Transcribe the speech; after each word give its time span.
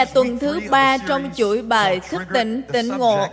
Là 0.00 0.04
tuần 0.04 0.38
thứ 0.38 0.60
ba 0.70 0.98
trong 0.98 1.30
chuỗi 1.34 1.62
bài 1.62 2.00
thức 2.10 2.22
tỉnh 2.34 2.62
tỉnh 2.72 2.88
ngộ. 2.88 3.26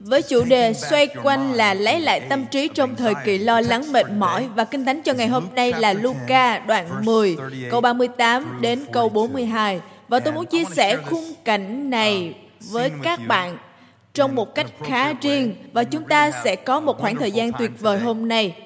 Với 0.00 0.22
chủ 0.22 0.44
đề 0.44 0.72
xoay 0.72 1.06
quanh 1.22 1.52
là 1.52 1.74
lấy 1.74 2.00
lại 2.00 2.20
tâm 2.20 2.46
trí 2.46 2.68
trong 2.68 2.96
thời 2.96 3.14
kỳ 3.24 3.38
lo 3.38 3.60
lắng, 3.60 3.92
mệt 3.92 4.10
mỏi 4.10 4.48
và 4.54 4.64
kinh 4.64 4.84
thánh 4.84 5.02
cho 5.02 5.12
ngày 5.12 5.28
hôm 5.28 5.46
nay 5.54 5.72
là 5.72 5.92
Luca 5.92 6.58
đoạn 6.58 7.04
10 7.04 7.36
câu 7.70 7.80
38 7.80 8.58
đến 8.60 8.84
câu 8.92 9.08
42 9.08 9.80
và 10.08 10.20
tôi 10.20 10.34
muốn 10.34 10.46
chia 10.46 10.64
sẻ 10.64 10.96
khung 10.96 11.32
cảnh 11.44 11.90
này 11.90 12.34
với 12.70 12.90
các 13.02 13.20
bạn 13.28 13.58
trong 14.14 14.34
một 14.34 14.54
cách 14.54 14.66
khá 14.84 15.12
riêng 15.12 15.54
và 15.72 15.84
chúng 15.84 16.04
ta 16.04 16.30
sẽ 16.44 16.56
có 16.56 16.80
một 16.80 16.98
khoảng 16.98 17.16
thời 17.16 17.32
gian 17.32 17.52
tuyệt 17.58 17.70
vời 17.80 17.98
hôm 17.98 18.28
nay. 18.28 18.56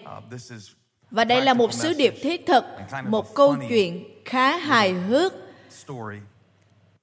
Và 1.10 1.24
đây 1.24 1.42
là 1.42 1.54
một 1.54 1.72
sứ 1.72 1.92
điệp 1.92 2.14
thiết 2.22 2.46
thực, 2.46 2.64
một 3.06 3.34
câu 3.34 3.56
chuyện 3.68 4.04
khá 4.24 4.56
hài 4.56 4.92
hước 4.92 5.32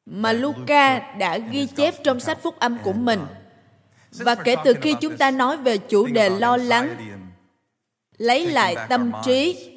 mà 0.09 0.33
Luca 0.33 1.00
đã 1.17 1.38
ghi 1.38 1.66
chép 1.66 2.03
trong 2.03 2.19
sách 2.19 2.38
phúc 2.44 2.55
âm 2.59 2.77
của 2.83 2.94
mình. 2.94 3.19
Và 4.11 4.36
kể 4.36 4.55
từ 4.63 4.73
khi 4.81 4.95
chúng 5.02 5.17
ta 5.17 5.31
nói 5.31 5.58
về 5.58 5.77
chủ 5.77 6.08
đề 6.08 6.30
lo 6.30 6.58
lắng, 6.58 6.89
lấy 8.17 8.47
lại 8.47 8.75
tâm 8.89 9.11
trí, 9.25 9.69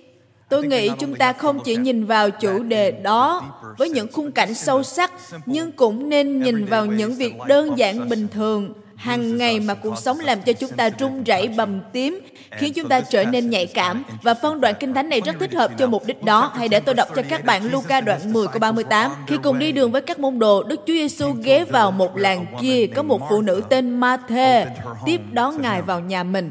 tôi 0.48 0.66
nghĩ 0.66 0.90
chúng 0.98 1.14
ta 1.14 1.32
không 1.32 1.58
chỉ 1.64 1.76
nhìn 1.76 2.04
vào 2.04 2.30
chủ 2.30 2.62
đề 2.62 2.90
đó 2.90 3.42
với 3.78 3.88
những 3.88 4.12
khung 4.12 4.32
cảnh 4.32 4.54
sâu 4.54 4.82
sắc, 4.82 5.12
nhưng 5.46 5.72
cũng 5.72 6.08
nên 6.08 6.42
nhìn 6.42 6.64
vào 6.64 6.86
những 6.86 7.14
việc 7.14 7.34
đơn 7.46 7.78
giản 7.78 8.08
bình 8.08 8.28
thường 8.28 8.74
hàng 9.00 9.36
ngày 9.38 9.60
mà 9.60 9.74
cuộc 9.74 9.98
sống 9.98 10.20
làm 10.20 10.42
cho 10.42 10.52
chúng 10.52 10.70
ta 10.70 10.90
run 10.98 11.24
rẩy 11.24 11.48
bầm 11.48 11.80
tím, 11.92 12.20
khiến 12.50 12.72
chúng 12.72 12.88
ta 12.88 13.00
trở 13.00 13.24
nên 13.24 13.50
nhạy 13.50 13.66
cảm 13.66 14.04
và 14.22 14.34
phân 14.34 14.60
đoạn 14.60 14.74
kinh 14.80 14.94
thánh 14.94 15.08
này 15.08 15.20
rất 15.20 15.36
thích 15.40 15.52
hợp 15.54 15.70
cho 15.78 15.86
mục 15.86 16.06
đích 16.06 16.22
đó. 16.22 16.52
Hãy 16.56 16.68
để 16.68 16.80
tôi 16.80 16.94
đọc 16.94 17.08
cho 17.16 17.22
các 17.28 17.44
bạn 17.44 17.70
Luca 17.72 18.00
đoạn 18.00 18.32
10 18.32 18.46
câu 18.46 18.58
38. 18.58 19.10
Khi 19.26 19.36
cùng 19.42 19.58
đi 19.58 19.72
đường 19.72 19.92
với 19.92 20.02
các 20.02 20.18
môn 20.18 20.38
đồ, 20.38 20.62
Đức 20.62 20.80
Chúa 20.86 20.92
Giêsu 20.92 21.32
ghé 21.32 21.64
vào 21.64 21.90
một 21.90 22.16
làng 22.16 22.46
kia 22.60 22.86
có 22.86 23.02
một 23.02 23.20
phụ 23.30 23.40
nữ 23.40 23.62
tên 23.68 24.00
Ma-thê 24.00 24.66
tiếp 25.06 25.20
đón 25.32 25.62
Ngài 25.62 25.82
vào 25.82 26.00
nhà 26.00 26.22
mình. 26.22 26.50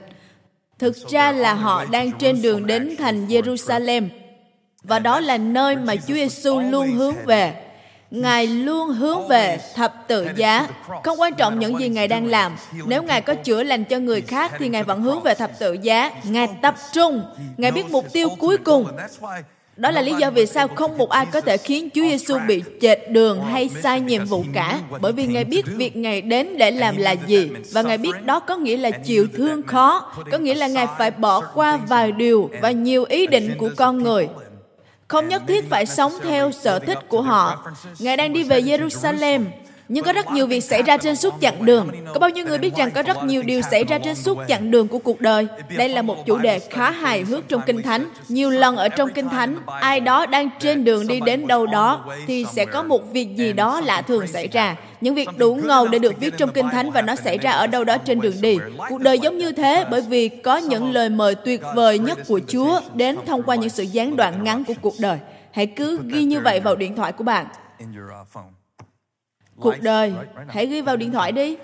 Thực 0.80 0.96
ra 1.10 1.32
là 1.32 1.54
họ 1.54 1.86
đang 1.86 2.12
trên 2.12 2.42
đường 2.42 2.68
đến 2.68 2.96
thành 3.00 3.28
Jerusalem 3.28 4.08
và 4.84 5.00
đó 5.00 5.20
là 5.20 5.38
nơi 5.38 5.76
mà 5.76 5.96
Chúa 5.96 6.14
Giêsu 6.14 6.60
luôn 6.60 6.92
hướng 6.92 7.16
về. 7.26 7.69
Ngài 8.12 8.48
luôn 8.48 8.90
hướng 8.90 9.28
về 9.28 9.60
thập 9.76 10.08
tự 10.08 10.28
giá. 10.36 10.68
Không 11.04 11.22
quan 11.22 11.34
trọng 11.34 11.60
những 11.60 11.80
gì 11.80 11.90
Ngài 11.90 12.08
đang 12.08 12.26
làm. 12.26 12.56
Nếu 12.86 13.04
Ngài 13.04 13.22
có 13.22 13.36
chữa 13.36 13.64
lành 13.64 13.84
cho 13.84 14.00
người 14.00 14.22
khác 14.22 14.52
thì 14.60 14.70
Ngài 14.70 14.84
vẫn 14.84 15.02
hướng 15.02 15.22
về 15.24 15.34
thập 15.34 15.60
tự 15.60 15.74
giá. 15.82 16.12
Ngài 16.24 16.48
tập 16.62 16.76
trung. 16.94 17.24
Ngài 17.58 17.72
biết 17.72 17.90
mục 17.90 18.14
tiêu 18.14 18.30
cuối 18.40 18.58
cùng. 18.58 18.88
Đó 19.80 19.92
là 19.92 20.02
lý 20.02 20.14
do 20.20 20.30
vì 20.30 20.46
sao 20.46 20.68
không 20.68 20.98
một 20.98 21.10
ai 21.10 21.26
có 21.26 21.42
thể 21.42 21.58
khiến 21.58 21.90
Chúa 21.94 22.02
Giêsu 22.02 22.38
bị 22.48 22.64
chệch 22.82 23.10
đường 23.10 23.44
hay 23.44 23.70
sai 23.84 24.02
nhiệm 24.02 24.26
vụ 24.26 24.44
cả, 24.54 24.80
bởi 25.02 25.12
vì 25.12 25.28
Ngài 25.28 25.44
biết 25.44 25.66
việc 25.76 25.96
Ngài 25.96 26.22
đến 26.22 26.58
để 26.58 26.72
làm 26.72 26.98
là 26.98 27.12
gì 27.12 27.50
và 27.72 27.82
Ngài 27.82 27.98
biết 27.98 28.26
đó 28.26 28.40
có 28.40 28.58
nghĩa 28.58 28.78
là 28.78 28.92
chịu 28.92 29.28
thương 29.38 29.62
khó, 29.62 30.14
có 30.32 30.38
nghĩa 30.38 30.56
là 30.56 30.68
Ngài 30.68 30.88
phải 30.98 31.12
bỏ 31.12 31.42
qua 31.54 31.78
vài 31.78 32.12
điều 32.12 32.50
và 32.62 32.72
nhiều 32.72 33.06
ý 33.10 33.28
định 33.28 33.56
của 33.58 33.70
con 33.78 34.04
người 34.04 34.28
không 35.10 35.28
nhất 35.28 35.42
thiết 35.48 35.70
phải 35.70 35.86
sống 35.86 36.14
theo 36.24 36.52
sở 36.52 36.80
thích 36.80 36.98
của 37.08 37.22
họ. 37.22 37.72
Ngài 38.00 38.18
đang 38.18 38.34
đi 38.34 38.44
về 38.44 38.62
Jerusalem, 38.62 39.46
nhưng 39.90 40.04
có 40.04 40.14
rất 40.14 40.32
nhiều 40.32 40.48
việc 40.48 40.62
xảy 40.62 40.84
ra 40.84 40.98
trên 40.98 41.16
suốt 41.16 41.34
chặng 41.42 41.66
đường. 41.66 41.90
Có 42.14 42.20
bao 42.20 42.30
nhiêu 42.30 42.46
người 42.46 42.58
biết 42.58 42.76
rằng 42.76 42.92
có 42.92 43.04
rất 43.04 43.24
nhiều 43.24 43.44
điều 43.44 43.62
xảy 43.62 43.84
ra 43.84 43.98
trên 43.98 44.16
suốt 44.16 44.38
chặng 44.48 44.72
đường 44.72 44.88
của 44.88 45.00
cuộc 45.00 45.22
đời? 45.22 45.48
Đây 45.78 45.90
là 45.90 46.02
một 46.02 46.26
chủ 46.26 46.38
đề 46.38 46.60
khá 46.60 46.92
hài 46.92 47.22
hước 47.22 47.48
trong 47.48 47.62
Kinh 47.66 47.82
Thánh. 47.82 48.06
Nhiều 48.28 48.50
lần 48.50 48.76
ở 48.76 48.90
trong 48.90 49.10
Kinh 49.14 49.30
Thánh, 49.30 49.56
ai 49.66 50.00
đó 50.00 50.26
đang 50.26 50.50
trên 50.60 50.84
đường 50.84 51.08
đi 51.08 51.20
đến 51.26 51.48
đâu 51.48 51.66
đó 51.68 52.06
thì 52.28 52.46
sẽ 52.54 52.66
có 52.66 52.84
một 52.84 53.12
việc 53.12 53.36
gì 53.36 53.54
đó 53.54 53.82
lạ 53.82 54.02
thường 54.02 54.28
xảy 54.28 54.48
ra. 54.48 54.76
Những 55.02 55.16
việc 55.16 55.30
đủ 55.38 55.56
ngầu 55.56 55.88
để 55.88 56.00
được 56.00 56.20
viết 56.20 56.38
trong 56.38 56.52
Kinh 56.52 56.70
Thánh 56.70 56.92
và 56.92 57.02
nó 57.02 57.16
xảy 57.16 57.38
ra 57.38 57.52
ở 57.52 57.68
đâu 57.68 57.84
đó 57.84 57.98
trên 57.98 58.22
đường 58.22 58.42
đi. 58.42 58.58
Cuộc 58.90 59.02
đời 59.02 59.20
giống 59.20 59.38
như 59.38 59.52
thế 59.52 59.86
bởi 59.92 60.02
vì 60.02 60.30
có 60.30 60.58
những 60.58 60.92
lời 60.92 61.10
mời 61.10 61.36
tuyệt 61.36 61.62
vời 61.76 62.00
nhất 62.00 62.20
của 62.28 62.40
Chúa 62.48 62.82
đến 62.94 63.18
thông 63.26 63.44
qua 63.44 63.56
những 63.56 63.70
sự 63.70 63.84
gián 63.84 64.16
đoạn 64.16 64.44
ngắn 64.44 64.64
của 64.64 64.74
cuộc 64.82 64.96
đời. 65.00 65.18
Hãy 65.52 65.66
cứ 65.68 66.00
ghi 66.06 66.24
như 66.24 66.40
vậy 66.40 66.60
vào 66.60 66.76
điện 66.76 66.96
thoại 66.96 67.12
của 67.12 67.24
bạn 67.24 67.46
cuộc 69.60 69.76
đời. 69.82 70.14
hãy 70.48 70.66
ghi 70.66 70.82
vào 70.82 70.98
điện 70.98 71.12
thoại 71.12 71.32
đi. 71.32 71.58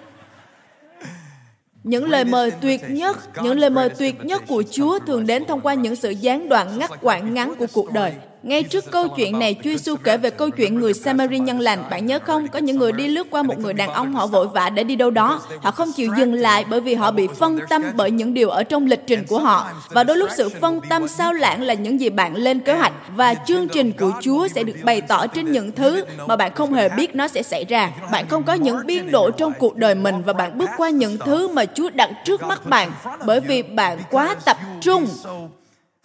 Những 1.84 2.10
lời 2.10 2.26
mời 2.26 2.52
tuyệt 2.52 2.82
nhất 2.90 3.18
những 3.44 3.60
lời 3.60 3.70
mời 3.70 3.90
tuyệt 3.90 4.16
nhất 4.24 4.44
của 4.48 4.64
chúa 4.72 5.00
thường 5.00 5.26
đến 5.26 5.46
thông 5.46 5.62
qua 5.62 5.74
những 5.74 5.96
sự 5.96 6.10
gián 6.10 6.50
đoạn 6.50 6.80
ngắt 6.80 6.92
quãng 7.02 7.34
ngắn 7.34 7.56
của 7.56 7.68
cuộc 7.74 7.94
đời 7.94 8.14
ngay 8.46 8.64
trước 8.64 8.92
câu 8.92 9.08
chuyện 9.08 9.40
này, 9.40 9.56
Chúa 9.64 9.70
Giêsu 9.70 9.96
kể 9.96 10.18
về 10.18 10.30
câu 10.30 10.50
chuyện 10.50 10.80
người 10.80 10.94
Samari 10.94 11.40
nhân 11.40 11.60
lành. 11.60 11.84
Bạn 11.90 12.06
nhớ 12.06 12.20
không? 12.20 12.48
Có 12.48 12.60
những 12.60 12.78
người 12.78 12.92
đi 12.92 13.08
lướt 13.08 13.28
qua 13.32 13.44
một 13.44 13.60
người 13.60 13.74
đàn 13.74 13.90
ông 13.90 14.14
họ 14.14 14.28
vội 14.28 14.48
vã 14.48 14.70
để 14.70 14.84
đi 14.84 14.96
đâu 14.96 15.12
đó. 15.12 15.42
Họ 15.62 15.72
không 15.72 15.92
chịu 15.92 16.12
dừng 16.18 16.34
lại 16.34 16.66
bởi 16.70 16.82
vì 16.82 16.94
họ 16.94 17.12
bị 17.12 17.28
phân 17.28 17.60
tâm 17.70 17.84
bởi 17.96 18.12
những 18.12 18.34
điều 18.34 18.50
ở 18.50 18.64
trong 18.64 18.86
lịch 18.86 19.08
trình 19.08 19.24
của 19.28 19.40
họ. 19.40 19.72
Và 19.90 20.04
đôi 20.04 20.18
lúc 20.18 20.30
sự 20.38 20.50
phân 20.62 20.80
tâm 20.90 21.08
sao 21.08 21.34
lãng 21.34 21.62
là 21.62 21.74
những 21.74 22.00
gì 22.00 22.10
bạn 22.10 22.36
lên 22.36 22.60
kế 22.60 22.74
hoạch 22.74 22.94
và 23.16 23.34
chương 23.34 23.68
trình 23.68 23.92
của 23.92 24.12
Chúa 24.22 24.48
sẽ 24.48 24.64
được 24.64 24.76
bày 24.84 25.02
tỏ 25.02 25.28
trên 25.28 25.52
những 25.52 25.72
thứ 25.72 26.06
mà 26.28 26.36
bạn 26.36 26.54
không 26.56 26.74
hề 26.74 26.90
biết 26.90 27.16
nó 27.16 27.28
sẽ 27.28 27.44
xảy 27.44 27.66
ra. 27.66 27.92
Bạn 28.12 28.28
không 28.28 28.44
có 28.44 28.54
những 28.54 28.78
biên 28.86 29.12
độ 29.12 29.32
trong 29.32 29.54
cuộc 29.60 29.76
đời 29.76 29.96
mình 29.96 30.24
và 30.26 30.34
bạn 30.34 30.58
bước 30.58 30.70
qua 30.78 30.90
những 30.90 31.18
thứ 31.26 31.48
mà 31.48 31.66
Chúa 31.66 31.90
đặt 31.90 32.10
trước 32.26 32.44
mắt 32.44 32.66
bạn 32.66 32.92
bởi 33.26 33.40
vì 33.40 33.64
bạn 33.64 33.98
quá 34.12 34.36
tập 34.46 34.58
trung 34.82 35.08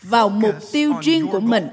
vào 0.03 0.29
mục 0.29 0.55
tiêu 0.73 0.93
riêng 1.03 1.27
của 1.27 1.41
mình 1.41 1.69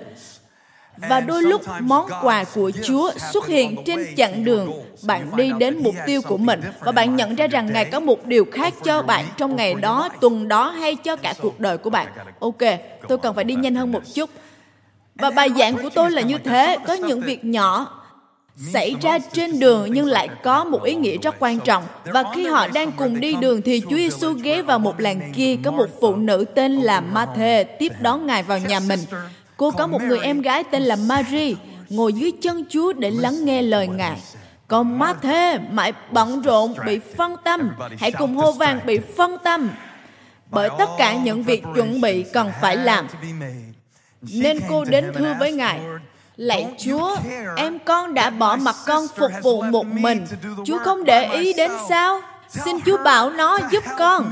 và 0.97 1.19
đôi 1.19 1.43
lúc 1.43 1.61
món 1.79 2.09
quà 2.21 2.43
của 2.55 2.71
Chúa 2.83 3.11
xuất 3.33 3.47
hiện 3.47 3.75
trên 3.85 4.15
chặng 4.17 4.45
đường. 4.45 4.71
bạn 5.03 5.35
đi 5.35 5.51
đến 5.59 5.83
mục 5.83 5.95
tiêu 6.05 6.21
của 6.21 6.37
mình 6.37 6.61
và 6.79 6.91
bạn 6.91 7.15
nhận 7.15 7.35
ra 7.35 7.47
rằng 7.47 7.73
Ngài 7.73 7.85
có 7.85 7.99
một 7.99 8.25
điều 8.25 8.45
khác 8.51 8.73
cho 8.83 9.01
bạn 9.01 9.25
trong 9.37 9.55
ngày 9.55 9.73
đó, 9.73 10.09
tuần 10.21 10.47
đó 10.47 10.69
hay 10.69 10.95
cho 10.95 11.15
cả 11.15 11.33
cuộc 11.41 11.59
đời 11.59 11.77
của 11.77 11.89
bạn. 11.89 12.07
Ok, 12.39 12.57
tôi 13.07 13.17
cần 13.17 13.35
phải 13.35 13.43
đi 13.43 13.55
nhanh 13.55 13.75
hơn 13.75 13.91
một 13.91 14.01
chút. 14.13 14.29
Và 15.15 15.29
bài 15.29 15.49
giảng 15.57 15.77
của 15.77 15.89
tôi 15.89 16.11
là 16.11 16.21
như 16.21 16.37
thế, 16.37 16.77
có 16.87 16.93
những 16.93 17.21
việc 17.21 17.45
nhỏ 17.45 17.97
xảy 18.73 18.95
ra 19.01 19.19
trên 19.19 19.59
đường 19.59 19.87
nhưng 19.93 20.05
lại 20.05 20.29
có 20.43 20.63
một 20.63 20.83
ý 20.83 20.95
nghĩa 20.95 21.17
rất 21.17 21.35
quan 21.39 21.59
trọng. 21.59 21.83
Và 22.05 22.23
khi 22.35 22.47
họ 22.47 22.67
đang 22.67 22.91
cùng 22.91 23.19
đi 23.19 23.35
đường 23.35 23.61
thì 23.61 23.81
Chúa 23.89 23.97
Giêsu 23.97 24.33
ghé 24.33 24.61
vào 24.61 24.79
một 24.79 24.99
làng 24.99 25.31
kia 25.35 25.57
có 25.63 25.71
một 25.71 25.87
phụ 26.01 26.15
nữ 26.15 26.45
tên 26.55 26.75
là 26.75 27.01
Ma-thê 27.01 27.63
tiếp 27.63 27.91
đón 28.01 28.25
Ngài 28.25 28.43
vào 28.43 28.59
nhà 28.59 28.79
mình. 28.79 28.99
Cô 29.57 29.71
có 29.71 29.87
một 29.87 30.01
người 30.01 30.19
em 30.19 30.41
gái 30.41 30.63
tên 30.63 30.83
là 30.83 30.95
Mary, 30.95 31.55
ngồi 31.89 32.13
dưới 32.13 32.31
chân 32.41 32.65
Chúa 32.69 32.93
để 32.93 33.11
lắng 33.11 33.45
nghe 33.45 33.61
lời 33.61 33.87
Ngài. 33.87 34.21
Còn 34.67 34.99
Matthew 34.99 35.59
mãi 35.71 35.93
bận 36.11 36.41
rộn, 36.41 36.73
bị 36.85 36.99
phân 37.17 37.35
tâm. 37.43 37.71
Hãy 37.97 38.11
cùng 38.11 38.35
hô 38.35 38.51
vang 38.51 38.79
bị 38.85 38.99
phân 39.17 39.37
tâm. 39.43 39.69
Bởi 40.49 40.69
tất 40.77 40.89
cả 40.97 41.13
những 41.13 41.43
việc 41.43 41.63
chuẩn 41.75 42.01
bị 42.01 42.23
cần 42.33 42.51
phải 42.61 42.77
làm. 42.77 43.07
Nên 44.21 44.59
cô 44.69 44.85
đến 44.85 45.11
thưa 45.15 45.35
với 45.39 45.51
Ngài. 45.51 45.79
Lạy 46.35 46.75
Chúa, 46.77 47.17
em 47.55 47.79
con 47.79 48.13
đã 48.13 48.29
bỏ 48.29 48.55
mặt 48.55 48.75
con 48.85 49.07
phục 49.15 49.31
vụ 49.43 49.61
một 49.61 49.85
mình. 49.85 50.25
Chúa 50.65 50.77
không 50.79 51.03
để 51.03 51.33
ý 51.33 51.53
đến 51.53 51.71
sao? 51.89 52.21
Xin 52.49 52.77
Chúa 52.85 52.97
bảo 53.03 53.29
nó 53.29 53.59
giúp 53.71 53.83
con. 53.97 54.31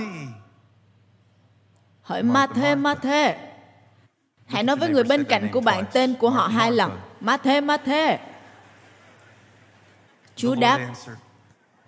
Hỏi 2.01 2.23
Matthew, 2.23 2.81
Matthew, 2.81 3.33
Hãy 4.45 4.63
nói 4.63 4.75
với 4.75 4.89
người 4.89 5.03
bên 5.03 5.23
cạnh 5.23 5.49
của 5.51 5.61
bạn 5.61 5.83
tên 5.93 6.15
của 6.19 6.29
họ 6.29 6.47
hai 6.47 6.71
lần. 6.71 6.91
Ma-thê, 7.21 7.61
Ma-thê. 7.61 8.17
Chúa 10.35 10.55
đáp, 10.55 10.79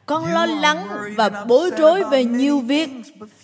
con 0.06 0.25
lo 0.25 0.45
lắng 0.45 0.88
và 1.15 1.45
bối 1.48 1.71
rối 1.77 2.04
về 2.04 2.25
nhiều 2.25 2.59
việc, 2.59 2.89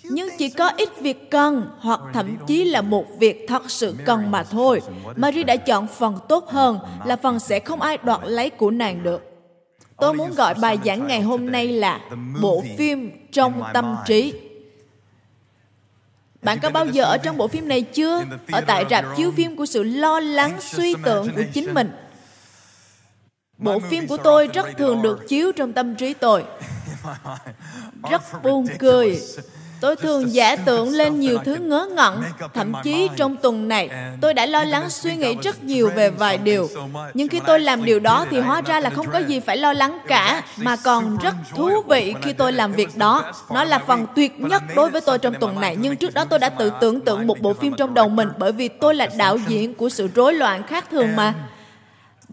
nhưng 0.04 0.30
chỉ 0.38 0.50
có 0.50 0.72
ít 0.78 0.90
việc 1.00 1.32
cần 1.32 1.70
hoặc 1.80 2.00
thậm 2.14 2.38
chí 2.48 2.64
là 2.64 2.82
một 2.82 3.06
việc 3.20 3.46
thật 3.48 3.72
sự 3.72 3.96
cần 4.06 4.32
mà 4.32 4.44
thôi. 4.44 4.82
Marie 5.16 5.44
đã 5.44 5.56
chọn 5.56 5.88
phần 5.88 6.18
tốt 6.30 6.50
hơn 6.50 6.80
là 7.06 7.16
phần 7.16 7.40
sẽ 7.40 7.60
không 7.60 7.82
ai 7.82 7.98
đoạt 8.04 8.20
lấy 8.24 8.50
của 8.50 8.72
nàng 8.72 9.04
được. 9.04 9.22
Tôi 9.98 10.14
muốn 10.14 10.36
gọi 10.36 10.54
bài 10.62 10.78
giảng 10.86 11.08
ngày 11.08 11.22
hôm 11.22 11.52
nay 11.52 11.68
là 11.68 12.00
bộ 12.42 12.64
phim 12.78 13.12
trong 13.32 13.64
tâm 13.74 13.96
trí. 14.06 14.34
Bạn 16.44 16.60
có 16.60 16.70
bao 16.70 16.86
giờ 16.86 17.04
ở 17.04 17.18
trong 17.18 17.38
bộ 17.38 17.48
phim 17.48 17.68
này 17.68 17.82
chưa? 17.82 18.24
Ở 18.52 18.62
tại 18.62 18.86
rạp 18.90 19.06
chiếu 19.18 19.32
phim 19.32 19.56
của 19.56 19.66
sự 19.66 19.84
lo 19.84 20.20
lắng, 20.20 20.58
suy 20.62 20.96
tưởng 21.04 21.36
của 21.36 21.44
chính 21.54 21.74
mình. 21.74 21.92
Bộ 23.58 23.80
phim 23.80 24.08
của 24.08 24.18
tôi 24.18 24.48
rất 24.48 24.66
thường 24.78 25.02
được 25.02 25.28
chiếu 25.28 25.52
trong 25.52 25.74
tâm 25.74 25.96
trí 25.96 26.14
tôi. 26.14 26.44
Rất 28.12 28.44
buồn 28.44 28.68
cười. 28.80 29.22
Tôi 29.84 29.96
thường 29.96 30.34
giả 30.34 30.56
tưởng 30.56 30.90
lên 30.90 31.20
nhiều 31.20 31.38
thứ 31.46 31.56
ngớ 31.56 31.88
ngẩn, 31.96 32.24
thậm 32.54 32.74
chí 32.84 33.10
trong 33.16 33.36
tuần 33.38 33.68
này, 33.68 33.90
tôi 34.22 34.34
đã 34.34 34.46
lo 34.46 34.64
lắng 34.64 34.90
suy 34.90 35.16
nghĩ 35.16 35.36
rất 35.44 35.64
nhiều 35.64 35.90
về 35.96 36.10
vài 36.10 36.38
điều. 36.38 36.70
Nhưng 37.14 37.28
khi 37.28 37.40
tôi 37.48 37.60
làm 37.60 37.86
điều 37.86 38.00
đó 38.00 38.26
thì 38.30 38.40
hóa 38.40 38.62
ra 38.62 38.80
là 38.80 38.90
không 38.90 39.12
có 39.12 39.20
gì 39.20 39.40
phải 39.40 39.58
lo 39.58 39.74
lắng 39.74 40.00
cả, 40.08 40.44
mà 40.58 40.76
còn 40.84 41.18
rất 41.18 41.36
thú 41.56 41.70
vị 41.88 42.14
khi 42.22 42.34
tôi 42.34 42.54
làm 42.54 42.74
việc 42.74 42.90
đó. 42.98 43.34
Nó 43.50 43.64
là 43.64 43.80
phần 43.80 44.06
tuyệt 44.16 44.40
nhất 44.40 44.64
đối 44.76 44.90
với 44.90 45.02
tôi 45.02 45.18
trong 45.18 45.34
tuần 45.40 45.62
này, 45.62 45.76
nhưng 45.80 45.96
trước 45.96 46.14
đó 46.14 46.26
tôi 46.26 46.40
đã 46.40 46.50
tự 46.50 46.72
tưởng 46.82 47.02
tượng 47.02 47.28
một 47.28 47.42
bộ 47.42 47.54
phim 47.54 47.74
trong 47.78 47.94
đầu 47.94 48.10
mình 48.10 48.30
bởi 48.38 48.52
vì 48.52 48.68
tôi 48.68 48.96
là 48.96 49.08
đạo 49.18 49.38
diễn 49.48 49.74
của 49.74 49.90
sự 49.90 50.10
rối 50.16 50.34
loạn 50.34 50.64
khác 50.64 50.86
thường 50.92 51.16
mà 51.16 51.34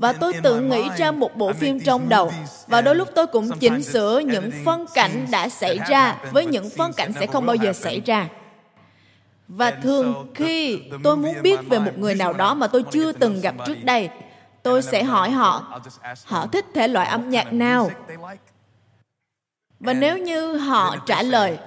và 0.00 0.12
tôi 0.12 0.32
tự 0.43 0.61
nghĩ 0.61 0.88
ra 0.97 1.11
một 1.11 1.37
bộ 1.37 1.52
phim 1.52 1.81
trong 1.81 2.08
đầu. 2.08 2.32
và 2.67 2.81
đôi 2.81 2.97
lúc 2.97 3.08
tôi 3.14 3.26
cũng 3.26 3.58
chỉnh 3.58 3.82
sửa 3.82 4.19
những 4.19 4.50
phân 4.64 4.87
cảnh 4.94 5.26
đã 5.31 5.49
xảy 5.49 5.79
ra 5.88 6.17
với 6.31 6.47
những 6.47 6.70
phân 6.76 6.93
cảnh 6.93 7.12
sẽ 7.20 7.26
không 7.26 7.47
bao 7.47 7.56
giờ 7.56 7.73
xảy 7.73 8.00
ra. 8.00 8.29
Và 9.49 9.70
thường 9.70 10.31
khi 10.35 10.82
tôi 11.02 11.17
muốn 11.17 11.43
biết 11.43 11.61
về 11.69 11.79
một 11.79 11.93
người 11.99 12.14
nào 12.14 12.32
đó 12.32 12.55
mà 12.55 12.67
tôi 12.67 12.85
chưa 12.91 13.12
từng 13.12 13.41
gặp 13.41 13.55
trước 13.67 13.85
đây 13.85 14.08
tôi 14.62 14.82
sẽ 14.82 15.05
hỏi 15.05 15.31
họ 15.31 15.81
họ 16.25 16.46
thích 16.46 16.67
thể 16.75 16.88
loại 16.88 17.08
âm 17.08 17.31
nhạc 17.31 17.53
nào? 17.53 17.91
và 19.81 19.93
nếu 19.93 20.19
như 20.19 20.56
họ 20.56 20.96
trả 21.06 21.23
lời 21.23 21.58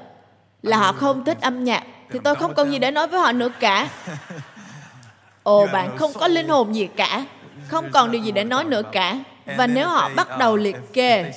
là 0.62 0.78
họ 0.78 0.92
không 0.92 1.26
thích 1.26 1.38
âm 1.42 1.64
nhạc 1.64 1.84
thì 2.12 2.20
tôi 2.24 2.36
không 2.36 2.54
còn 2.54 2.72
gì 2.72 2.80
để 2.80 2.92
nói 2.92 3.08
với 3.08 3.20
họ 3.20 3.32
nữa 3.32 3.50
cả. 3.60 3.90
Ồ 5.44 5.68
bạn 5.74 5.98
không 5.98 6.12
có 6.14 6.28
linh 6.28 6.48
hồn 6.48 6.76
gì 6.76 6.90
cả 6.96 7.26
không 7.68 7.92
còn 7.92 8.12
điều 8.12 8.22
gì 8.22 8.32
để 8.32 8.44
nói 8.44 8.64
nữa 8.64 8.82
cả. 8.92 9.18
Và 9.58 9.68
nếu 9.68 9.88
họ 9.88 10.10
bắt 10.16 10.38
đầu 10.40 10.56
liệt 10.56 10.76
kê, 10.94 11.32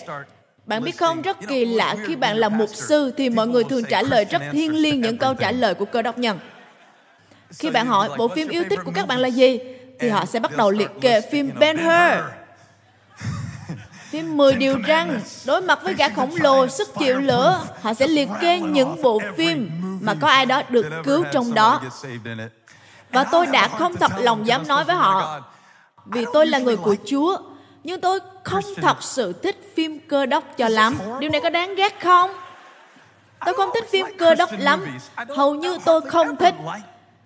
bạn 0.67 0.85
biết 0.85 0.99
không, 0.99 1.23
rất 1.23 1.37
kỳ 1.49 1.65
lạ 1.65 1.97
khi 2.07 2.17
bạn 2.17 2.37
là 2.37 2.49
mục 2.49 2.71
sư 2.73 3.13
thì 3.17 3.31
mọi 3.31 3.47
người 3.47 3.65
thường 3.65 3.85
trả 3.85 4.03
lời 4.03 4.25
rất 4.25 4.43
thiêng 4.53 4.75
liêng 4.75 5.01
những 5.01 5.19
câu 5.19 5.35
trả 5.35 5.53
lời 5.53 5.75
của 5.75 5.85
cơ 5.85 6.03
đốc 6.03 6.19
nhân. 6.19 6.39
Khi 7.59 7.71
bạn 7.71 7.87
hỏi 7.87 8.09
bộ 8.19 8.29
phim 8.29 8.49
yêu 8.49 8.65
thích 8.71 8.81
của 8.85 8.93
các 8.95 9.07
bạn 9.07 9.19
là 9.19 9.29
gì, 9.29 9.59
thì 10.01 10.09
họ 10.09 10.25
sẽ 10.25 10.41
bắt 10.41 10.57
đầu 10.57 10.71
liệt 10.71 10.91
kê 11.01 11.21
phim 11.21 11.51
Ben 11.59 11.79
Hur. 11.79 12.25
Phim 14.11 14.37
10 14.37 14.55
điều 14.55 14.79
răng, 14.87 15.21
đối 15.47 15.61
mặt 15.61 15.79
với 15.83 15.95
gã 15.95 16.09
khổng 16.09 16.35
lồ, 16.37 16.69
sức 16.69 16.89
chịu 16.99 17.21
lửa, 17.21 17.61
họ 17.83 17.95
sẽ 17.95 18.07
liệt 18.07 18.29
kê 18.41 18.61
những 18.61 19.03
bộ 19.03 19.21
phim 19.37 19.71
mà 20.01 20.15
có 20.21 20.29
ai 20.29 20.47
đó 20.47 20.63
được 20.69 20.87
cứu 21.05 21.25
trong 21.33 21.55
đó. 21.55 21.83
Và 23.11 23.25
tôi 23.25 23.47
đã 23.47 23.69
không 23.69 23.97
thật 23.97 24.13
lòng 24.19 24.47
dám 24.47 24.69
nói 24.69 24.85
với 24.85 24.97
họ 24.97 25.41
vì 26.07 26.25
tôi 26.33 26.47
là 26.47 26.59
người 26.59 26.77
của 26.77 26.97
Chúa 27.05 27.39
nhưng 27.85 28.01
tôi 28.01 28.21
không 28.43 28.65
thật 28.77 29.03
sự 29.03 29.33
thích 29.33 29.73
phim 29.77 29.99
cơ 30.09 30.27
đốc 30.27 30.57
cho 30.57 30.69
lắm. 30.69 30.99
điều 31.21 31.31
này 31.31 31.41
có 31.41 31.51
đáng 31.51 31.75
ghét 31.75 32.01
không? 32.01 32.31
Tôi 33.45 33.55
không 33.55 33.71
thích 33.75 33.85
phim 33.91 34.07
cơ 34.19 34.35
đốc 34.35 34.51
lắm. 34.59 34.85
hầu 35.37 35.55
như 35.55 35.79
tôi 35.85 36.01
không 36.01 36.37
thích. 36.37 36.55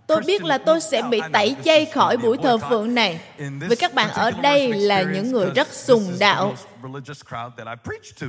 tôi 0.07 0.21
biết 0.27 0.45
là 0.45 0.59
tôi 0.59 0.81
sẽ 0.81 1.03
bị 1.03 1.21
tẩy 1.33 1.57
chay 1.65 1.85
khỏi 1.85 2.17
buổi 2.17 2.37
thờ 2.37 2.59
phượng 2.59 2.95
này. 2.95 3.21
Vì 3.69 3.77
các 3.77 3.95
bạn 3.95 4.11
ở 4.11 4.31
đây 4.31 4.73
là 4.73 5.03
những 5.03 5.33
người 5.33 5.51
rất 5.55 5.69
sùng 5.69 6.13
đạo. 6.21 6.55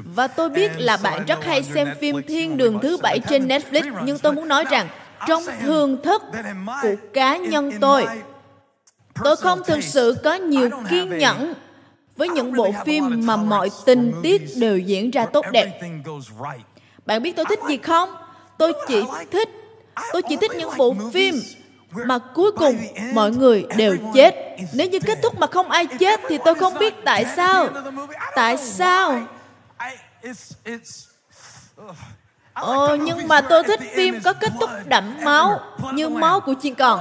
và 0.04 0.28
tôi 0.28 0.50
biết 0.50 0.72
là 0.78 0.98
bạn 0.98 1.26
rất 1.26 1.46
hay 1.46 1.64
xem 1.64 1.88
phim 2.02 2.22
thiên 2.28 2.58
đường 2.58 2.80
thứ 2.82 2.98
bảy 2.98 3.20
trên 3.30 3.48
netflix 3.48 4.04
nhưng 4.04 4.20
tôi 4.20 4.34
muốn 4.34 4.48
nói 4.48 4.66
rằng 4.72 4.88
trong 5.28 5.44
thường 5.62 6.02
thức 6.04 6.22
của 6.82 6.96
cá 7.14 7.38
nhân 7.38 7.72
tôi 7.82 8.06
tôi 9.24 9.36
không 9.36 9.62
thực 9.68 9.84
sự 9.84 10.16
có 10.24 10.34
nhiều 10.34 10.70
kiên 10.90 11.18
nhẫn 11.18 11.54
với 12.18 12.30
những 12.30 12.54
bộ 12.54 12.72
phim 12.86 13.26
mà 13.26 13.36
mọi 13.36 13.70
tình 13.86 14.14
tiết 14.24 14.42
đều 14.56 14.78
diễn 14.78 15.12
ra 15.12 15.26
tốt 15.26 15.46
đẹp. 15.52 15.82
bạn 17.06 17.24
biết 17.24 17.36
tôi 17.36 17.46
thích 17.50 17.60
gì 17.68 17.78
không? 17.78 18.10
Tôi 18.58 18.74
chỉ 18.88 19.04
thích 19.32 19.50
tôi 20.14 20.22
chỉ 20.30 20.36
thích 20.36 20.52
những 20.58 20.70
bộ 20.78 20.96
phim 21.14 21.36
mà 21.92 22.18
cuối 22.18 22.52
cùng 22.52 22.78
mọi 23.14 23.32
người 23.32 23.66
đều 23.78 23.98
chết. 24.14 24.36
nếu 24.74 24.90
như 24.90 25.00
kết 25.00 25.20
thúc 25.24 25.40
mà 25.40 25.48
không 25.48 25.70
ai 25.70 25.88
chết 26.00 26.20
thì 26.30 26.38
tôi 26.46 26.56
không 26.56 26.74
biết 26.80 26.94
tại 27.06 27.26
sao. 27.36 27.70
tại 28.36 28.58
sao? 28.58 29.28
Ồ, 32.54 32.96
nhưng 32.96 33.28
mà 33.28 33.42
tôi 33.42 33.64
thích 33.64 33.80
phim 33.96 34.20
có 34.24 34.34
kết 34.34 34.52
thúc 34.60 34.70
đẫm 34.86 35.16
máu 35.24 35.60
như 35.94 36.10
máu 36.10 36.40
của 36.40 36.54
chiên 36.62 36.76
còn 36.76 37.00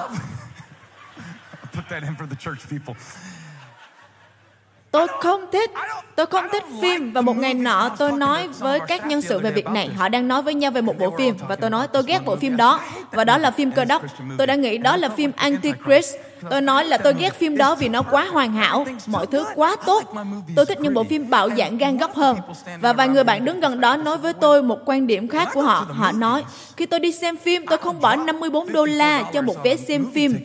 Tôi 4.90 5.06
không 5.20 5.44
thích, 5.52 5.70
tôi 6.16 6.26
không 6.26 6.44
thích 6.52 6.64
phim 6.82 7.12
và 7.12 7.20
một 7.20 7.36
ngày 7.36 7.54
nọ 7.54 7.88
tôi 7.98 8.12
nói 8.12 8.48
với 8.48 8.80
các 8.88 9.06
nhân 9.06 9.22
sự 9.22 9.38
về 9.38 9.50
việc 9.50 9.66
này. 9.66 9.88
Họ 9.88 10.08
đang 10.08 10.28
nói 10.28 10.42
với 10.42 10.54
nhau 10.54 10.70
về 10.70 10.80
một 10.80 10.98
bộ 10.98 11.14
phim 11.18 11.34
và 11.48 11.56
tôi 11.56 11.70
nói 11.70 11.88
tôi 11.88 12.02
ghét 12.06 12.24
bộ 12.24 12.36
phim 12.36 12.56
đó 12.56 12.80
và 13.10 13.24
đó 13.24 13.38
là 13.38 13.50
phim 13.50 13.72
cơ 13.72 13.84
đốc. 13.84 14.02
Tôi 14.38 14.46
đã 14.46 14.54
nghĩ 14.54 14.78
đó 14.78 14.96
là 14.96 15.08
phim 15.08 15.32
Antichrist. 15.36 16.14
Tôi 16.50 16.60
nói 16.60 16.84
là 16.84 16.98
tôi 16.98 17.14
ghét 17.18 17.34
phim 17.34 17.56
đó 17.56 17.74
vì 17.74 17.88
nó 17.88 18.02
quá 18.02 18.26
hoàn 18.32 18.52
hảo, 18.52 18.86
mọi 19.06 19.26
thứ 19.26 19.44
quá 19.54 19.76
tốt. 19.86 20.14
Tôi 20.56 20.66
thích 20.66 20.80
những 20.80 20.94
bộ 20.94 21.04
phim 21.04 21.30
bạo 21.30 21.48
dạng 21.58 21.78
gan 21.78 21.96
góc 21.98 22.14
hơn. 22.14 22.36
Và 22.80 22.92
vài 22.92 23.08
người 23.08 23.24
bạn 23.24 23.44
đứng 23.44 23.60
gần 23.60 23.80
đó 23.80 23.96
nói 23.96 24.18
với 24.18 24.32
tôi 24.32 24.62
một 24.62 24.78
quan 24.86 25.06
điểm 25.06 25.28
khác 25.28 25.48
của 25.54 25.62
họ. 25.62 25.86
Họ 25.90 26.12
nói, 26.12 26.44
khi 26.76 26.86
tôi 26.86 27.00
đi 27.00 27.12
xem 27.12 27.36
phim, 27.36 27.66
tôi 27.66 27.78
không 27.78 28.00
bỏ 28.00 28.16
54 28.16 28.72
đô 28.72 28.84
la 28.84 29.22
cho 29.32 29.42
một 29.42 29.56
vé 29.64 29.76
xem 29.76 30.06
phim 30.14 30.38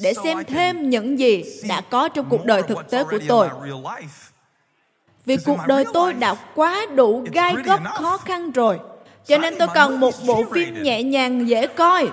để 0.00 0.14
xem 0.24 0.44
thêm 0.44 0.90
những 0.90 1.18
gì 1.18 1.44
đã 1.68 1.80
có 1.80 2.08
trong 2.08 2.26
cuộc 2.28 2.44
đời 2.44 2.62
thực 2.62 2.90
tế 2.90 3.04
của 3.04 3.18
tôi 3.28 3.48
vì 5.24 5.36
cuộc 5.36 5.58
đời 5.66 5.84
tôi 5.92 6.12
đã 6.12 6.34
quá 6.54 6.86
đủ 6.94 7.24
gai 7.32 7.54
góc 7.64 7.80
khó 7.94 8.16
khăn 8.16 8.50
rồi 8.50 8.78
cho 9.26 9.38
nên 9.38 9.58
tôi 9.58 9.68
cần 9.74 10.00
một 10.00 10.14
bộ 10.26 10.44
phim 10.54 10.82
nhẹ 10.82 11.02
nhàng 11.02 11.48
dễ 11.48 11.66
coi 11.66 12.10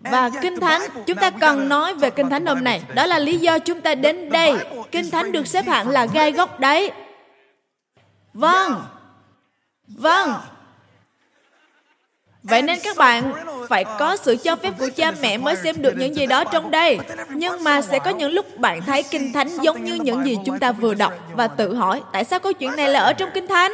và 0.00 0.30
Kinh 0.42 0.60
Thánh, 0.60 0.82
chúng 1.06 1.16
ta 1.16 1.30
cần 1.30 1.68
nói 1.68 1.94
về 1.94 2.10
Kinh 2.10 2.30
Thánh 2.30 2.46
hôm 2.46 2.64
nay. 2.64 2.82
Đó 2.94 3.06
là 3.06 3.18
lý 3.18 3.38
do 3.38 3.58
chúng 3.58 3.80
ta 3.80 3.94
đến 3.94 4.30
đây. 4.30 4.54
Kinh 4.90 5.10
Thánh 5.10 5.32
được 5.32 5.46
xếp 5.46 5.66
hạng 5.66 5.88
là 5.88 6.06
gai 6.06 6.32
góc 6.32 6.60
đấy. 6.60 6.92
Vâng. 8.32 8.84
Vâng. 9.86 10.32
Vậy 12.50 12.62
nên 12.62 12.78
các 12.84 12.96
bạn 12.96 13.32
phải 13.68 13.84
có 13.98 14.16
sự 14.16 14.36
cho 14.36 14.56
phép 14.56 14.72
của 14.78 14.88
cha 14.96 15.12
mẹ 15.22 15.38
mới 15.38 15.56
xem 15.56 15.82
được 15.82 15.94
những 15.96 16.16
gì 16.16 16.26
đó 16.26 16.44
trong 16.44 16.70
đây. 16.70 16.98
Nhưng 17.34 17.64
mà 17.64 17.80
sẽ 17.80 17.98
có 17.98 18.10
những 18.10 18.32
lúc 18.32 18.58
bạn 18.58 18.82
thấy 18.82 19.02
Kinh 19.02 19.32
Thánh 19.32 19.48
giống 19.62 19.84
như 19.84 19.94
những 19.94 20.24
gì 20.24 20.36
chúng 20.44 20.58
ta 20.58 20.72
vừa 20.72 20.94
đọc 20.94 21.12
và 21.34 21.48
tự 21.48 21.74
hỏi 21.74 22.02
tại 22.12 22.24
sao 22.24 22.40
câu 22.40 22.52
chuyện 22.52 22.76
này 22.76 22.88
là 22.88 23.00
ở 23.00 23.12
trong 23.12 23.30
Kinh 23.34 23.46
Thánh? 23.46 23.72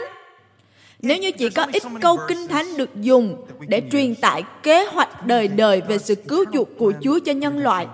Nếu 0.99 1.17
như 1.17 1.33
chỉ 1.33 1.51
có 1.51 1.67
ít 1.73 1.83
câu 2.01 2.19
Kinh 2.29 2.49
Thánh 2.49 2.77
được 2.77 2.91
dùng 2.95 3.47
để 3.69 3.83
truyền 3.93 4.15
tải 4.15 4.43
kế 4.63 4.85
hoạch 4.85 5.27
đời 5.27 5.49
đời 5.49 5.83
về 5.89 5.99
sự 5.99 6.15
cứu 6.15 6.45
chuộc 6.53 6.69
của 6.79 6.93
Chúa 7.03 7.19
cho 7.25 7.33
nhân 7.33 7.59
loại, 7.59 7.87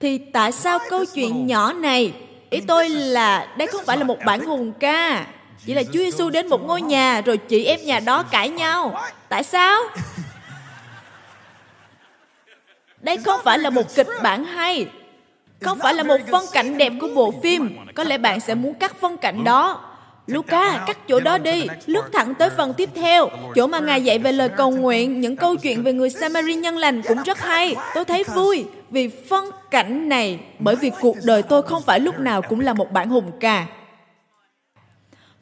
thì 0.00 0.18
tại 0.18 0.52
sao 0.52 0.78
câu 0.90 1.04
chuyện 1.14 1.46
nhỏ 1.46 1.72
này, 1.72 2.12
ý 2.50 2.60
tôi 2.60 2.88
là 2.88 3.54
đây 3.58 3.68
không 3.68 3.84
phải 3.86 3.96
là 3.96 4.04
một 4.04 4.18
bản 4.26 4.44
hùng 4.44 4.72
ca, 4.80 5.26
chỉ 5.66 5.74
là 5.74 5.82
Chúa 5.82 5.98
Giêsu 5.98 6.30
đến 6.30 6.48
một 6.48 6.62
ngôi 6.62 6.82
nhà 6.82 7.20
rồi 7.20 7.36
chị 7.36 7.64
em 7.64 7.80
nhà 7.84 8.00
đó 8.00 8.22
cãi 8.22 8.48
nhau. 8.48 9.00
Tại 9.28 9.44
sao? 9.44 9.82
Đây 13.00 13.16
không 13.16 13.40
phải 13.44 13.58
là 13.58 13.70
một 13.70 13.94
kịch 13.94 14.08
bản 14.22 14.44
hay. 14.44 14.86
Không 15.60 15.78
phải 15.78 15.94
là 15.94 16.02
một 16.02 16.20
phân 16.30 16.44
cảnh 16.52 16.78
đẹp 16.78 16.92
của 17.00 17.08
bộ 17.14 17.34
phim. 17.42 17.76
Có 17.94 18.04
lẽ 18.04 18.18
bạn 18.18 18.40
sẽ 18.40 18.54
muốn 18.54 18.74
cắt 18.74 19.00
phân 19.00 19.16
cảnh 19.16 19.44
đó. 19.44 19.90
Luca, 20.26 20.84
cắt 20.86 20.98
chỗ 21.08 21.20
đó 21.20 21.38
đi, 21.38 21.66
lướt 21.86 22.04
thẳng 22.12 22.34
tới 22.34 22.50
phần 22.50 22.74
tiếp 22.74 22.90
theo. 22.94 23.28
Chỗ 23.54 23.66
mà 23.66 23.78
Ngài 23.78 24.04
dạy 24.04 24.18
về 24.18 24.32
lời 24.32 24.48
cầu 24.48 24.70
nguyện, 24.70 25.20
những 25.20 25.36
câu 25.36 25.56
chuyện 25.56 25.82
về 25.82 25.92
người 25.92 26.10
Samari 26.10 26.54
nhân 26.54 26.76
lành 26.76 27.02
cũng 27.02 27.22
rất 27.22 27.40
hay. 27.40 27.76
Tôi 27.94 28.04
thấy 28.04 28.24
vui 28.24 28.64
vì 28.90 29.08
phân 29.08 29.50
cảnh 29.70 30.08
này, 30.08 30.38
bởi 30.58 30.76
vì 30.76 30.90
cuộc 31.00 31.16
đời 31.24 31.42
tôi 31.42 31.62
không 31.62 31.82
phải 31.82 32.00
lúc 32.00 32.18
nào 32.18 32.42
cũng 32.42 32.60
là 32.60 32.72
một 32.72 32.92
bản 32.92 33.08
hùng 33.08 33.30
ca. 33.40 33.66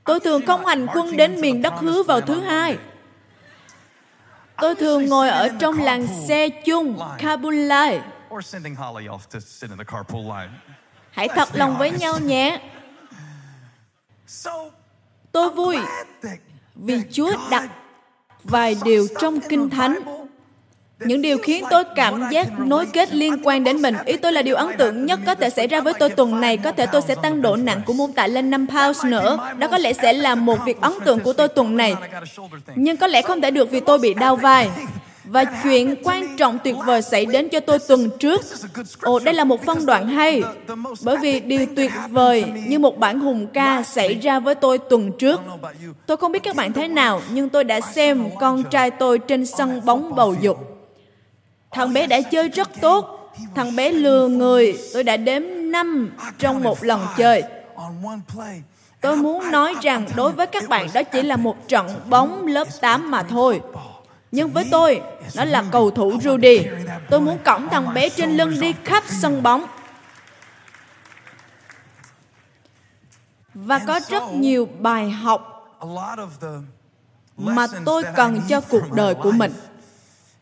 Tôi 0.04 0.21
thường 0.21 0.47
không 0.47 0.66
hành 0.66 0.87
quân 0.94 1.16
đến 1.16 1.40
miền 1.40 1.62
đất 1.62 1.75
hứa 1.76 2.02
vào 2.02 2.21
thứ 2.21 2.40
hai. 2.40 2.78
Tôi 4.56 4.75
thường 4.75 5.06
ngồi 5.06 5.28
ở 5.28 5.49
trong 5.59 5.78
làng 5.78 6.06
xe 6.28 6.49
chung, 6.49 6.99
Kabulai. 7.18 8.00
Hãy 11.11 11.28
thật 11.28 11.49
lòng 11.52 11.78
với 11.78 11.90
nhau 11.90 12.18
nhé. 12.18 12.61
Tôi 15.32 15.50
vui 15.50 15.76
vì 16.75 17.02
Chúa 17.12 17.32
đặt 17.50 17.68
vài 18.44 18.76
điều 18.85 19.06
trong 19.21 19.40
Kinh 19.40 19.71
Thánh 19.71 20.22
những 21.06 21.23
điều 21.23 21.38
khiến 21.38 21.64
tôi 21.71 21.85
cảm 21.94 22.23
giác 22.30 22.47
nối 22.59 22.87
kết 22.87 23.14
liên 23.14 23.37
quan 23.42 23.64
đến 23.64 23.82
mình. 23.82 23.94
Ý 24.04 24.16
tôi 24.16 24.32
là 24.32 24.42
điều 24.42 24.56
ấn 24.56 24.76
tượng 24.78 25.06
nhất 25.06 25.21
có 25.26 25.35
thể 25.35 25.50
xảy 25.50 25.66
ra 25.66 25.80
với 25.80 25.92
tôi 25.99 26.11
tuần 26.11 26.40
này. 26.40 26.56
Có 26.56 26.73
thể 26.73 26.87
tôi 26.87 27.02
sẽ 27.02 27.14
tăng 27.14 27.42
độ 27.42 27.56
nặng 27.56 27.80
của 27.87 27.92
môn 27.92 28.12
tạ 28.12 28.26
lên 28.26 28.50
5 28.50 28.66
pounds 28.66 29.04
nữa. 29.04 29.38
Đó 29.59 29.68
có 29.68 29.78
lẽ 29.78 29.92
sẽ 29.92 30.12
là 30.12 30.35
một 30.35 30.59
việc 30.66 30.80
ấn 30.80 30.92
tượng 31.04 31.21
của 31.21 31.32
tôi 31.32 31.49
tuần 31.49 31.76
này. 31.76 31.94
Nhưng 32.75 32.97
có 32.97 33.06
lẽ 33.06 33.23
không 33.23 33.40
thể 33.40 33.50
được 33.50 33.71
vì 33.71 33.80
tôi 33.80 33.99
bị 33.99 34.14
đau 34.14 34.37
vai. 34.37 34.71
Và 35.25 35.44
chuyện 35.62 35.94
quan 36.04 36.37
trọng 36.37 36.59
tuyệt 36.64 36.76
vời 36.87 37.02
xảy 37.02 37.26
đến 37.26 37.49
cho 37.49 37.61
tôi 37.61 37.78
tuần 37.78 38.11
trước. 38.18 38.42
Ồ, 39.02 39.18
đây 39.18 39.35
là 39.35 39.44
một 39.44 39.64
phân 39.66 39.87
đoạn 39.87 40.09
hay. 40.09 40.42
Bởi 41.04 41.16
vì 41.16 41.40
điều 41.40 41.66
tuyệt 41.76 41.92
vời 42.11 42.44
như 42.66 42.78
một 42.78 42.99
bản 42.99 43.21
hùng 43.21 43.47
ca 43.52 43.82
xảy 43.82 44.14
ra 44.14 44.40
với 44.40 44.54
tôi 44.54 44.78
tuần 44.78 45.12
trước. 45.18 45.40
Tôi 46.06 46.16
không 46.16 46.32
biết 46.32 46.42
các 46.42 46.56
bạn 46.56 46.73
thế 46.73 46.88
nào, 46.88 47.21
nhưng 47.32 47.49
tôi 47.49 47.64
đã 47.64 47.80
xem 47.80 48.25
con 48.40 48.64
trai 48.71 48.90
tôi 48.90 49.18
trên 49.18 49.47
sân 49.47 49.80
bóng 49.85 50.14
bầu 50.14 50.35
dục. 50.40 50.59
Thằng 51.73 51.93
bé 51.93 52.07
đã 52.07 52.21
chơi 52.21 52.49
rất 52.49 52.71
tốt. 52.81 53.33
Thằng 53.55 53.76
bé 53.76 53.93
lừa 53.93 54.29
người. 54.29 54.79
Tôi 54.93 55.05
đã 55.05 55.17
đếm 55.17 55.43
năm 55.64 56.17
trong 56.38 56.62
một 56.62 56.85
lần 56.85 57.07
chơi. 57.17 57.43
Tôi 59.00 59.17
muốn 59.17 59.50
nói 59.50 59.75
rằng 59.83 60.07
đối 60.17 60.33
với 60.33 60.47
các 60.47 60.69
bạn 60.69 60.88
đó 60.95 61.02
chỉ 61.02 61.23
là 61.23 61.37
một 61.37 61.69
trận 61.69 61.87
bóng 62.09 62.47
lớp 62.47 62.69
8 62.81 63.11
mà 63.11 63.23
thôi. 63.23 63.61
Nhưng 64.33 64.50
với 64.50 64.69
tôi, 64.71 65.02
nó 65.37 65.45
là 65.45 65.64
cầu 65.71 65.91
thủ 65.91 66.21
Rudy. 66.23 66.67
Tôi 67.11 67.21
muốn 67.21 67.38
cõng 67.45 67.69
thằng 67.69 67.95
bé 67.95 68.09
trên 68.09 68.37
lưng 68.37 68.61
đi 68.61 68.75
khắp 68.85 69.05
sân 69.07 69.43
bóng. 69.43 69.64
Và 73.55 73.79
có 73.79 74.00
rất 74.09 74.23
nhiều 74.33 74.69
bài 74.79 75.11
học 75.11 75.49
mà 77.37 77.67
tôi 77.85 78.02
cần 78.17 78.41
cho 78.49 78.61
cuộc 78.61 78.93
đời 78.93 79.14
của 79.14 79.31
mình 79.31 79.52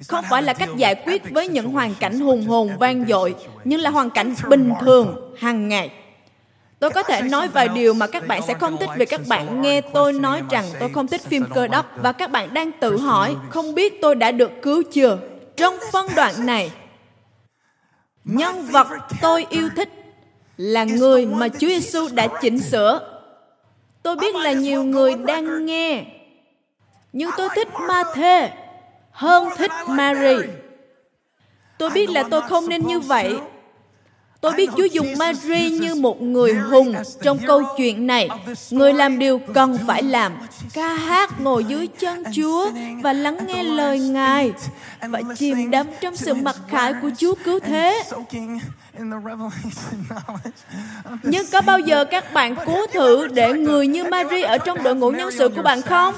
không 0.08 0.24
phải 0.30 0.42
là 0.42 0.52
cách 0.52 0.68
giải 0.76 0.94
quyết 0.94 1.30
với 1.30 1.48
những 1.48 1.72
hoàn 1.72 1.94
cảnh 1.94 2.20
hùng 2.20 2.46
hồn 2.46 2.70
vang 2.78 3.04
dội 3.08 3.34
nhưng 3.64 3.80
là 3.80 3.90
hoàn 3.90 4.10
cảnh 4.10 4.34
bình 4.48 4.72
thường 4.80 5.34
hàng 5.38 5.68
ngày. 5.68 5.90
Tôi 6.78 6.90
có 6.90 7.02
thể 7.02 7.22
nói 7.22 7.48
vài 7.48 7.68
điều 7.68 7.94
mà 7.94 8.06
các 8.06 8.26
bạn 8.26 8.42
sẽ 8.42 8.54
không 8.54 8.76
thích 8.76 8.90
vì 8.96 9.06
các 9.06 9.20
bạn 9.28 9.62
nghe 9.62 9.80
tôi 9.80 10.12
nói 10.12 10.42
rằng 10.50 10.64
tôi 10.80 10.88
không 10.88 11.06
thích 11.06 11.20
phim 11.20 11.44
cơ 11.54 11.66
đốc. 11.66 11.86
và 11.96 12.12
các 12.12 12.30
bạn 12.30 12.54
đang 12.54 12.72
tự 12.80 12.96
hỏi 12.96 13.36
không 13.48 13.74
biết 13.74 13.98
tôi 14.02 14.14
đã 14.14 14.32
được 14.32 14.50
cứu 14.62 14.82
chưa 14.92 15.18
trong 15.56 15.76
phân 15.92 16.06
đoạn 16.16 16.46
này. 16.46 16.70
Nhân 18.24 18.66
vật 18.66 18.86
tôi 19.20 19.46
yêu 19.50 19.68
thích 19.76 19.88
là 20.56 20.84
người 20.84 21.26
mà 21.26 21.48
Chúa 21.48 21.68
Giêsu 21.68 22.08
đã 22.12 22.28
chỉnh 22.40 22.60
sửa. 22.60 23.20
Tôi 24.02 24.16
biết 24.16 24.34
là 24.34 24.52
nhiều 24.52 24.82
người 24.82 25.14
đang 25.14 25.66
nghe, 25.66 26.04
nhưng 27.12 27.30
tôi 27.36 27.48
thích 27.54 27.68
Ma 27.88 28.02
Thê 28.14 28.50
hơn 29.10 29.48
thích 29.56 29.72
Mary. 29.86 30.36
Tôi 31.78 31.90
biết 31.90 32.10
là 32.10 32.22
tôi 32.30 32.42
không 32.48 32.68
nên 32.68 32.86
như 32.86 33.00
vậy. 33.00 33.38
Tôi 34.40 34.52
biết 34.52 34.70
Chúa 34.76 34.84
dùng 34.84 35.14
Mary 35.18 35.70
như 35.70 35.94
một 35.94 36.22
người 36.22 36.54
hùng 36.54 36.94
trong 37.22 37.38
câu 37.46 37.62
chuyện 37.76 38.06
này. 38.06 38.28
Người 38.70 38.92
làm 38.92 39.18
điều 39.18 39.40
cần 39.54 39.78
phải 39.86 40.02
làm. 40.02 40.32
Ca 40.74 40.94
hát 40.94 41.40
ngồi 41.40 41.64
dưới 41.64 41.86
chân 41.86 42.24
Chúa 42.36 42.70
và 43.02 43.12
lắng 43.12 43.38
nghe 43.46 43.62
lời 43.62 43.98
Ngài 43.98 44.52
và 45.00 45.22
chìm 45.36 45.70
đắm 45.70 45.86
trong 46.00 46.16
sự 46.16 46.34
mặc 46.34 46.56
khải 46.68 46.94
của 47.02 47.10
Chúa 47.18 47.34
cứu 47.44 47.60
thế. 47.60 48.02
Nhưng 51.22 51.46
có 51.52 51.62
bao 51.62 51.78
giờ 51.78 52.04
các 52.04 52.32
bạn 52.32 52.56
cố 52.66 52.86
thử 52.86 53.28
để 53.28 53.52
người 53.52 53.86
như 53.86 54.04
Mary 54.04 54.42
ở 54.42 54.58
trong 54.58 54.82
đội 54.82 54.94
ngũ 54.94 55.10
nhân 55.10 55.30
sự 55.30 55.48
của 55.48 55.62
bạn 55.62 55.82
không? 55.82 56.14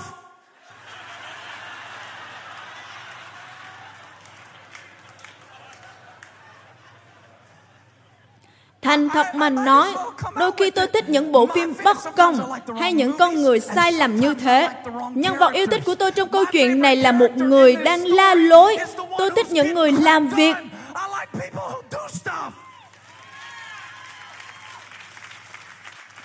Thành 8.92 9.08
thật 9.08 9.34
mà 9.34 9.50
nói, 9.50 9.94
đôi 10.34 10.50
khi 10.56 10.70
tôi 10.70 10.86
thích 10.86 11.08
những 11.08 11.32
bộ 11.32 11.46
phim 11.46 11.74
bất 11.84 11.96
công 12.16 12.52
hay 12.80 12.92
những 12.92 13.18
con 13.18 13.42
người 13.42 13.60
sai 13.60 13.92
lầm 13.92 14.16
như 14.16 14.34
thế. 14.34 14.68
Nhân 15.14 15.36
vật 15.38 15.52
yêu 15.52 15.66
thích 15.66 15.82
của 15.84 15.94
tôi 15.94 16.10
trong 16.10 16.28
câu 16.28 16.44
chuyện 16.44 16.82
này 16.82 16.96
là 16.96 17.12
một 17.12 17.36
người 17.36 17.76
đang 17.76 18.06
la 18.06 18.34
lối. 18.34 18.76
Tôi 19.18 19.30
thích 19.36 19.50
những 19.50 19.74
người 19.74 19.92
làm 19.92 20.28
việc. 20.28 20.56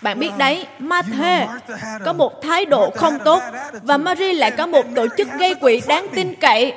Bạn 0.02 0.20
biết 0.20 0.32
đấy, 0.38 0.68
Ma-thê 0.80 1.48
có 2.06 2.14
một 2.14 2.42
thái 2.42 2.66
độ 2.66 2.90
không 2.96 3.20
tốt 3.26 3.42
và 3.84 3.98
Mary 3.98 4.34
lại 4.34 4.52
có 4.52 4.68
một 4.68 4.86
tổ 4.96 5.08
chức 5.18 5.28
gây 5.40 5.56
quỹ 5.56 5.82
đáng 5.88 6.08
tin 6.16 6.36
cậy. 6.36 6.74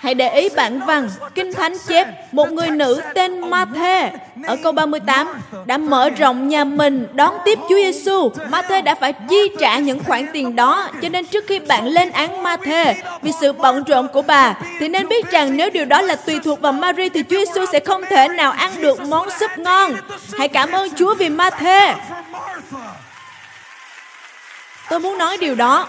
Hãy 0.00 0.14
để 0.14 0.34
ý 0.34 0.48
bản 0.56 0.80
văn, 0.86 1.10
Kinh 1.34 1.52
Thánh 1.52 1.74
chép, 1.88 2.06
một 2.32 2.52
người 2.52 2.70
nữ 2.70 3.02
tên 3.14 3.50
Ma-thê 3.50 4.10
ở 4.46 4.56
câu 4.62 4.72
38 4.72 5.28
đã 5.64 5.78
mở 5.78 6.10
rộng 6.10 6.48
nhà 6.48 6.64
mình 6.64 7.06
đón 7.12 7.34
tiếp 7.44 7.58
Chúa 7.68 7.76
Giêsu. 7.76 8.32
Ma-thê 8.48 8.82
đã 8.82 8.94
phải 8.94 9.12
chi 9.12 9.50
trả 9.58 9.78
những 9.78 10.04
khoản 10.04 10.26
tiền 10.32 10.56
đó, 10.56 10.88
cho 11.02 11.08
nên 11.08 11.26
trước 11.26 11.44
khi 11.48 11.58
bạn 11.58 11.86
lên 11.86 12.10
án 12.10 12.42
Ma-thê 12.42 12.94
vì 13.22 13.32
sự 13.40 13.52
bận 13.52 13.84
rộn 13.84 14.08
của 14.08 14.22
bà, 14.22 14.54
thì 14.78 14.88
nên 14.88 15.08
biết 15.08 15.30
rằng 15.30 15.56
nếu 15.56 15.70
điều 15.70 15.84
đó 15.84 16.02
là 16.02 16.16
tùy 16.16 16.40
thuộc 16.44 16.60
vào 16.60 16.72
Mary 16.72 17.08
thì 17.08 17.22
Chúa 17.22 17.44
Giêsu 17.44 17.66
sẽ 17.72 17.80
không 17.80 18.02
thể 18.10 18.28
nào 18.28 18.52
ăn 18.52 18.70
được 18.82 19.00
món 19.00 19.28
súp 19.40 19.50
ngon. 19.58 19.92
Hãy 20.38 20.48
cảm 20.48 20.72
ơn 20.72 20.88
Chúa 20.96 21.14
vì 21.14 21.28
Ma-thê. 21.28 21.94
Tôi 24.90 25.00
muốn 25.00 25.18
nói 25.18 25.36
điều 25.36 25.54
đó 25.54 25.86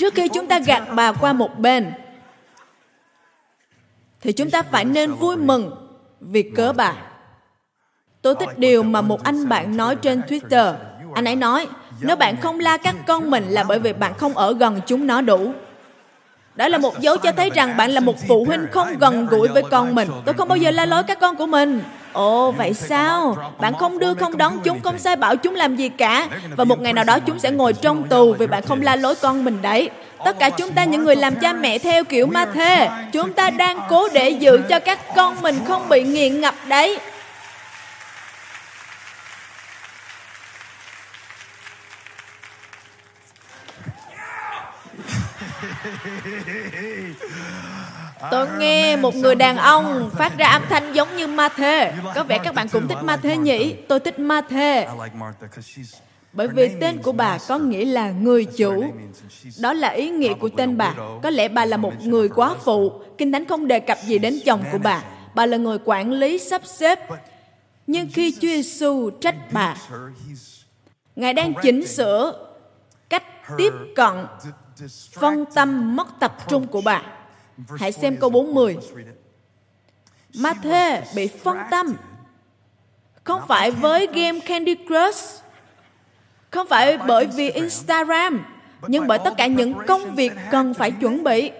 trước 0.00 0.14
khi 0.14 0.28
chúng 0.28 0.46
ta 0.46 0.58
gạt 0.58 0.82
bà 0.94 1.12
qua 1.12 1.32
một 1.32 1.58
bên, 1.58 1.92
thì 4.20 4.32
chúng 4.32 4.50
ta 4.50 4.62
phải 4.62 4.84
nên 4.84 5.14
vui 5.14 5.36
mừng 5.36 5.70
vì 6.20 6.42
cớ 6.42 6.72
bà. 6.72 6.94
Tôi 8.22 8.34
thích 8.40 8.58
điều 8.58 8.82
mà 8.82 9.00
một 9.00 9.24
anh 9.24 9.48
bạn 9.48 9.76
nói 9.76 9.96
trên 9.96 10.20
twitter. 10.20 10.74
Anh 11.14 11.24
ấy 11.24 11.36
nói, 11.36 11.66
nếu 12.00 12.16
bạn 12.16 12.36
không 12.40 12.60
la 12.60 12.76
các 12.76 12.94
con 13.06 13.30
mình 13.30 13.44
là 13.48 13.64
bởi 13.64 13.78
vì 13.78 13.92
bạn 13.92 14.14
không 14.18 14.36
ở 14.36 14.54
gần 14.54 14.80
chúng 14.86 15.06
nó 15.06 15.20
đủ. 15.20 15.52
Đó 16.54 16.68
là 16.68 16.78
một 16.78 17.00
dấu 17.00 17.16
cho 17.16 17.32
thấy 17.32 17.50
rằng 17.54 17.76
bạn 17.76 17.90
là 17.90 18.00
một 18.00 18.16
phụ 18.28 18.44
huynh 18.44 18.66
không 18.72 18.98
gần 18.98 19.26
gũi 19.26 19.48
với 19.48 19.62
con 19.70 19.94
mình. 19.94 20.08
Tôi 20.24 20.34
không 20.34 20.48
bao 20.48 20.56
giờ 20.56 20.70
la 20.70 20.86
lối 20.86 21.02
các 21.02 21.20
con 21.20 21.36
của 21.36 21.46
mình. 21.46 21.82
Ồ, 22.12 22.50
vậy 22.50 22.74
sao? 22.74 23.36
Bạn 23.58 23.74
không 23.78 23.98
đưa, 23.98 24.14
không 24.14 24.36
đón 24.36 24.60
chúng, 24.64 24.80
không 24.80 24.98
sai 24.98 25.16
bảo 25.16 25.36
chúng 25.36 25.54
làm 25.54 25.76
gì 25.76 25.88
cả. 25.88 26.28
Và 26.56 26.64
một 26.64 26.80
ngày 26.80 26.92
nào 26.92 27.04
đó 27.04 27.18
chúng 27.18 27.38
sẽ 27.38 27.50
ngồi 27.50 27.72
trong 27.72 28.08
tù 28.08 28.32
vì 28.32 28.46
bạn 28.46 28.62
không 28.62 28.82
la 28.82 28.96
lối 28.96 29.14
con 29.14 29.44
mình 29.44 29.62
đấy. 29.62 29.90
Tất 30.24 30.38
cả 30.38 30.50
chúng 30.50 30.72
ta 30.72 30.84
những 30.84 31.04
người 31.04 31.16
làm 31.16 31.34
cha 31.40 31.52
mẹ 31.52 31.78
theo 31.78 32.04
kiểu 32.04 32.26
ma 32.26 32.46
thê, 32.54 32.88
chúng 33.12 33.32
ta 33.32 33.50
đang 33.50 33.80
cố 33.88 34.08
để 34.12 34.28
giữ 34.30 34.60
cho 34.68 34.78
các 34.78 34.98
con 35.16 35.42
mình 35.42 35.58
không 35.66 35.88
bị 35.88 36.02
nghiện 36.02 36.40
ngập 36.40 36.54
đấy. 36.68 36.98
Tôi 48.30 48.48
nghe 48.58 48.96
một 48.96 49.14
người 49.14 49.34
đàn 49.34 49.56
ông 49.56 50.10
phát 50.14 50.38
ra 50.38 50.48
âm 50.48 50.62
thanh 50.68 50.92
giống 50.92 51.16
như 51.16 51.26
ma 51.26 51.48
thê. 51.48 51.92
Có 52.14 52.24
vẻ 52.24 52.38
các 52.44 52.54
bạn 52.54 52.68
cũng 52.68 52.88
thích 52.88 53.02
ma 53.02 53.16
thê 53.16 53.36
nhỉ? 53.36 53.74
Tôi 53.88 54.00
thích 54.00 54.18
ma 54.18 54.40
thê. 54.48 54.88
Bởi 56.32 56.48
vì 56.48 56.70
tên 56.80 57.02
của 57.02 57.12
bà 57.12 57.38
có 57.48 57.58
nghĩa 57.58 57.84
là 57.84 58.10
người 58.10 58.44
chủ. 58.44 58.84
Đó 59.60 59.72
là 59.72 59.88
ý 59.88 60.10
nghĩa 60.10 60.34
của 60.34 60.48
tên 60.48 60.76
bà. 60.76 60.94
Có 61.22 61.30
lẽ 61.30 61.48
bà 61.48 61.64
là 61.64 61.76
một 61.76 61.92
người 62.02 62.28
quá 62.28 62.54
phụ. 62.64 62.92
Kinh 63.18 63.32
Thánh 63.32 63.44
không 63.44 63.68
đề 63.68 63.80
cập 63.80 63.98
gì 64.06 64.18
đến 64.18 64.40
chồng 64.44 64.64
của 64.72 64.78
bà. 64.78 65.02
Bà 65.34 65.46
là 65.46 65.56
người 65.56 65.78
quản 65.84 66.12
lý 66.12 66.38
sắp 66.38 66.62
xếp. 66.64 66.98
Nhưng 67.86 68.08
khi 68.12 68.32
Chúa 68.32 68.48
Giêsu 68.48 69.10
trách 69.10 69.34
bà, 69.52 69.76
Ngài 71.16 71.34
đang 71.34 71.52
chỉnh 71.62 71.86
sửa 71.86 72.46
cách 73.08 73.22
tiếp 73.56 73.72
cận 73.96 74.26
phân 75.12 75.44
tâm 75.54 75.96
mất 75.96 76.08
tập 76.20 76.36
trung 76.48 76.66
của 76.66 76.80
bà. 76.80 77.02
Hãy 77.78 77.92
xem 77.92 78.16
câu 78.16 78.30
40. 78.30 78.76
Matthew 80.34 81.02
bị 81.14 81.26
phân 81.26 81.58
tâm. 81.70 81.96
Không 83.24 83.42
phải 83.48 83.70
với 83.70 84.06
game 84.06 84.40
Candy 84.40 84.74
Crush, 84.74 85.42
không 86.50 86.66
phải 86.68 86.98
bởi 86.98 87.26
vì 87.26 87.50
Instagram, 87.50 88.44
nhưng 88.86 89.06
bởi 89.06 89.18
tất 89.24 89.34
cả 89.36 89.46
những 89.46 89.74
công 89.86 90.14
việc 90.14 90.32
cần 90.50 90.74
phải 90.74 90.90
chuẩn 90.90 91.24
bị. 91.24 91.50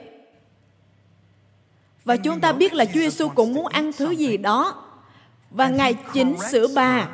Và 2.05 2.17
chúng 2.17 2.41
ta 2.41 2.53
biết 2.53 2.75
là 2.75 2.85
Chúa 2.85 3.01
Giêsu 3.01 3.29
cũng 3.29 3.55
muốn 3.55 3.67
ăn 3.67 3.91
thứ 3.93 4.11
gì 4.11 4.37
đó. 4.37 4.85
Và 5.51 5.69
Ngài 5.69 5.95
chỉnh 5.95 6.37
sửa 6.51 6.67
bà. 6.75 7.09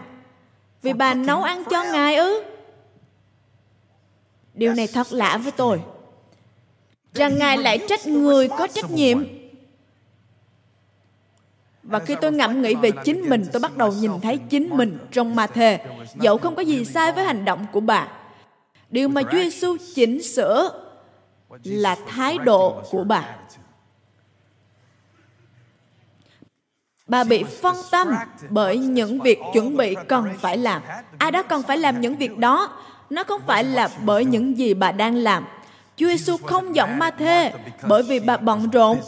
Vì 0.82 0.92
bà 0.92 1.14
nấu 1.14 1.42
ăn 1.42 1.64
cho 1.70 1.84
Ngài 1.84 2.16
ư? 2.16 2.42
Điều 4.54 4.74
này 4.74 4.86
thật 4.86 5.06
lạ 5.10 5.36
với 5.36 5.52
tôi 5.52 5.80
rằng 7.16 7.38
Ngài 7.38 7.58
lại 7.58 7.78
trách 7.88 8.06
người 8.06 8.48
có 8.48 8.66
trách 8.66 8.90
nhiệm. 8.90 9.24
Và 11.82 11.98
khi 11.98 12.14
tôi 12.20 12.32
ngẫm 12.32 12.62
nghĩ 12.62 12.74
về 12.74 12.90
chính 13.04 13.28
mình, 13.28 13.46
tôi 13.52 13.60
bắt 13.60 13.76
đầu 13.76 13.92
nhìn 13.92 14.10
thấy 14.22 14.38
chính 14.38 14.76
mình 14.76 14.98
trong 15.12 15.36
ma 15.36 15.46
thề. 15.46 15.78
Dẫu 16.14 16.38
không 16.38 16.54
có 16.54 16.62
gì 16.62 16.84
sai 16.84 17.12
với 17.12 17.24
hành 17.24 17.44
động 17.44 17.66
của 17.72 17.80
bà. 17.80 18.08
Điều 18.90 19.08
mà 19.08 19.22
Chúa 19.22 19.38
Giêsu 19.38 19.76
chỉnh 19.94 20.22
sửa 20.22 20.82
là 21.64 21.96
thái 22.08 22.38
độ 22.38 22.82
của 22.90 23.04
bà. 23.04 23.36
Bà 27.06 27.24
bị 27.24 27.44
phân 27.62 27.76
tâm 27.90 28.08
bởi 28.50 28.78
những 28.78 29.20
việc 29.20 29.38
chuẩn 29.52 29.76
bị 29.76 29.96
cần 30.08 30.24
phải 30.38 30.58
làm. 30.58 30.82
Ai 31.18 31.30
đó 31.30 31.42
cần 31.42 31.62
phải 31.62 31.78
làm 31.78 32.00
những 32.00 32.16
việc 32.16 32.38
đó. 32.38 32.82
Nó 33.10 33.24
không 33.24 33.40
phải 33.46 33.64
là 33.64 33.88
bởi 34.04 34.24
những 34.24 34.58
gì 34.58 34.74
bà 34.74 34.92
đang 34.92 35.14
làm 35.14 35.44
Chúa 35.96 36.08
Giêsu 36.08 36.36
không 36.36 36.76
giọng 36.76 36.98
ma 36.98 37.10
thê 37.10 37.52
bởi 37.88 38.02
vì 38.02 38.20
bà 38.20 38.36
bận 38.36 38.70
rộn. 38.70 38.98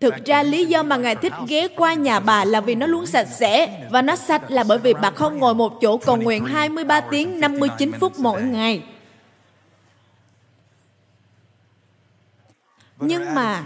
Thực 0.00 0.14
ra 0.24 0.42
lý 0.42 0.64
do 0.64 0.82
mà 0.82 0.96
Ngài 0.96 1.14
thích 1.16 1.32
ghé 1.48 1.68
qua 1.68 1.94
nhà 1.94 2.20
bà 2.20 2.44
là 2.44 2.60
vì 2.60 2.74
nó 2.74 2.86
luôn 2.86 3.06
sạch 3.06 3.28
sẽ 3.30 3.86
và 3.90 4.02
nó 4.02 4.16
sạch 4.16 4.42
là 4.50 4.64
bởi 4.64 4.78
vì 4.78 4.94
bà 4.94 5.10
không 5.10 5.38
ngồi 5.38 5.54
một 5.54 5.78
chỗ 5.80 5.96
cầu 5.96 6.16
nguyện 6.16 6.44
23 6.44 7.00
tiếng 7.00 7.40
59 7.40 7.92
phút 8.00 8.18
mỗi 8.18 8.42
ngày. 8.42 8.82
Nhưng 12.98 13.34
mà 13.34 13.62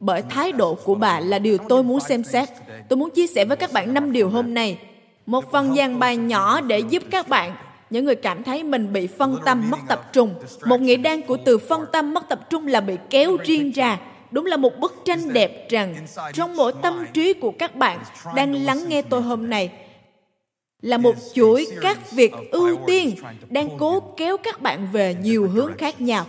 bởi 0.00 0.22
thái 0.22 0.52
độ 0.52 0.74
của 0.74 0.94
bà 0.94 1.20
là 1.20 1.38
điều 1.38 1.58
tôi 1.58 1.82
muốn 1.82 2.00
xem 2.00 2.24
xét. 2.24 2.48
Tôi 2.88 2.96
muốn 2.96 3.10
chia 3.10 3.26
sẻ 3.26 3.44
với 3.44 3.56
các 3.56 3.72
bạn 3.72 3.94
năm 3.94 4.12
điều 4.12 4.30
hôm 4.30 4.54
nay. 4.54 4.78
Một 5.26 5.52
phần 5.52 5.74
dàn 5.74 5.98
bài 5.98 6.16
nhỏ 6.16 6.60
để 6.60 6.78
giúp 6.78 7.02
các 7.10 7.28
bạn 7.28 7.56
những 7.92 8.04
người 8.04 8.14
cảm 8.14 8.42
thấy 8.42 8.64
mình 8.64 8.92
bị 8.92 9.06
phân 9.06 9.38
tâm 9.44 9.70
mất 9.70 9.78
tập 9.88 10.12
trung. 10.12 10.34
Một 10.66 10.80
nghĩa 10.80 10.96
đen 10.96 11.22
của 11.22 11.38
từ 11.44 11.58
phân 11.58 11.84
tâm 11.92 12.14
mất 12.14 12.28
tập 12.28 12.50
trung 12.50 12.66
là 12.66 12.80
bị 12.80 12.96
kéo 13.10 13.36
riêng 13.44 13.70
ra. 13.70 14.00
Đúng 14.30 14.46
là 14.46 14.56
một 14.56 14.78
bức 14.78 14.94
tranh 15.04 15.32
đẹp 15.32 15.70
rằng 15.70 15.94
trong 16.32 16.56
mỗi 16.56 16.72
tâm 16.82 17.06
trí 17.12 17.32
của 17.32 17.52
các 17.58 17.74
bạn 17.74 17.98
đang 18.36 18.64
lắng 18.64 18.84
nghe 18.88 19.02
tôi 19.02 19.22
hôm 19.22 19.50
nay 19.50 19.70
là 20.82 20.98
một 20.98 21.14
chuỗi 21.34 21.66
các 21.80 22.12
việc 22.12 22.32
ưu 22.50 22.78
tiên 22.86 23.14
đang 23.50 23.68
cố 23.78 24.00
kéo 24.16 24.36
các 24.36 24.60
bạn 24.60 24.88
về 24.92 25.16
nhiều 25.22 25.48
hướng 25.48 25.72
khác 25.78 26.00
nhau. 26.00 26.26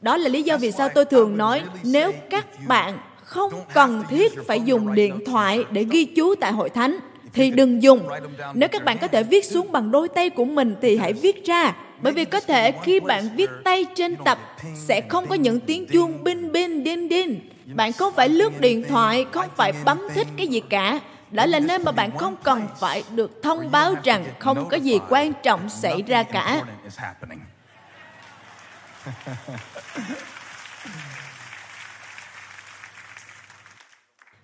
đó 0.00 0.16
là 0.16 0.28
lý 0.28 0.42
do 0.42 0.56
vì 0.56 0.72
sao 0.72 0.88
tôi 0.94 1.04
thường 1.04 1.36
nói 1.36 1.62
nếu 1.82 2.12
các 2.30 2.46
bạn 2.68 2.98
không 3.24 3.52
cần 3.74 4.02
thiết 4.10 4.32
phải 4.46 4.60
dùng 4.60 4.94
điện 4.94 5.24
thoại 5.26 5.64
để 5.70 5.84
ghi 5.90 6.04
chú 6.04 6.34
tại 6.34 6.52
hội 6.52 6.70
thánh 6.70 6.98
thì 7.32 7.50
đừng 7.50 7.82
dùng. 7.82 8.08
Nếu 8.54 8.68
các 8.68 8.84
bạn 8.84 8.98
có 8.98 9.06
thể 9.06 9.22
viết 9.22 9.44
xuống 9.44 9.72
bằng 9.72 9.90
đôi 9.90 10.08
tay 10.08 10.30
của 10.30 10.44
mình 10.44 10.76
thì 10.82 10.96
hãy 10.96 11.12
viết 11.12 11.44
ra. 11.44 11.76
Bởi 12.02 12.12
vì 12.12 12.24
có 12.24 12.40
thể 12.40 12.72
khi 12.82 13.00
bạn 13.00 13.28
viết 13.36 13.50
tay 13.64 13.86
trên 13.94 14.16
tập, 14.24 14.38
sẽ 14.74 15.00
không 15.00 15.26
có 15.26 15.34
những 15.34 15.60
tiếng 15.60 15.86
chuông 15.86 16.24
binh 16.24 16.52
binh 16.52 16.84
đinh 16.84 17.08
đinh 17.08 17.40
bạn 17.74 17.92
không 17.92 18.14
phải 18.14 18.28
lướt 18.28 18.60
điện 18.60 18.84
thoại, 18.88 19.26
không 19.32 19.48
phải 19.56 19.72
bấm 19.84 20.00
thích 20.14 20.26
cái 20.36 20.46
gì 20.46 20.60
cả. 20.60 21.00
Đó 21.30 21.46
là 21.46 21.60
nơi 21.60 21.78
mà 21.78 21.92
bạn 21.92 22.18
không 22.18 22.36
cần 22.42 22.68
phải 22.80 23.04
được 23.10 23.42
thông 23.42 23.70
báo 23.70 23.94
rằng 24.04 24.24
không 24.38 24.68
có 24.68 24.76
gì 24.76 24.98
quan 25.08 25.32
trọng 25.42 25.68
xảy 25.68 26.02
ra 26.02 26.22
cả. 26.22 26.62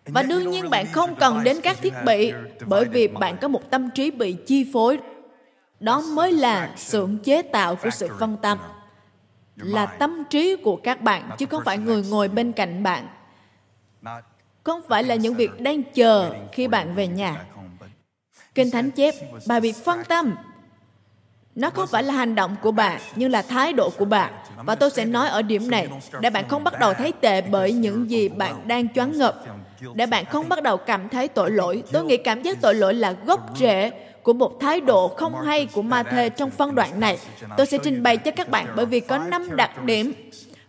và 0.07 0.23
đương 0.23 0.51
nhiên 0.51 0.71
bạn 0.71 0.87
không 0.93 1.15
cần 1.17 1.45
đến 1.45 1.61
các 1.63 1.77
thiết 1.83 1.95
bị, 2.05 2.33
bởi 2.67 2.85
vì 2.85 3.09
bạn 3.09 3.37
có 3.41 3.49
một 3.49 3.71
tâm 3.71 3.91
trí 3.91 4.11
bị 4.11 4.37
chi 4.47 4.71
phối. 4.73 4.99
Đó 5.81 6.01
mới 6.01 6.33
là 6.33 6.71
sự 6.77 7.09
chế 7.25 7.43
tạo 7.43 7.77
của 7.77 7.91
sự 7.91 8.09
phân 8.19 8.37
tâm, 8.43 8.59
là 9.57 9.87
tâm 9.87 10.25
trí 10.31 10.57
của 10.57 10.77
các 10.77 11.01
bạn, 11.01 11.31
chứ 11.39 11.47
không 11.47 11.63
phải 11.65 11.79
người 11.79 12.03
ngồi 12.03 12.29
bên 12.29 12.53
cạnh 12.53 12.83
bạn. 12.83 13.09
Không 14.65 14.81
phải 14.89 15.05
là 15.05 15.15
những 15.15 15.35
việc 15.35 15.61
đang 15.61 15.83
chờ 15.83 16.33
khi 16.53 16.69
bạn 16.69 16.95
về 16.95 17.07
nhà. 17.07 17.45
Kinh 18.55 18.71
thánh 18.71 18.91
chép, 18.91 19.15
bà 19.47 19.61
bị 19.61 19.73
phân 19.73 20.05
tâm. 20.05 20.35
Nó 21.55 21.71
không 21.71 21.87
phải 21.87 22.03
là 22.03 22.15
hành 22.15 22.35
động 22.35 22.57
của 22.63 22.73
bạn 22.73 23.01
nhưng 23.17 23.31
là 23.31 23.43
thái 23.43 23.73
độ 23.73 23.91
của 23.91 24.05
bạn 24.05 24.33
và 24.65 24.75
tôi 24.75 24.91
sẽ 24.91 25.05
nói 25.05 25.29
ở 25.29 25.43
điểm 25.43 25.71
này, 25.71 25.89
để 26.21 26.31
bạn 26.31 26.49
không 26.49 26.65
bắt 26.65 26.79
đầu 26.81 26.95
thấy 26.95 27.13
tệ 27.13 27.41
bởi 27.41 27.73
những 27.73 28.11
gì 28.11 28.29
bạn 28.29 28.69
đang 28.69 28.95
choáng 28.95 29.19
ngợp 29.19 29.45
để 29.95 30.07
bạn 30.07 30.25
không 30.25 30.49
bắt 30.49 30.63
đầu 30.63 30.77
cảm 30.77 31.09
thấy 31.09 31.29
tội 31.29 31.51
lỗi, 31.51 31.83
tôi 31.93 32.05
nghĩ 32.05 32.17
cảm 32.17 32.43
giác 32.43 32.59
tội 32.61 32.75
lỗi 32.75 32.95
là 32.95 33.13
gốc 33.13 33.41
rễ 33.57 33.91
của 34.23 34.33
một 34.33 34.61
thái 34.61 34.81
độ 34.81 35.09
không 35.09 35.35
hay 35.35 35.67
của 35.67 35.83
ma 35.83 36.03
thê 36.03 36.29
trong 36.29 36.51
phân 36.51 36.75
đoạn 36.75 37.01
này. 37.01 37.19
Tôi 37.57 37.67
sẽ 37.67 37.79
trình 37.83 38.03
bày 38.03 38.17
cho 38.17 38.31
các 38.31 38.49
bạn 38.49 38.67
bởi 38.77 38.87
vì 38.87 39.01
có 39.01 39.19
năm 39.19 39.57
đặc 39.57 39.85
điểm. 39.85 40.13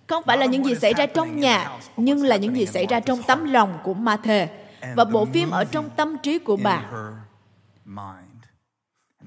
Không 0.08 0.24
phải 0.24 0.38
là 0.38 0.46
những 0.46 0.66
gì 0.66 0.76
xảy 0.76 0.94
ra 0.94 1.06
trong 1.06 1.40
nhà, 1.40 1.72
nhưng 1.98 2.24
là 2.24 2.36
những 2.36 2.56
gì 2.56 2.66
xảy 2.66 2.86
ra 2.86 3.00
trong 3.00 3.24
tấm 3.24 3.54
lòng 3.54 3.78
của 3.84 3.94
ma 3.94 4.18
thê 4.18 4.48
và 4.96 5.06
bộ 5.06 5.26
phim 5.26 5.50
ở 5.50 5.64
trong 5.64 5.90
tâm 5.90 6.18
trí 6.24 6.40
của 6.40 6.58
bà. 6.64 6.84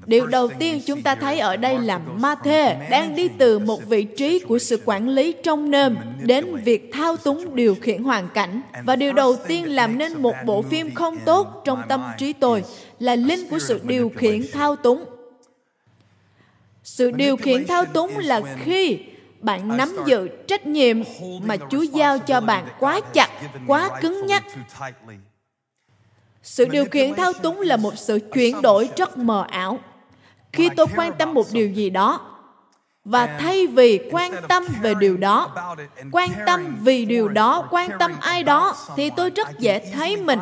Điều 0.07 0.27
đầu 0.27 0.49
tiên 0.59 0.81
chúng 0.87 1.03
ta 1.03 1.15
thấy 1.15 1.39
ở 1.39 1.57
đây 1.57 1.79
là 1.79 1.99
Ma-thê 1.99 2.89
đang 2.91 3.15
đi 3.15 3.29
từ 3.39 3.59
một 3.59 3.87
vị 3.87 4.05
trí 4.05 4.39
của 4.39 4.59
sự 4.59 4.83
quản 4.85 5.09
lý 5.09 5.35
trong 5.43 5.71
nơm 5.71 5.97
đến 6.19 6.57
việc 6.57 6.91
thao 6.93 7.17
túng 7.17 7.55
điều 7.55 7.75
khiển 7.75 8.03
hoàn 8.03 8.29
cảnh. 8.29 8.61
Và 8.85 8.97
điều 8.97 9.13
đầu 9.13 9.37
tiên 9.49 9.75
làm 9.75 9.99
nên 9.99 10.23
một 10.23 10.35
bộ 10.47 10.63
phim 10.63 10.95
không 10.95 11.19
tốt 11.25 11.63
trong 11.65 11.83
tâm 11.89 12.05
trí 12.19 12.33
tôi 12.33 12.65
là 12.99 13.17
linh 13.17 13.49
của 13.51 13.59
sự 13.59 13.81
điều 13.85 14.13
khiển 14.17 14.43
thao 14.53 14.77
túng. 14.77 15.05
Sự 16.83 17.11
điều 17.11 17.37
khiển 17.37 17.67
thao 17.67 17.85
túng 17.85 18.19
là 18.19 18.41
khi 18.65 18.99
bạn 19.41 19.77
nắm 19.77 19.97
giữ 20.07 20.29
trách 20.29 20.67
nhiệm 20.67 20.97
mà 21.43 21.57
Chúa 21.71 21.83
giao 21.83 22.19
cho 22.19 22.41
bạn 22.41 22.69
quá 22.79 23.01
chặt, 23.13 23.31
quá 23.67 23.91
cứng 24.01 24.27
nhắc. 24.27 24.45
sự 26.43 26.65
điều 26.65 26.85
khiển 26.85 27.15
thao 27.15 27.33
túng 27.33 27.61
là 27.61 27.77
một 27.77 27.99
sự 27.99 28.19
chuyển 28.33 28.63
đổi 28.63 28.89
rất 28.97 29.19
mờ 29.19 29.45
ảo 29.49 29.79
khi 30.53 30.69
tôi 30.77 30.87
quan 30.97 31.13
tâm 31.19 31.35
một 31.35 31.47
điều 31.53 31.69
gì 31.69 31.91
đó 31.91 32.21
và 33.05 33.27
thay 33.27 33.67
vì 33.67 34.09
quan 34.13 34.33
tâm 34.49 34.65
về 34.83 34.95
điều 34.95 35.17
đó 35.17 35.67
quan 36.13 36.31
tâm 36.47 36.77
vì 36.81 37.05
điều 37.05 37.29
đó 37.29 37.69
quan 37.71 37.91
tâm 37.99 38.13
ai 38.21 38.43
đó 38.43 38.77
thì 38.97 39.11
tôi 39.17 39.31
rất 39.31 39.59
dễ 39.59 39.93
thấy 39.95 40.17
mình 40.17 40.39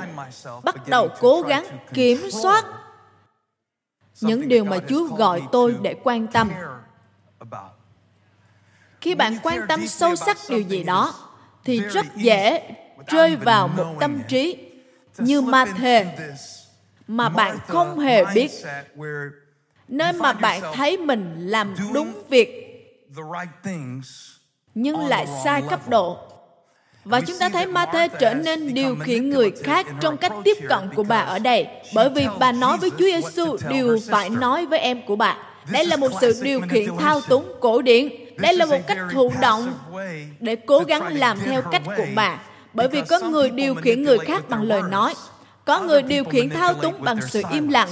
bắt 0.65 0.89
đầu 0.89 1.09
cố 1.21 1.43
gắng 1.43 1.65
kiểm 1.95 2.31
soát 2.31 2.65
những 4.21 4.49
điều 4.49 4.65
mà 4.65 4.79
chúa 4.89 5.05
gọi 5.05 5.43
tôi 5.53 5.77
để 5.83 5.97
quan 6.03 6.27
tâm. 6.27 6.51
khi 9.01 9.15
bạn 9.15 9.39
quan 9.43 9.61
tâm 9.69 9.87
sâu 9.87 10.17
sắc 10.17 10.37
điều 10.49 10.61
gì 10.61 10.85
đó 10.85 11.15
thì 11.65 11.81
rất 11.81 12.07
dễ 12.17 12.71
rơi 13.07 13.37
vào 13.37 13.69
một 13.69 13.97
tâm 14.01 14.21
trí 14.29 14.57
như 15.19 15.41
ma 15.41 15.65
thề 15.65 16.19
mà 17.09 17.29
bạn 17.29 17.59
không 17.67 17.99
hề 17.99 18.25
biết 18.35 18.51
nơi 19.89 20.13
mà 20.13 20.33
bạn 20.33 20.61
thấy 20.75 20.97
mình 20.97 21.35
làm 21.39 21.75
đúng 21.95 22.13
việc 22.29 22.65
nhưng 24.75 25.07
lại 25.07 25.27
sai 25.45 25.63
cấp 25.71 25.89
độ 25.89 26.19
và 27.05 27.21
chúng 27.21 27.39
ta 27.39 27.49
thấy 27.49 27.67
Ma-thê 27.67 28.09
trở 28.09 28.35
nên 28.35 28.75
điều 28.75 28.97
khiển 28.97 29.31
người 29.31 29.51
khác 29.51 29.87
trong 30.01 30.17
cách 30.17 30.33
tiếp 30.45 30.57
cận 30.69 30.91
của 30.95 31.03
bà 31.03 31.21
ở 31.21 31.39
đây 31.39 31.67
bởi 31.95 32.09
vì 32.09 32.27
bà 32.39 32.53
nói 32.53 32.79
với 32.79 32.91
Chúa 32.91 33.05
Giêsu 33.05 33.57
điều 33.69 33.99
phải 34.11 34.31
nói 34.31 34.67
với 34.67 34.79
em 34.79 35.07
của 35.07 35.17
bà. 35.17 35.37
Đây 35.73 35.85
là 35.85 35.97
một 35.97 36.13
sự 36.21 36.41
điều 36.43 36.61
khiển 36.69 36.97
thao 36.97 37.21
túng 37.21 37.53
cổ 37.61 37.83
điển. 37.83 38.09
Đây 38.37 38.55
là 38.55 38.67
một 38.67 38.79
cách 38.87 38.99
thụ 39.13 39.33
động 39.41 39.73
để 40.41 40.57
cố 40.57 40.81
gắng 40.81 41.19
làm 41.19 41.39
theo 41.41 41.63
cách 41.63 41.83
của 41.97 42.07
bà. 42.15 42.39
Bởi 42.75 42.89
vì 42.89 43.03
có 43.09 43.21
người 43.21 43.51
điều 43.51 43.75
khiển 43.75 44.03
người 44.03 44.19
khác 44.19 44.49
bằng 44.49 44.63
lời 44.63 44.83
nói. 44.91 45.15
Có 45.65 45.81
người 45.81 46.03
điều 46.03 46.25
khiển 46.25 46.51
thao 46.51 46.75
túng 46.75 46.95
bằng 46.99 47.19
sự 47.31 47.43
im 47.51 47.69
lặng 47.69 47.89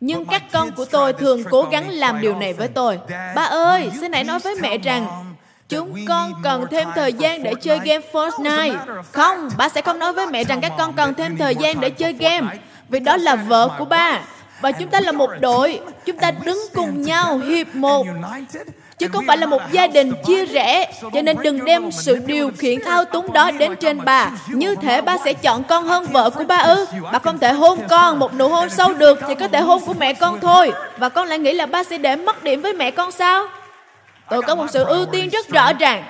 nhưng 0.00 0.26
các 0.26 0.42
con 0.52 0.70
của 0.70 0.84
tôi 0.84 1.12
thường 1.12 1.42
cố 1.50 1.62
gắng 1.62 1.90
làm 1.90 2.20
điều 2.20 2.34
này 2.34 2.52
với 2.52 2.68
tôi. 2.68 2.98
Ba 3.34 3.42
ơi, 3.42 3.90
xin 4.00 4.12
hãy 4.12 4.24
nói 4.24 4.38
với 4.38 4.54
mẹ 4.54 4.78
rằng 4.78 5.06
chúng 5.68 5.94
con 6.08 6.32
cần 6.42 6.66
thêm 6.70 6.88
thời 6.94 7.12
gian 7.12 7.42
để 7.42 7.52
chơi 7.60 7.78
game 7.84 8.06
Fortnite. 8.12 9.02
Không, 9.12 9.48
ba 9.56 9.68
sẽ 9.68 9.80
không 9.80 9.98
nói 9.98 10.12
với 10.12 10.26
mẹ 10.26 10.44
rằng 10.44 10.60
các 10.60 10.72
con 10.78 10.92
cần 10.92 11.14
thêm 11.14 11.36
thời 11.36 11.54
gian 11.56 11.80
để 11.80 11.90
chơi 11.90 12.12
game. 12.12 12.58
Vì 12.88 13.00
đó 13.00 13.16
là 13.16 13.34
vợ 13.34 13.70
của 13.78 13.84
ba. 13.84 14.20
Và 14.60 14.72
chúng 14.72 14.88
ta 14.88 15.00
là 15.00 15.12
một 15.12 15.30
đội. 15.40 15.80
Chúng 16.06 16.16
ta 16.18 16.30
đứng 16.30 16.58
cùng 16.74 17.02
nhau 17.02 17.38
hiệp 17.38 17.74
một 17.74 18.06
chứ 18.98 19.08
không 19.12 19.24
phải 19.26 19.36
là 19.36 19.46
một 19.46 19.62
gia 19.72 19.86
đình 19.86 20.12
chia 20.26 20.46
rẽ, 20.46 20.92
cho 21.14 21.22
nên 21.22 21.36
đừng 21.42 21.64
đem 21.64 21.90
sự 21.92 22.18
điều 22.26 22.50
khiển 22.58 22.84
thao 22.84 23.04
túng 23.04 23.32
đó 23.32 23.50
đến 23.50 23.76
trên 23.76 24.04
bà. 24.04 24.30
Như 24.48 24.74
thế 24.74 25.00
ba 25.00 25.16
sẽ 25.24 25.32
chọn 25.32 25.64
con 25.64 25.84
hơn 25.84 26.06
vợ 26.12 26.30
của 26.30 26.44
ba 26.44 26.56
ư? 26.56 26.86
Bà 27.12 27.18
không 27.18 27.38
thể 27.38 27.52
hôn 27.52 27.78
con, 27.88 28.18
một 28.18 28.34
nụ 28.34 28.48
hôn 28.48 28.70
sâu 28.70 28.94
được 28.94 29.18
thì 29.28 29.34
có 29.34 29.48
thể 29.48 29.60
hôn 29.60 29.80
của 29.86 29.94
mẹ 29.94 30.14
con 30.14 30.40
thôi. 30.40 30.72
Và 30.98 31.08
con 31.08 31.28
lại 31.28 31.38
nghĩ 31.38 31.52
là 31.52 31.66
ba 31.66 31.84
sẽ 31.84 31.98
để 31.98 32.16
mất 32.16 32.44
điểm 32.44 32.62
với 32.62 32.72
mẹ 32.72 32.90
con 32.90 33.12
sao? 33.12 33.46
Tôi 34.30 34.42
có 34.42 34.54
một 34.54 34.66
sự 34.72 34.84
ưu 34.84 35.06
tiên 35.06 35.28
rất 35.28 35.48
rõ 35.48 35.72
ràng. 35.72 36.04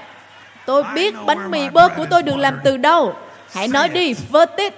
Tôi 0.66 0.82
biết 0.94 1.14
bánh 1.26 1.50
mì 1.50 1.68
bơ 1.68 1.88
của 1.88 2.06
tôi 2.10 2.22
được 2.22 2.36
làm 2.36 2.60
từ 2.64 2.76
đâu. 2.76 3.14
Hãy 3.52 3.68
nói 3.68 3.88
đi, 3.88 4.14
verdict. 4.32 4.74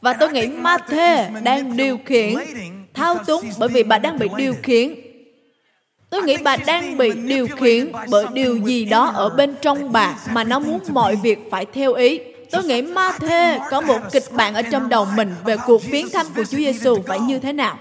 Và 0.00 0.12
tôi 0.12 0.32
nghĩ 0.32 0.46
Mathe 0.46 1.30
đang 1.42 1.76
điều 1.76 1.98
khiển, 2.06 2.34
thao 2.94 3.18
túng 3.26 3.44
bởi 3.58 3.68
vì 3.68 3.82
bà 3.82 3.98
đang 3.98 4.18
bị 4.18 4.28
điều 4.36 4.54
khiển. 4.62 4.94
Tôi 6.10 6.22
nghĩ 6.22 6.36
bà 6.44 6.56
đang 6.56 6.96
bị 6.96 7.12
điều 7.12 7.48
khiển 7.48 7.92
bởi 8.10 8.26
điều 8.32 8.56
gì 8.56 8.84
đó 8.84 9.06
ở 9.14 9.28
bên 9.28 9.54
trong 9.62 9.92
bà 9.92 10.16
mà 10.32 10.44
nó 10.44 10.58
muốn 10.58 10.80
mọi 10.88 11.16
việc 11.16 11.38
phải 11.50 11.66
theo 11.72 11.92
ý. 11.92 12.20
Tôi 12.50 12.64
nghĩ 12.64 12.82
Mathe 12.82 13.58
có 13.70 13.80
một 13.80 13.98
kịch 14.12 14.24
bản 14.30 14.54
ở 14.54 14.62
trong 14.62 14.88
đầu 14.88 15.06
mình 15.16 15.34
về 15.44 15.56
cuộc 15.66 15.82
viếng 15.84 16.10
thăm 16.10 16.26
của 16.36 16.44
Chúa 16.44 16.58
Giêsu 16.58 17.02
phải 17.06 17.20
như 17.20 17.38
thế 17.38 17.52
nào. 17.52 17.78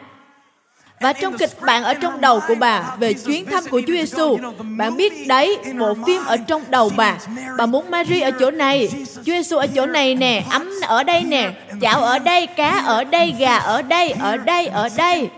Và 1.00 1.14
trong 1.14 1.38
kịch 1.38 1.62
bản 1.62 1.84
ở 1.84 1.94
trong 1.94 2.22
đầu 2.22 2.42
của 2.48 2.56
bà 2.56 2.96
về 3.00 3.14
chuyến 3.14 3.46
thăm 3.46 3.64
của 3.70 3.82
Chúa 3.88 3.94
Giêsu, 3.94 4.38
bạn 4.78 4.98
biết 4.98 5.28
đấy, 5.28 5.58
bộ 5.80 5.96
phim 6.08 6.26
ở 6.26 6.38
trong 6.38 6.64
đầu 6.70 6.92
bà. 6.96 7.18
Bà 7.58 7.66
muốn 7.66 7.92
Mary 7.92 8.22
ở 8.22 8.32
chỗ 8.40 8.52
này, 8.52 8.90
Chúa 9.16 9.22
Giêsu 9.24 9.58
ở 9.58 9.68
chỗ 9.68 9.86
này 9.86 10.16
nè, 10.16 10.44
ấm 10.50 10.70
ở 10.82 11.04
đây 11.04 11.24
nè, 11.24 11.52
chảo 11.82 12.04
ở 12.04 12.20
đây, 12.20 12.48
cá 12.48 12.70
ở 12.70 13.04
đây, 13.04 13.34
gà 13.40 13.58
ở 13.58 13.82
đây, 13.82 14.12
ở 14.12 14.38
đây, 14.38 14.68
ở 14.68 14.90
đây, 14.98 15.30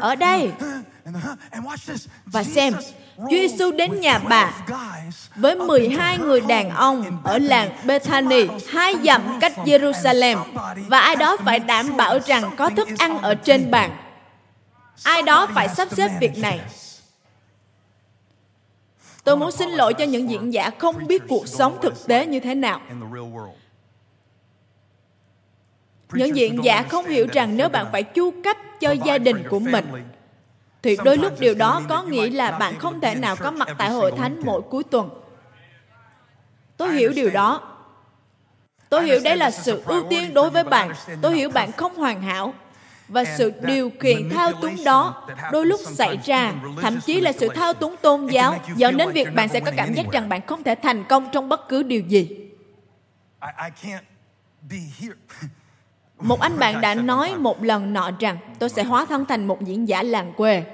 ở 0.00 0.14
đây. 0.14 0.50
Và 2.26 2.44
xem, 2.44 2.74
Chúa 3.16 3.26
Giêsu 3.30 3.70
đến 3.70 4.00
nhà 4.00 4.18
bà 4.18 4.52
với 5.36 5.56
12 5.56 6.18
người 6.18 6.40
đàn 6.40 6.70
ông 6.70 7.04
ở 7.24 7.38
làng 7.38 7.70
Bethany, 7.84 8.46
hai 8.70 8.94
dặm 9.04 9.22
cách 9.40 9.52
Jerusalem, 9.64 10.36
và 10.88 11.00
ai 11.00 11.16
đó 11.16 11.36
phải 11.44 11.58
đảm 11.58 11.96
bảo 11.96 12.18
rằng 12.26 12.50
có 12.56 12.70
thức 12.70 12.88
ăn 12.98 13.18
ở 13.18 13.34
trên 13.34 13.70
bàn 13.70 13.90
ai 15.04 15.22
đó 15.22 15.48
phải 15.54 15.68
sắp 15.68 15.88
xếp 15.90 16.10
việc 16.20 16.38
này. 16.38 16.60
tôi 19.24 19.36
muốn 19.36 19.52
xin 19.52 19.70
lỗi 19.70 19.94
cho 19.94 20.04
những 20.04 20.30
diễn 20.30 20.52
giả 20.52 20.70
không 20.78 21.06
biết 21.06 21.22
cuộc 21.28 21.48
sống 21.48 21.78
thực 21.82 22.06
tế 22.06 22.26
như 22.26 22.40
thế 22.40 22.54
nào. 22.54 22.80
những 26.12 26.36
diễn 26.36 26.64
giả 26.64 26.82
không 26.82 27.06
hiểu 27.06 27.26
rằng 27.32 27.56
nếu 27.56 27.68
bạn 27.68 27.86
phải 27.92 28.02
chu 28.02 28.30
cấp 28.44 28.56
cho 28.80 28.90
gia 28.92 29.18
đình 29.18 29.42
của 29.50 29.58
mình 29.58 29.84
thì 30.82 30.96
đôi 31.04 31.16
lúc 31.16 31.40
điều 31.40 31.54
đó 31.54 31.82
có 31.88 32.02
nghĩa 32.02 32.30
là 32.30 32.50
bạn 32.50 32.78
không 32.78 33.00
thể 33.00 33.14
nào 33.14 33.36
có 33.36 33.50
mặt 33.50 33.68
tại 33.78 33.90
hội 33.90 34.12
thánh 34.12 34.40
mỗi 34.44 34.62
cuối 34.62 34.84
tuần. 34.84 35.10
Tôi 36.76 36.92
hiểu 36.94 37.12
điều 37.16 37.30
đó. 37.30 37.76
Tôi 38.88 39.04
hiểu 39.04 39.20
đây 39.24 39.36
là 39.36 39.50
sự 39.50 39.82
ưu 39.86 40.02
tiên 40.10 40.34
đối 40.34 40.50
với 40.50 40.64
bạn. 40.64 40.92
tôi 41.22 41.36
hiểu 41.36 41.50
bạn 41.50 41.72
không 41.72 41.94
hoàn 41.94 42.22
hảo 42.22 42.54
và 43.10 43.24
sự 43.24 43.52
điều 43.60 43.90
khiển 44.00 44.30
thao 44.30 44.52
túng 44.52 44.84
đó 44.84 45.28
đôi 45.52 45.66
lúc 45.66 45.80
xảy 45.84 46.18
ra 46.24 46.54
thậm 46.80 47.00
chí 47.00 47.20
là 47.20 47.32
sự 47.32 47.48
thao 47.48 47.74
túng 47.74 47.96
tôn 47.96 48.26
giáo 48.26 48.58
dẫn 48.76 48.96
đến 48.96 49.10
việc 49.10 49.34
bạn 49.34 49.48
sẽ 49.48 49.60
có 49.60 49.72
cảm 49.76 49.94
giác 49.94 50.06
rằng 50.12 50.28
bạn 50.28 50.40
không 50.46 50.62
thể 50.62 50.74
thành 50.74 51.04
công 51.04 51.28
trong 51.32 51.48
bất 51.48 51.68
cứ 51.68 51.82
điều 51.82 52.00
gì. 52.00 52.28
Một 56.18 56.40
anh 56.40 56.58
bạn 56.58 56.80
đã 56.80 56.94
nói 56.94 57.34
một 57.34 57.62
lần 57.62 57.92
nọ 57.92 58.10
rằng 58.20 58.36
tôi 58.58 58.68
sẽ 58.68 58.82
hóa 58.82 59.04
thân 59.04 59.24
thành 59.26 59.46
một 59.46 59.64
diễn 59.64 59.88
giả 59.88 60.02
làng 60.02 60.32
quê 60.36 60.64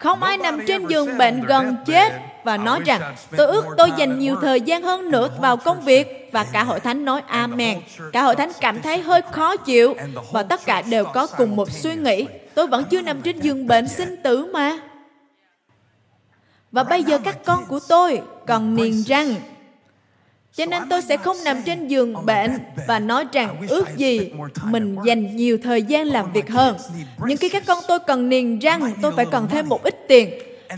không 0.00 0.22
ai 0.22 0.38
nằm 0.38 0.60
trên 0.66 0.86
giường 0.86 1.18
bệnh 1.18 1.40
gần 1.40 1.76
chết 1.86 2.12
và 2.44 2.56
nói 2.56 2.80
rằng 2.84 3.14
tôi 3.36 3.46
ước 3.46 3.64
tôi 3.76 3.92
dành 3.96 4.18
nhiều 4.18 4.36
thời 4.42 4.60
gian 4.60 4.82
hơn 4.82 5.10
nữa 5.10 5.28
vào 5.38 5.56
công 5.56 5.80
việc 5.80 6.28
và 6.32 6.44
cả 6.52 6.64
hội 6.64 6.80
thánh 6.80 7.04
nói 7.04 7.22
amen. 7.26 7.80
cả 8.12 8.22
hội 8.22 8.36
thánh 8.36 8.50
cảm 8.60 8.82
thấy 8.82 9.02
hơi 9.02 9.22
khó 9.32 9.56
chịu 9.56 9.94
và 10.32 10.42
tất 10.42 10.60
cả 10.66 10.82
đều 10.82 11.04
có 11.04 11.26
cùng 11.26 11.56
một 11.56 11.70
suy 11.70 11.94
nghĩ 11.94 12.26
tôi 12.54 12.66
vẫn 12.66 12.84
chưa 12.90 13.00
nằm 13.00 13.22
trên 13.22 13.40
giường 13.40 13.66
bệnh 13.66 13.88
sinh 13.88 14.16
tử 14.22 14.46
mà. 14.52 14.78
Và 16.72 16.84
bây 16.84 17.02
giờ 17.02 17.18
các 17.24 17.38
con 17.44 17.64
của 17.66 17.80
tôi 17.88 18.20
còn 18.46 18.74
niềng 18.74 19.02
răng 19.06 19.34
cho 20.56 20.66
nên 20.66 20.82
tôi 20.90 21.02
sẽ 21.02 21.16
không 21.16 21.36
nằm 21.44 21.62
trên 21.62 21.88
giường 21.88 22.26
bệnh 22.26 22.58
và 22.88 22.98
nói 22.98 23.24
rằng 23.32 23.56
ước 23.68 23.96
gì 23.96 24.32
mình 24.64 24.96
dành 25.04 25.36
nhiều 25.36 25.58
thời 25.62 25.82
gian 25.82 26.06
làm 26.06 26.32
việc 26.32 26.50
hơn. 26.50 26.76
Nhưng 27.26 27.36
khi 27.36 27.48
các 27.48 27.62
con 27.66 27.78
tôi 27.88 27.98
cần 28.06 28.28
niềng 28.28 28.58
răng, 28.58 28.92
tôi 29.02 29.12
phải 29.16 29.26
cần 29.26 29.48
thêm 29.50 29.68
một 29.68 29.82
ít 29.82 30.08
tiền. 30.08 30.30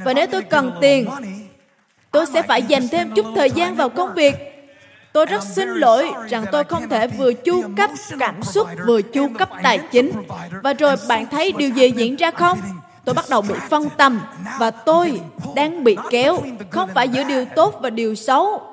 Và 0.05 0.15
nếu 0.15 0.27
tôi 0.27 0.43
cần 0.43 0.73
tiền, 0.81 1.09
tôi 2.11 2.27
sẽ 2.27 2.43
phải 2.43 2.63
dành 2.63 2.89
thêm 2.89 3.11
chút 3.17 3.27
thời 3.37 3.51
gian 3.51 3.75
vào 3.75 3.89
công 3.89 4.15
việc. 4.15 4.35
Tôi 5.13 5.27
rất 5.27 5.43
xin 5.43 5.69
lỗi 5.69 6.13
rằng 6.29 6.45
tôi 6.53 6.65
không 6.65 6.89
thể 6.89 7.07
vừa 7.07 7.33
chu 7.33 7.63
cấp 7.77 7.91
cảm 8.19 8.43
xúc 8.43 8.69
vừa 8.87 9.03
chu 9.03 9.29
cấp 9.39 9.51
tài 9.63 9.81
chính. 9.93 10.13
Và 10.63 10.73
rồi 10.73 10.97
bạn 11.09 11.27
thấy 11.27 11.53
điều 11.53 11.71
gì 11.71 11.91
diễn 11.97 12.17
ra 12.17 12.31
không? 12.31 12.59
Tôi 13.05 13.15
bắt 13.15 13.25
đầu 13.31 13.43
bị 13.43 13.55
phân 13.71 13.89
tâm 13.97 14.21
và 14.59 14.71
tôi 14.71 15.21
đang 15.55 15.85
bị 15.85 15.97
kéo 16.11 16.39
không 16.71 16.91
phải 16.95 17.09
giữa 17.09 17.25
điều 17.25 17.45
tốt 17.45 17.79
và 17.83 17.91
điều 17.91 18.15
xấu 18.15 18.72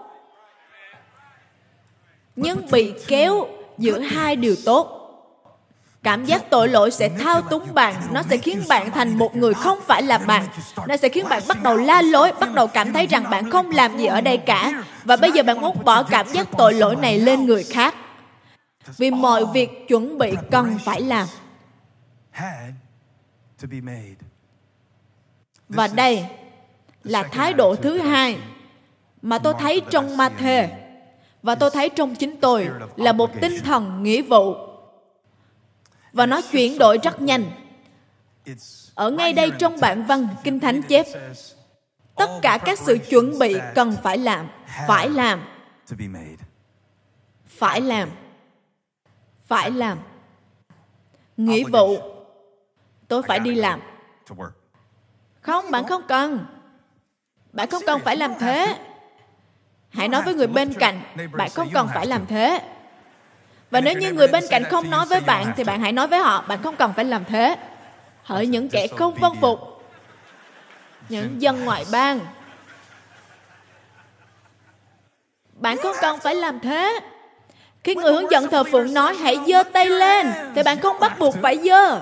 nhưng 2.42 2.72
bị 2.72 2.94
kéo 3.08 3.48
giữa 3.78 4.00
hai 4.00 4.36
điều 4.36 4.56
tốt. 4.66 4.96
Cảm 6.04 6.26
giác 6.26 6.50
tội 6.50 6.68
lỗi 6.68 6.92
sẽ 6.92 7.10
thao 7.10 7.42
túng 7.42 7.74
bạn 7.74 7.96
nó 8.12 8.24
sẽ 8.30 8.38
khiến 8.38 8.62
bạn 8.70 8.92
thành 8.92 9.18
một 9.18 9.36
người 9.36 9.54
không 9.54 9.80
phải 9.88 10.04
là 10.04 10.18
bạn. 10.18 10.46
nó 10.88 10.98
sẽ 10.98 11.10
khiến 11.10 11.26
bạn 11.30 11.44
bắt 11.48 11.64
đầu 11.64 11.78
la 11.78 12.02
lối 12.02 12.32
bắt 12.40 12.54
đầu 12.54 12.68
cảm 12.68 12.94
thấy 12.94 13.08
rằng 13.08 13.30
bạn 13.30 13.50
không 13.50 13.72
làm 13.72 13.98
gì 13.98 14.06
ở 14.06 14.22
đây 14.22 14.38
cả. 14.38 14.84
và 15.04 15.16
bây 15.16 15.32
giờ 15.32 15.44
bạn 15.44 15.62
muốn 15.62 15.84
bỏ 15.86 16.04
cảm 16.04 16.28
giác 16.28 16.48
tội 16.58 16.74
lỗi 16.74 16.96
này 16.96 17.20
lên 17.20 17.46
người 17.46 17.64
khác. 17.64 17.96
vì 18.98 19.12
mọi 19.12 19.46
việc 19.54 19.88
chuẩn 19.88 20.18
bị 20.18 20.34
cần 20.52 20.78
phải 20.86 21.02
làm 21.02 21.28
và 25.70 25.88
đây 25.88 26.26
là 27.04 27.24
thái 27.24 27.54
độ 27.54 27.76
thứ 27.76 27.98
hai 27.98 28.38
mà 29.22 29.40
tôi 29.40 29.54
thấy 29.60 29.82
trong 29.90 30.18
ma 30.18 30.30
thê 30.30 30.70
và 31.44 31.56
tôi 31.56 31.70
thấy 31.70 31.90
trong 31.90 32.16
chính 32.16 32.40
tôi 32.42 32.70
là 32.96 33.12
một 33.12 33.42
tinh 33.42 33.60
thần 33.64 34.04
nghĩa 34.04 34.22
vụ. 34.22 34.56
Và 36.14 36.26
nó 36.26 36.42
chuyển 36.52 36.78
đổi 36.78 36.98
rất 37.04 37.22
nhanh. 37.22 37.52
Ở 38.96 39.12
ngay 39.12 39.34
đây 39.34 39.52
trong 39.60 39.80
bản 39.80 40.06
văn 40.06 40.28
kinh 40.44 40.60
thánh 40.60 40.82
chép, 40.82 41.06
tất 42.16 42.30
cả 42.42 42.58
các 42.66 42.80
sự 42.80 42.98
chuẩn 43.10 43.40
bị 43.40 43.56
cần 43.76 43.96
phải 44.04 44.18
làm 44.18 44.48
phải 44.88 45.10
làm. 45.10 45.44
Phải 47.46 47.82
làm. 47.82 48.10
Phải 49.48 49.72
làm. 49.72 49.98
Nghĩa 51.38 51.64
vụ. 51.64 51.98
Tôi 53.08 53.24
phải 53.24 53.40
đi 53.40 53.56
làm. 53.56 53.82
Không, 55.42 55.72
bạn 55.72 55.88
không 55.88 56.02
cần. 56.08 56.46
Bạn 57.54 57.70
không 57.70 57.84
cần 57.86 58.00
phải 58.00 58.18
làm 58.18 58.34
thế 58.40 58.89
hãy 59.90 60.08
nói 60.08 60.22
với 60.22 60.34
người 60.34 60.48
bên 60.48 60.74
cạnh 60.74 61.02
bạn 61.32 61.50
không 61.50 61.70
cần 61.74 61.88
phải 61.94 62.06
làm 62.06 62.26
thế. 62.26 62.62
Và 63.72 63.82
nếu 63.82 63.94
như 63.94 64.14
người 64.14 64.28
bên 64.28 64.44
cạnh 64.50 64.64
không 64.64 64.90
nói 64.90 65.06
với 65.06 65.22
bạn 65.22 65.54
thì 65.56 65.64
bạn 65.64 65.82
hãy 65.82 65.92
nói 65.92 66.08
với 66.08 66.20
họ 66.20 66.44
bạn 66.48 66.60
không 66.64 66.76
cần 66.76 66.94
phải 66.94 67.06
làm 67.06 67.26
thế. 67.26 67.56
Hỡi 68.24 68.48
những 68.48 68.70
kẻ 68.70 68.88
không 68.88 69.16
vâng 69.16 69.36
phục. 69.42 69.60
những 71.10 71.42
dân 71.42 71.66
ngoại 71.66 71.86
bang. 71.92 72.20
Bạn 75.54 75.78
không 75.78 75.96
cần 76.02 76.20
phải 76.20 76.36
làm 76.36 76.60
thế? 76.60 77.00
Khi 77.84 77.96
người 77.96 78.14
hướng 78.14 78.32
dẫn 78.32 78.48
thờ 78.50 78.64
phượng 78.64 78.94
nói 78.94 79.16
hãy 79.16 79.38
giơ 79.48 79.64
tay 79.64 79.86
lên 79.86 80.32
thì 80.56 80.64
bạn 80.64 80.80
không 80.80 81.00
bắt 81.00 81.20
buộc 81.20 81.36
phải 81.42 81.58
giơ. 81.58 82.02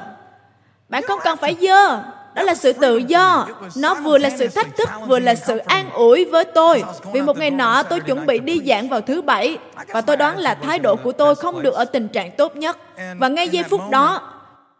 Bạn 0.89 1.03
không 1.03 1.19
cần 1.23 1.37
phải 1.37 1.55
giơ 1.61 2.03
đó 2.37 2.43
là 2.43 2.55
sự 2.55 2.73
tự 2.73 2.97
do. 2.97 3.47
Nó 3.77 3.93
vừa 3.93 4.17
là 4.17 4.29
sự 4.29 4.47
thách 4.47 4.77
thức, 4.77 4.89
vừa 5.07 5.19
là 5.19 5.35
sự 5.35 5.57
an 5.57 5.89
ủi 5.91 6.25
với 6.25 6.45
tôi. 6.45 6.83
Vì 7.13 7.21
một 7.21 7.37
ngày 7.37 7.51
nọ, 7.51 7.83
tôi 7.83 7.99
chuẩn 7.99 8.25
bị 8.25 8.39
đi 8.39 8.61
giảng 8.65 8.89
vào 8.89 9.01
thứ 9.01 9.21
bảy, 9.21 9.57
và 9.87 10.01
tôi 10.01 10.17
đoán 10.17 10.37
là 10.37 10.55
thái 10.55 10.79
độ 10.79 10.95
của 10.95 11.11
tôi 11.11 11.35
không 11.35 11.61
được 11.61 11.73
ở 11.73 11.85
tình 11.85 12.07
trạng 12.07 12.31
tốt 12.37 12.55
nhất. 12.55 12.77
Và 13.17 13.27
ngay 13.27 13.49
giây 13.49 13.63
phút 13.63 13.81
đó, 13.89 14.33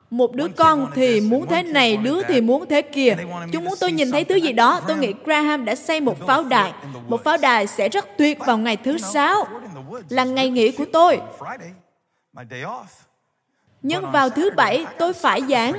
một 0.10 0.34
đứa 0.34 0.48
con 0.48 0.92
thì 0.96 1.22
muốn 1.22 1.48
thế 1.48 1.64
này, 1.64 1.98
đứa 1.98 2.24
thì 2.24 2.42
muốn 2.42 2.66
thế 2.70 2.82
kia. 2.82 3.16
Chúng 3.54 3.66
muốn 3.66 3.74
tôi 3.80 3.92
nhìn 3.92 4.12
thấy 4.12 4.24
thứ 4.24 4.36
gì 4.36 4.52
đó, 4.52 4.82
tôi 4.88 4.98
nghĩ 4.98 5.14
graham 5.26 5.66
đã 5.66 5.76
xây 5.76 6.02
một 6.02 6.28
pháo 6.28 6.44
đài. 6.44 6.74
Một 7.08 7.24
pháo 7.24 7.38
đài 7.38 7.68
sẽ 7.68 7.90
rất 7.90 8.18
tuyệt 8.18 8.40
vào 8.40 8.58
ngày 8.58 8.78
thứ 8.78 8.98
sáu, 8.98 9.48
là 10.10 10.24
ngày 10.24 10.50
nghỉ 10.50 10.72
của 10.72 10.86
tôi. 10.94 11.20
Nhưng 13.82 14.12
vào 14.12 14.30
thứ 14.30 14.50
bảy, 14.56 14.86
tôi 14.98 15.14
phải 15.14 15.42
giảng 15.50 15.74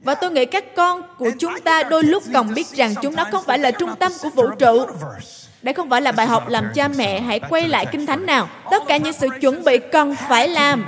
và 0.00 0.14
tôi 0.14 0.30
nghĩ 0.30 0.44
các 0.44 0.64
con 0.76 1.02
của 1.18 1.30
chúng 1.38 1.60
ta 1.60 1.82
đôi 1.82 2.02
lúc 2.02 2.22
cần 2.32 2.54
biết 2.54 2.66
rằng 2.66 2.94
chúng 3.02 3.16
nó 3.16 3.24
không 3.32 3.44
phải 3.44 3.58
là 3.58 3.70
trung 3.70 3.90
tâm 3.98 4.12
của 4.22 4.30
vũ 4.30 4.50
trụ. 4.58 4.86
Đây 5.62 5.74
không 5.74 5.90
phải 5.90 6.02
là 6.02 6.12
bài 6.12 6.26
học 6.26 6.48
làm 6.48 6.64
cha 6.74 6.88
mẹ, 6.88 7.20
hãy 7.20 7.40
quay 7.40 7.68
lại 7.68 7.86
kinh 7.92 8.06
thánh 8.06 8.26
nào. 8.26 8.48
Tất 8.70 8.82
cả 8.88 8.96
những 8.96 9.12
sự 9.12 9.28
chuẩn 9.40 9.64
bị 9.64 9.78
cần 9.92 10.16
phải 10.28 10.48
làm. 10.48 10.86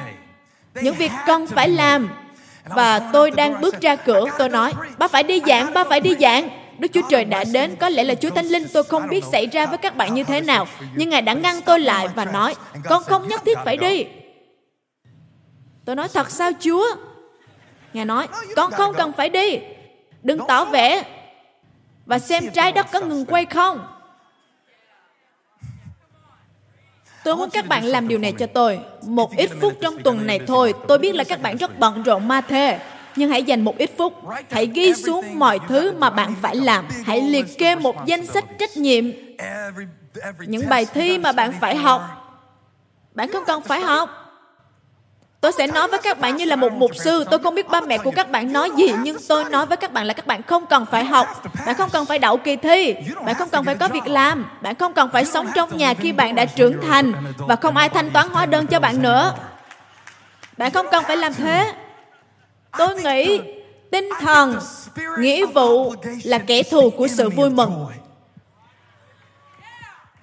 Những 0.74 0.94
việc 0.94 1.12
cần 1.26 1.46
phải 1.46 1.68
làm. 1.68 2.10
Và 2.64 2.98
tôi 3.12 3.30
đang 3.30 3.60
bước 3.60 3.80
ra 3.80 3.96
cửa, 3.96 4.24
tôi 4.38 4.48
nói, 4.48 4.72
ba 4.98 5.08
phải 5.08 5.22
đi 5.22 5.40
giảng, 5.46 5.74
ba 5.74 5.84
phải 5.84 6.00
đi 6.00 6.14
giảng. 6.20 6.48
Đức 6.78 6.88
Chúa 6.92 7.02
Trời 7.10 7.24
đã 7.24 7.44
đến, 7.52 7.76
có 7.76 7.88
lẽ 7.88 8.04
là 8.04 8.14
Chúa 8.14 8.30
Thánh 8.30 8.46
Linh 8.46 8.66
tôi 8.72 8.82
không 8.82 9.08
biết 9.08 9.24
xảy 9.32 9.46
ra 9.46 9.66
với 9.66 9.78
các 9.78 9.96
bạn 9.96 10.14
như 10.14 10.24
thế 10.24 10.40
nào, 10.40 10.66
nhưng 10.94 11.10
Ngài 11.10 11.22
đã 11.22 11.32
ngăn 11.32 11.60
tôi 11.62 11.80
lại 11.80 12.08
và 12.14 12.24
nói, 12.24 12.54
con 12.84 13.02
không 13.04 13.28
nhất 13.28 13.42
thiết 13.44 13.58
phải 13.64 13.76
đi. 13.76 14.04
Tôi 15.84 15.96
nói 15.96 16.08
thật 16.14 16.30
sao 16.30 16.50
Chúa? 16.60 16.84
Ngài 17.92 18.04
nói, 18.04 18.28
con 18.56 18.70
không 18.70 18.94
cần 18.94 19.12
phải 19.12 19.28
đi. 19.28 19.58
Đừng 20.22 20.40
tỏ 20.48 20.64
vẻ. 20.64 21.04
Và 22.06 22.18
xem 22.18 22.50
trái 22.50 22.72
đất 22.72 22.86
có 22.92 23.00
ngừng 23.00 23.24
quay 23.24 23.44
không. 23.44 23.86
Tôi 27.24 27.36
muốn 27.36 27.50
các 27.50 27.68
bạn 27.68 27.84
làm 27.84 28.08
điều 28.08 28.18
này 28.18 28.32
cho 28.38 28.46
tôi. 28.46 28.80
Một 29.02 29.36
ít 29.36 29.50
phút 29.60 29.72
trong 29.80 30.02
tuần 30.02 30.26
này 30.26 30.40
thôi. 30.46 30.74
Tôi 30.88 30.98
biết 30.98 31.14
là 31.14 31.24
các 31.24 31.42
bạn 31.42 31.56
rất 31.56 31.78
bận 31.78 32.02
rộn 32.02 32.28
ma 32.28 32.40
thê. 32.40 32.78
Nhưng 33.16 33.30
hãy 33.30 33.42
dành 33.42 33.64
một 33.64 33.78
ít 33.78 33.90
phút. 33.98 34.14
Hãy 34.50 34.66
ghi 34.66 34.94
xuống 34.94 35.38
mọi 35.38 35.58
thứ 35.68 35.92
mà 35.98 36.10
bạn 36.10 36.34
phải 36.42 36.56
làm. 36.56 36.88
Hãy 37.04 37.20
liệt 37.20 37.46
kê 37.58 37.74
một 37.74 38.06
danh 38.06 38.26
sách 38.26 38.44
trách 38.58 38.76
nhiệm. 38.76 39.04
Những 40.46 40.68
bài 40.68 40.86
thi 40.94 41.18
mà 41.18 41.32
bạn 41.32 41.52
phải 41.60 41.76
học. 41.76 42.02
Bạn 43.14 43.32
không 43.32 43.44
cần 43.46 43.62
phải 43.62 43.80
học 43.80 44.21
Tôi 45.42 45.52
sẽ 45.52 45.66
nói 45.66 45.88
với 45.88 45.98
các 46.02 46.18
bạn 46.20 46.36
như 46.36 46.44
là 46.44 46.56
một 46.56 46.72
mục 46.72 46.90
sư. 46.96 47.24
Tôi 47.30 47.38
không 47.38 47.54
biết 47.54 47.68
ba 47.68 47.80
mẹ 47.80 47.98
của 47.98 48.10
các 48.10 48.30
bạn 48.30 48.52
nói 48.52 48.70
gì, 48.76 48.92
nhưng 49.02 49.16
tôi 49.28 49.44
nói 49.44 49.66
với 49.66 49.76
các 49.76 49.92
bạn 49.92 50.06
là 50.06 50.14
các 50.14 50.26
bạn 50.26 50.42
không 50.42 50.66
cần 50.66 50.86
phải 50.90 51.04
học. 51.04 51.42
Bạn 51.66 51.74
không 51.74 51.90
cần 51.90 52.06
phải 52.06 52.18
đậu 52.18 52.36
kỳ 52.36 52.56
thi. 52.56 52.94
Bạn 53.26 53.34
không 53.34 53.48
cần 53.48 53.64
phải 53.64 53.74
có 53.74 53.88
việc 53.88 54.06
làm. 54.06 54.50
Bạn 54.60 54.74
không 54.74 54.92
cần 54.92 55.10
phải 55.12 55.24
sống 55.24 55.50
trong 55.54 55.76
nhà 55.76 55.94
khi 55.94 56.12
bạn 56.12 56.34
đã 56.34 56.44
trưởng 56.44 56.80
thành 56.88 57.12
và 57.36 57.56
không 57.56 57.76
ai 57.76 57.88
thanh 57.88 58.10
toán 58.10 58.28
hóa 58.28 58.46
đơn 58.46 58.66
cho 58.66 58.80
bạn 58.80 59.02
nữa. 59.02 59.34
Bạn 60.56 60.70
không 60.70 60.86
cần 60.90 61.04
phải 61.06 61.16
làm 61.16 61.34
thế. 61.34 61.72
Tôi 62.78 63.02
nghĩ 63.02 63.40
tinh 63.90 64.08
thần, 64.20 64.58
nghĩa 65.18 65.46
vụ 65.46 65.94
là 66.24 66.38
kẻ 66.38 66.62
thù 66.62 66.90
của 66.90 67.08
sự 67.08 67.30
vui 67.30 67.50
mừng. 67.50 67.86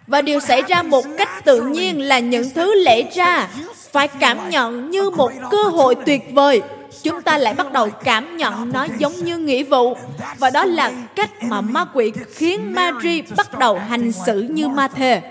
Và 0.07 0.21
điều 0.21 0.39
xảy 0.39 0.61
ra 0.61 0.81
một 0.81 1.05
cách 1.17 1.29
tự 1.45 1.61
nhiên 1.61 2.01
là 2.01 2.19
những 2.19 2.49
thứ 2.55 2.75
lẽ 2.83 3.01
ra 3.15 3.47
phải 3.91 4.07
cảm 4.07 4.49
nhận 4.49 4.89
như 4.89 5.09
một 5.09 5.31
cơ 5.51 5.63
hội 5.63 5.95
tuyệt 6.05 6.21
vời 6.33 6.61
chúng 7.03 7.21
ta 7.21 7.37
lại 7.37 7.53
bắt 7.53 7.71
đầu 7.71 7.89
cảm 8.03 8.37
nhận 8.37 8.71
nó 8.73 8.87
giống 8.97 9.15
như 9.15 9.37
nghĩa 9.37 9.63
vụ 9.63 9.97
và 10.37 10.49
đó 10.49 10.65
là 10.65 10.91
cách 11.15 11.29
mà 11.43 11.61
ma 11.61 11.85
quỷ 11.93 12.11
khiến 12.33 12.73
Mary 12.73 13.21
bắt 13.37 13.59
đầu 13.59 13.79
hành 13.89 14.11
xử 14.11 14.41
như 14.41 14.67
ma 14.67 14.87
thề 14.87 15.21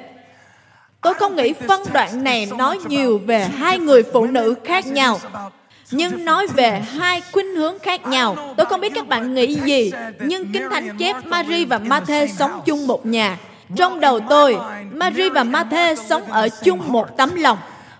Tôi 1.00 1.14
không 1.14 1.36
nghĩ 1.36 1.52
phân 1.52 1.80
đoạn 1.92 2.24
này 2.24 2.48
nói 2.58 2.78
nhiều 2.86 3.20
về 3.26 3.44
hai 3.44 3.78
người 3.78 4.02
phụ 4.12 4.26
nữ 4.26 4.54
khác 4.64 4.86
nhau 4.86 5.18
nhưng 5.90 6.24
nói 6.24 6.46
về 6.46 6.82
hai 6.98 7.22
khuynh 7.32 7.56
hướng 7.56 7.78
khác 7.78 8.06
nhau. 8.06 8.54
Tôi 8.56 8.66
không 8.66 8.80
biết 8.80 8.92
các 8.94 9.08
bạn 9.08 9.34
nghĩ 9.34 9.54
gì, 9.54 9.92
nhưng 10.20 10.52
Kinh 10.52 10.70
Thánh 10.70 10.96
chép 10.98 11.16
Mary 11.26 11.64
và 11.64 11.78
Matthew 11.78 12.26
sống 12.26 12.62
chung 12.64 12.86
một 12.86 13.06
nhà. 13.06 13.38
Trong 13.76 14.00
đầu 14.00 14.20
tôi, 14.20 14.58
Mary 14.92 15.28
và 15.28 15.44
Matthew 15.44 15.94
sống 15.94 16.24
ở 16.24 16.48
chung 16.64 16.80
một 16.86 17.16
tấm 17.16 17.34
lòng. 17.34 17.58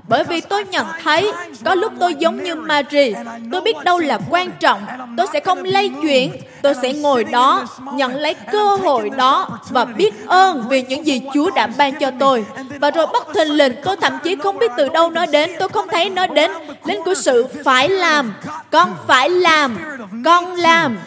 Bởi 0.08 0.24
vì 0.24 0.40
tôi 0.40 0.64
nhận 0.64 0.86
thấy 1.02 1.32
có 1.64 1.74
lúc 1.74 1.92
tôi 2.00 2.14
giống 2.14 2.42
như 2.42 2.54
Mary, 2.54 3.14
tôi 3.52 3.60
biết 3.60 3.76
đâu 3.84 3.98
là 3.98 4.18
quan 4.30 4.50
trọng, 4.60 4.80
tôi 5.16 5.26
sẽ 5.32 5.40
không 5.40 5.64
lay 5.64 5.90
chuyển, 6.02 6.32
tôi 6.62 6.74
sẽ 6.82 6.92
ngồi 6.92 7.24
đó, 7.24 7.66
nhận 7.94 8.14
lấy 8.14 8.34
cơ 8.52 8.76
hội 8.76 9.10
đó 9.10 9.48
và 9.70 9.84
biết 9.84 10.26
ơn 10.26 10.64
vì 10.68 10.82
những 10.82 11.06
gì 11.06 11.22
Chúa 11.34 11.50
đã 11.50 11.66
ban 11.78 11.94
cho 12.00 12.10
tôi. 12.18 12.44
Và 12.80 12.90
rồi 12.90 13.06
bất 13.06 13.28
thình 13.34 13.52
lình, 13.52 13.72
tôi 13.84 13.96
thậm 13.96 14.12
chí 14.24 14.36
không 14.36 14.58
biết 14.58 14.70
từ 14.76 14.88
đâu 14.88 15.10
nó 15.10 15.26
đến, 15.26 15.50
tôi 15.58 15.68
không 15.68 15.88
thấy 15.88 16.10
nó 16.10 16.26
đến, 16.26 16.50
Đến 16.88 16.98
của 17.04 17.14
sự 17.14 17.46
phải 17.64 17.88
làm, 17.88 18.34
con 18.70 18.94
phải 19.06 19.30
làm, 19.30 19.78
con 20.24 20.54
làm, 20.54 20.98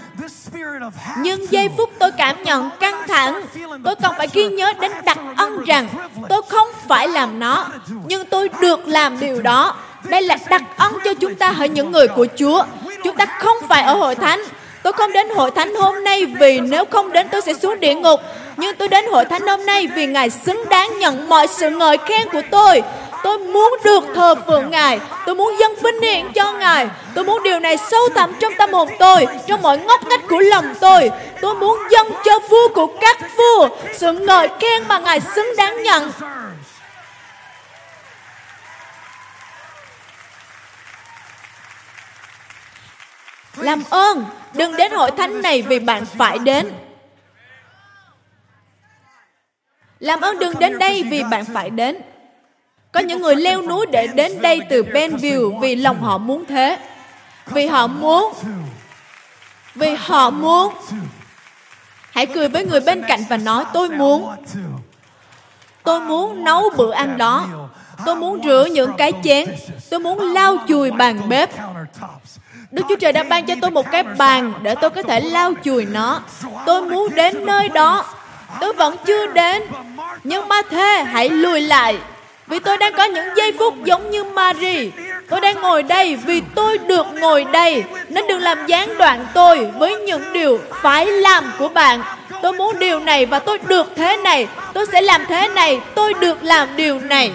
nhưng 1.17 1.51
giây 1.51 1.69
phút 1.77 1.89
tôi 1.99 2.11
cảm 2.11 2.43
nhận 2.43 2.69
căng 2.79 3.07
thẳng, 3.07 3.41
tôi 3.83 3.95
còn 3.95 4.15
phải 4.17 4.27
ghi 4.33 4.47
nhớ 4.47 4.73
đến 4.79 4.91
đặc 5.05 5.17
ân 5.37 5.63
rằng 5.65 5.87
tôi 6.29 6.41
không 6.49 6.67
phải 6.87 7.07
làm 7.07 7.39
nó, 7.39 7.67
nhưng 8.05 8.25
tôi 8.25 8.49
được 8.61 8.87
làm 8.87 9.19
điều 9.19 9.41
đó. 9.41 9.75
Đây 10.03 10.21
là 10.21 10.37
đặc 10.49 10.61
ân 10.77 10.93
cho 11.05 11.13
chúng 11.13 11.35
ta 11.35 11.51
hỡi 11.51 11.69
những 11.69 11.91
người 11.91 12.07
của 12.07 12.27
Chúa. 12.37 12.63
Chúng 13.03 13.17
ta 13.17 13.25
không 13.25 13.57
phải 13.69 13.83
ở 13.83 13.93
hội 13.93 14.15
thánh. 14.15 14.41
Tôi 14.83 14.93
không 14.93 15.13
đến 15.13 15.29
hội 15.29 15.51
thánh 15.51 15.75
hôm 15.75 16.03
nay 16.03 16.25
vì 16.25 16.59
nếu 16.59 16.85
không 16.85 17.11
đến 17.11 17.27
tôi 17.31 17.41
sẽ 17.41 17.53
xuống 17.53 17.79
địa 17.79 17.95
ngục. 17.95 18.19
Nhưng 18.57 18.75
tôi 18.75 18.87
đến 18.87 19.05
hội 19.11 19.25
thánh 19.25 19.47
hôm 19.47 19.65
nay 19.65 19.87
vì 19.95 20.05
Ngài 20.05 20.29
xứng 20.29 20.65
đáng 20.69 20.99
nhận 20.99 21.29
mọi 21.29 21.47
sự 21.47 21.69
ngợi 21.69 21.97
khen 21.97 22.29
của 22.31 22.41
tôi. 22.51 22.81
Tôi 23.23 23.37
muốn 23.37 23.73
được 23.83 24.03
thờ 24.15 24.35
phượng 24.47 24.69
Ngài. 24.69 24.99
Tôi 25.25 25.35
muốn 25.35 25.59
dâng 25.59 25.75
vinh 25.75 26.01
hiển 26.01 26.33
cho 26.33 26.53
Ngài. 26.53 26.87
Tôi 27.15 27.23
muốn 27.23 27.43
điều 27.43 27.59
này 27.59 27.77
sâu 27.77 28.09
thẳm 28.15 28.33
trong 28.39 28.53
tâm 28.57 28.73
hồn 28.73 28.89
tôi, 28.99 29.25
trong 29.47 29.61
mọi 29.61 29.77
ngóc 29.77 30.07
ngách 30.07 30.21
của 30.29 30.39
lòng 30.39 30.73
tôi. 30.79 31.11
Tôi 31.41 31.55
muốn 31.55 31.79
dâng 31.91 32.11
cho 32.25 32.39
vua 32.49 32.67
của 32.75 32.87
các 33.01 33.17
vua 33.37 33.69
sự 33.93 34.11
ngợi 34.13 34.49
khen 34.59 34.87
mà 34.87 34.99
Ngài 34.99 35.19
xứng 35.19 35.55
đáng 35.57 35.83
nhận. 35.83 36.11
Làm 43.57 43.83
ơn, 43.89 44.25
đừng 44.53 44.75
đến 44.75 44.91
hội 44.91 45.11
thánh 45.11 45.41
này 45.41 45.61
vì 45.61 45.79
bạn 45.79 46.05
phải 46.17 46.39
đến. 46.39 46.73
Làm 49.99 50.21
ơn 50.21 50.39
đừng 50.39 50.59
đến 50.59 50.79
đây 50.79 51.03
vì 51.11 51.23
bạn 51.23 51.45
phải 51.53 51.69
đến. 51.69 52.10
Có 52.91 52.99
những 52.99 53.21
người 53.21 53.35
leo 53.35 53.61
núi 53.61 53.85
để 53.91 54.07
đến 54.07 54.41
đây 54.41 54.61
từ 54.69 54.83
Benville 54.83 55.59
vì 55.61 55.75
lòng 55.75 56.01
họ 56.01 56.17
muốn 56.17 56.45
thế. 56.45 56.77
Vì 57.45 57.65
họ 57.65 57.87
muốn. 57.87 58.33
Vì 59.75 59.95
họ 59.95 60.29
muốn. 60.29 60.73
Hãy 62.11 62.25
cười 62.25 62.49
với 62.49 62.65
người 62.65 62.79
bên 62.79 63.03
cạnh 63.07 63.23
và 63.29 63.37
nói, 63.37 63.63
tôi 63.73 63.89
muốn. 63.89 64.35
Tôi 65.83 66.01
muốn 66.01 66.43
nấu 66.43 66.69
bữa 66.77 66.91
ăn 66.91 67.17
đó. 67.17 67.47
Tôi 68.05 68.15
muốn 68.15 68.43
rửa 68.43 68.67
những 68.71 68.93
cái 68.97 69.11
chén. 69.23 69.55
Tôi 69.89 69.99
muốn 69.99 70.33
lau 70.33 70.57
chùi 70.67 70.91
bàn 70.91 71.29
bếp. 71.29 71.49
Đức 72.71 72.85
Chúa 72.89 72.95
Trời 72.95 73.11
đã 73.11 73.23
ban 73.23 73.45
cho 73.45 73.55
tôi 73.61 73.71
một 73.71 73.91
cái 73.91 74.03
bàn 74.03 74.53
để 74.61 74.75
tôi 74.81 74.89
có 74.89 75.03
thể 75.03 75.19
lau 75.19 75.53
chùi 75.63 75.85
nó. 75.85 76.21
Tôi 76.65 76.81
muốn 76.81 77.15
đến 77.15 77.45
nơi 77.45 77.69
đó. 77.69 78.05
Tôi 78.59 78.73
vẫn 78.73 78.95
chưa 79.05 79.27
đến. 79.27 79.63
Nhưng 80.23 80.47
ma 80.47 80.61
thê 80.69 81.03
hãy 81.03 81.29
lùi 81.29 81.61
lại 81.61 81.97
vì 82.51 82.59
tôi 82.59 82.77
đang 82.77 82.93
có 82.93 83.03
những 83.03 83.25
giây 83.35 83.53
phút 83.59 83.83
giống 83.83 84.11
như 84.11 84.23
Mary. 84.23 84.91
Tôi 85.29 85.41
đang 85.41 85.61
ngồi 85.61 85.83
đây 85.83 86.15
vì 86.15 86.41
tôi 86.55 86.77
được 86.77 87.05
ngồi 87.13 87.43
đây. 87.43 87.83
Nên 88.09 88.27
đừng 88.27 88.41
làm 88.41 88.65
gián 88.65 88.97
đoạn 88.97 89.25
tôi 89.33 89.69
với 89.77 89.95
những 89.95 90.33
điều 90.33 90.59
phải 90.81 91.05
làm 91.05 91.51
của 91.59 91.69
bạn. 91.69 92.01
Tôi 92.41 92.53
muốn 92.53 92.79
điều 92.79 92.99
này 92.99 93.25
và 93.25 93.39
tôi 93.39 93.57
được 93.57 93.91
thế 93.95 94.17
này. 94.17 94.47
Tôi 94.73 94.85
sẽ 94.91 95.01
làm 95.01 95.25
thế 95.25 95.47
này. 95.47 95.81
Tôi 95.95 96.13
được 96.13 96.43
làm 96.43 96.75
điều 96.75 96.99
này. 96.99 97.31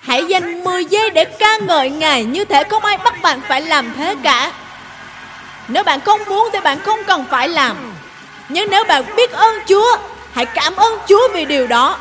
Hãy 0.00 0.24
dành 0.24 0.64
10 0.64 0.84
giây 0.84 1.10
để 1.10 1.24
ca 1.24 1.58
ngợi 1.58 1.90
Ngài 1.90 2.24
như 2.24 2.44
thể 2.44 2.64
không 2.64 2.84
ai 2.84 2.98
bắt 3.04 3.22
bạn 3.22 3.40
phải 3.48 3.62
làm 3.62 3.92
thế 3.96 4.14
cả. 4.22 4.52
Nếu 5.68 5.84
bạn 5.84 6.00
không 6.00 6.20
muốn 6.28 6.48
thì 6.52 6.58
bạn 6.60 6.80
không 6.80 7.04
cần 7.04 7.24
phải 7.30 7.48
làm. 7.48 7.76
Nhưng 8.48 8.70
nếu 8.70 8.84
bạn 8.84 9.04
biết 9.16 9.32
ơn 9.32 9.58
Chúa 9.68 9.96
Hãy 10.34 10.46
cảm 10.46 10.76
ơn 10.76 10.98
Chúa 11.08 11.28
vì 11.34 11.44
điều 11.44 11.66
đó. 11.66 11.98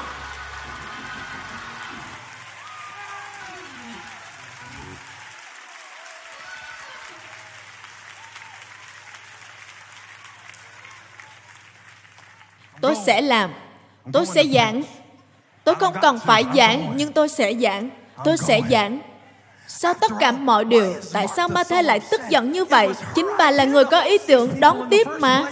Tôi 12.81 12.95
sẽ 13.05 13.21
làm. 13.21 13.53
Tôi 14.13 14.25
sẽ 14.25 14.43
giảng. 14.43 14.83
Tôi 15.63 15.75
không 15.75 15.95
cần 16.01 16.19
phải 16.19 16.43
giảng, 16.55 16.93
nhưng 16.95 17.13
tôi 17.13 17.29
sẽ 17.29 17.53
giảng. 17.53 17.89
Tôi 18.25 18.37
sẽ 18.37 18.61
giảng. 18.69 18.99
Sao 19.67 19.93
tất 19.93 20.11
cả 20.19 20.31
mọi 20.31 20.65
điều, 20.65 20.93
tại 21.13 21.27
sao 21.35 21.47
ma 21.47 21.63
thê 21.63 21.81
lại 21.81 21.99
tức 22.11 22.21
giận 22.29 22.51
như 22.51 22.65
vậy? 22.65 22.89
Chính 23.15 23.29
bà 23.37 23.51
là 23.51 23.63
người 23.63 23.85
có 23.85 24.01
ý 24.01 24.17
tưởng 24.17 24.59
đón 24.59 24.87
tiếp 24.89 25.07
mà. 25.19 25.45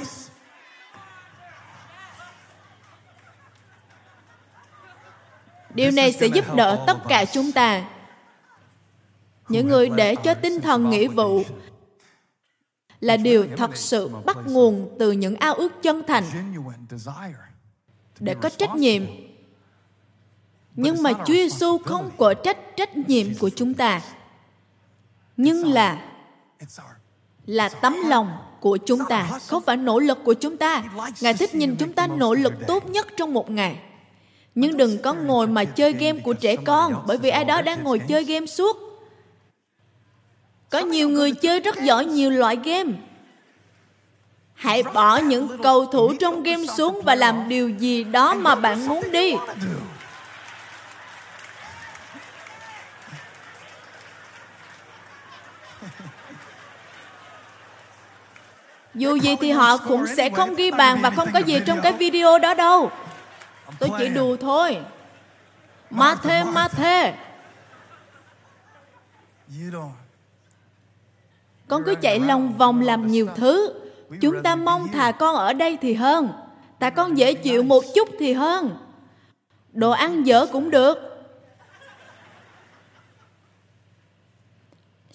Điều 5.74 5.92
này 5.92 6.12
sẽ 6.12 6.28
giúp 6.28 6.56
đỡ 6.56 6.84
tất 6.88 6.98
cả 7.10 7.26
chúng 7.26 7.52
ta. 7.52 7.86
Những 9.50 9.68
người 9.68 9.90
để 9.90 10.16
cho 10.16 10.34
tinh 10.34 10.62
thần 10.62 10.90
nghĩa 10.90 11.08
vụ 11.08 11.44
là 13.00 13.18
điều 13.18 13.48
thật 13.58 13.78
sự 13.78 14.08
bắt 14.08 14.38
nguồn 14.46 14.96
từ 15.00 15.12
những 15.12 15.36
ao 15.36 15.54
ước 15.54 15.72
chân 15.82 16.04
thành 16.08 16.24
để 18.20 18.36
có 18.42 18.50
trách 18.50 18.76
nhiệm. 18.76 19.04
Nhưng 20.76 21.04
mà 21.04 21.14
Chúa 21.14 21.34
Giêsu 21.34 21.78
không 21.78 22.12
có 22.18 22.34
trách 22.34 22.58
trách 22.78 22.98
nhiệm 22.98 23.28
của 23.40 23.50
chúng 23.50 23.74
ta. 23.74 24.02
nhưng 25.38 25.74
là 25.74 26.12
là 27.46 27.70
tấm 27.70 27.98
lòng 28.08 28.38
của 28.60 28.78
chúng 28.86 29.00
ta 29.10 29.40
không 29.48 29.64
phải 29.64 29.78
nỗ 29.78 30.00
lực 30.00 30.18
của 30.24 30.34
chúng 30.34 30.58
ta. 30.58 30.84
Ngài 31.22 31.34
thích 31.34 31.56
nhìn 31.56 31.76
chúng 31.80 31.94
ta 31.94 32.08
nỗ 32.08 32.34
lực 32.34 32.54
tốt 32.68 32.86
nhất 32.90 33.08
trong 33.18 33.34
một 33.34 33.50
ngày 33.50 33.80
nhưng 34.56 34.78
đừng 34.78 34.98
có 34.98 35.14
ngồi 35.14 35.48
mà 35.48 35.64
chơi 35.66 35.94
game 35.94 36.20
của 36.20 36.34
trẻ 36.34 36.56
con, 36.56 37.04
bởi 37.08 37.18
vì 37.18 37.30
ai 37.30 37.46
đó 37.46 37.62
đang 37.62 37.84
ngồi 37.84 38.00
chơi 38.00 38.24
game 38.24 38.46
suốt. 38.46 38.78
Có 40.70 40.80
nhiều 40.80 41.10
người 41.10 41.32
chơi 41.32 41.60
rất 41.60 41.82
giỏi 41.82 42.06
nhiều 42.06 42.30
loại 42.30 42.58
game. 42.64 42.92
Hãy 44.54 44.84
bỏ 44.84 45.18
những 45.18 45.58
cầu 45.64 45.86
thủ 45.86 46.14
trong 46.20 46.44
game 46.44 46.66
xuống 46.66 47.02
và 47.06 47.16
làm 47.16 47.50
điều 47.50 47.70
gì 47.70 48.04
đó 48.04 48.34
mà 48.34 48.56
bạn 48.56 48.88
muốn 48.88 49.12
đi. 49.12 49.36
Dù 58.94 59.16
gì 59.16 59.36
thì 59.42 59.52
họ 59.52 59.78
cũng 59.78 60.08
sẽ 60.08 60.30
không 60.30 60.56
ghi 60.56 60.72
bàn 60.72 61.00
và 61.02 61.10
không 61.10 61.30
có 61.34 61.40
gì 61.40 61.60
trong 61.66 61.82
cái 61.82 61.92
video 61.92 62.40
đó 62.40 62.54
đâu. 62.54 62.92
Tôi 63.82 63.90
chỉ 63.98 64.10
đùa 64.10 64.38
thôi. 64.38 64.78
Ma 65.90 66.16
thê, 66.24 66.44
ma 66.44 66.68
thê. 66.68 67.14
Con 71.68 71.84
cứ 71.86 71.96
chạy 72.02 72.20
lòng 72.20 72.58
vòng 72.58 72.82
làm 72.82 73.08
nhiều 73.08 73.28
thứ. 73.36 73.74
Chúng 74.22 74.44
ta 74.44 74.56
mong 74.56 74.88
thà 74.88 75.12
con 75.12 75.36
ở 75.36 75.54
đây 75.54 75.78
thì 75.82 75.94
hơn. 75.94 76.30
Thà 76.80 76.90
con 76.90 77.18
dễ 77.18 77.34
chịu 77.34 77.64
một 77.64 77.84
chút 77.96 78.10
thì 78.20 78.34
hơn. 78.34 78.78
Đồ 79.72 79.92
ăn 79.92 80.24
dở 80.24 80.46
cũng 80.52 80.72
được. 80.72 80.98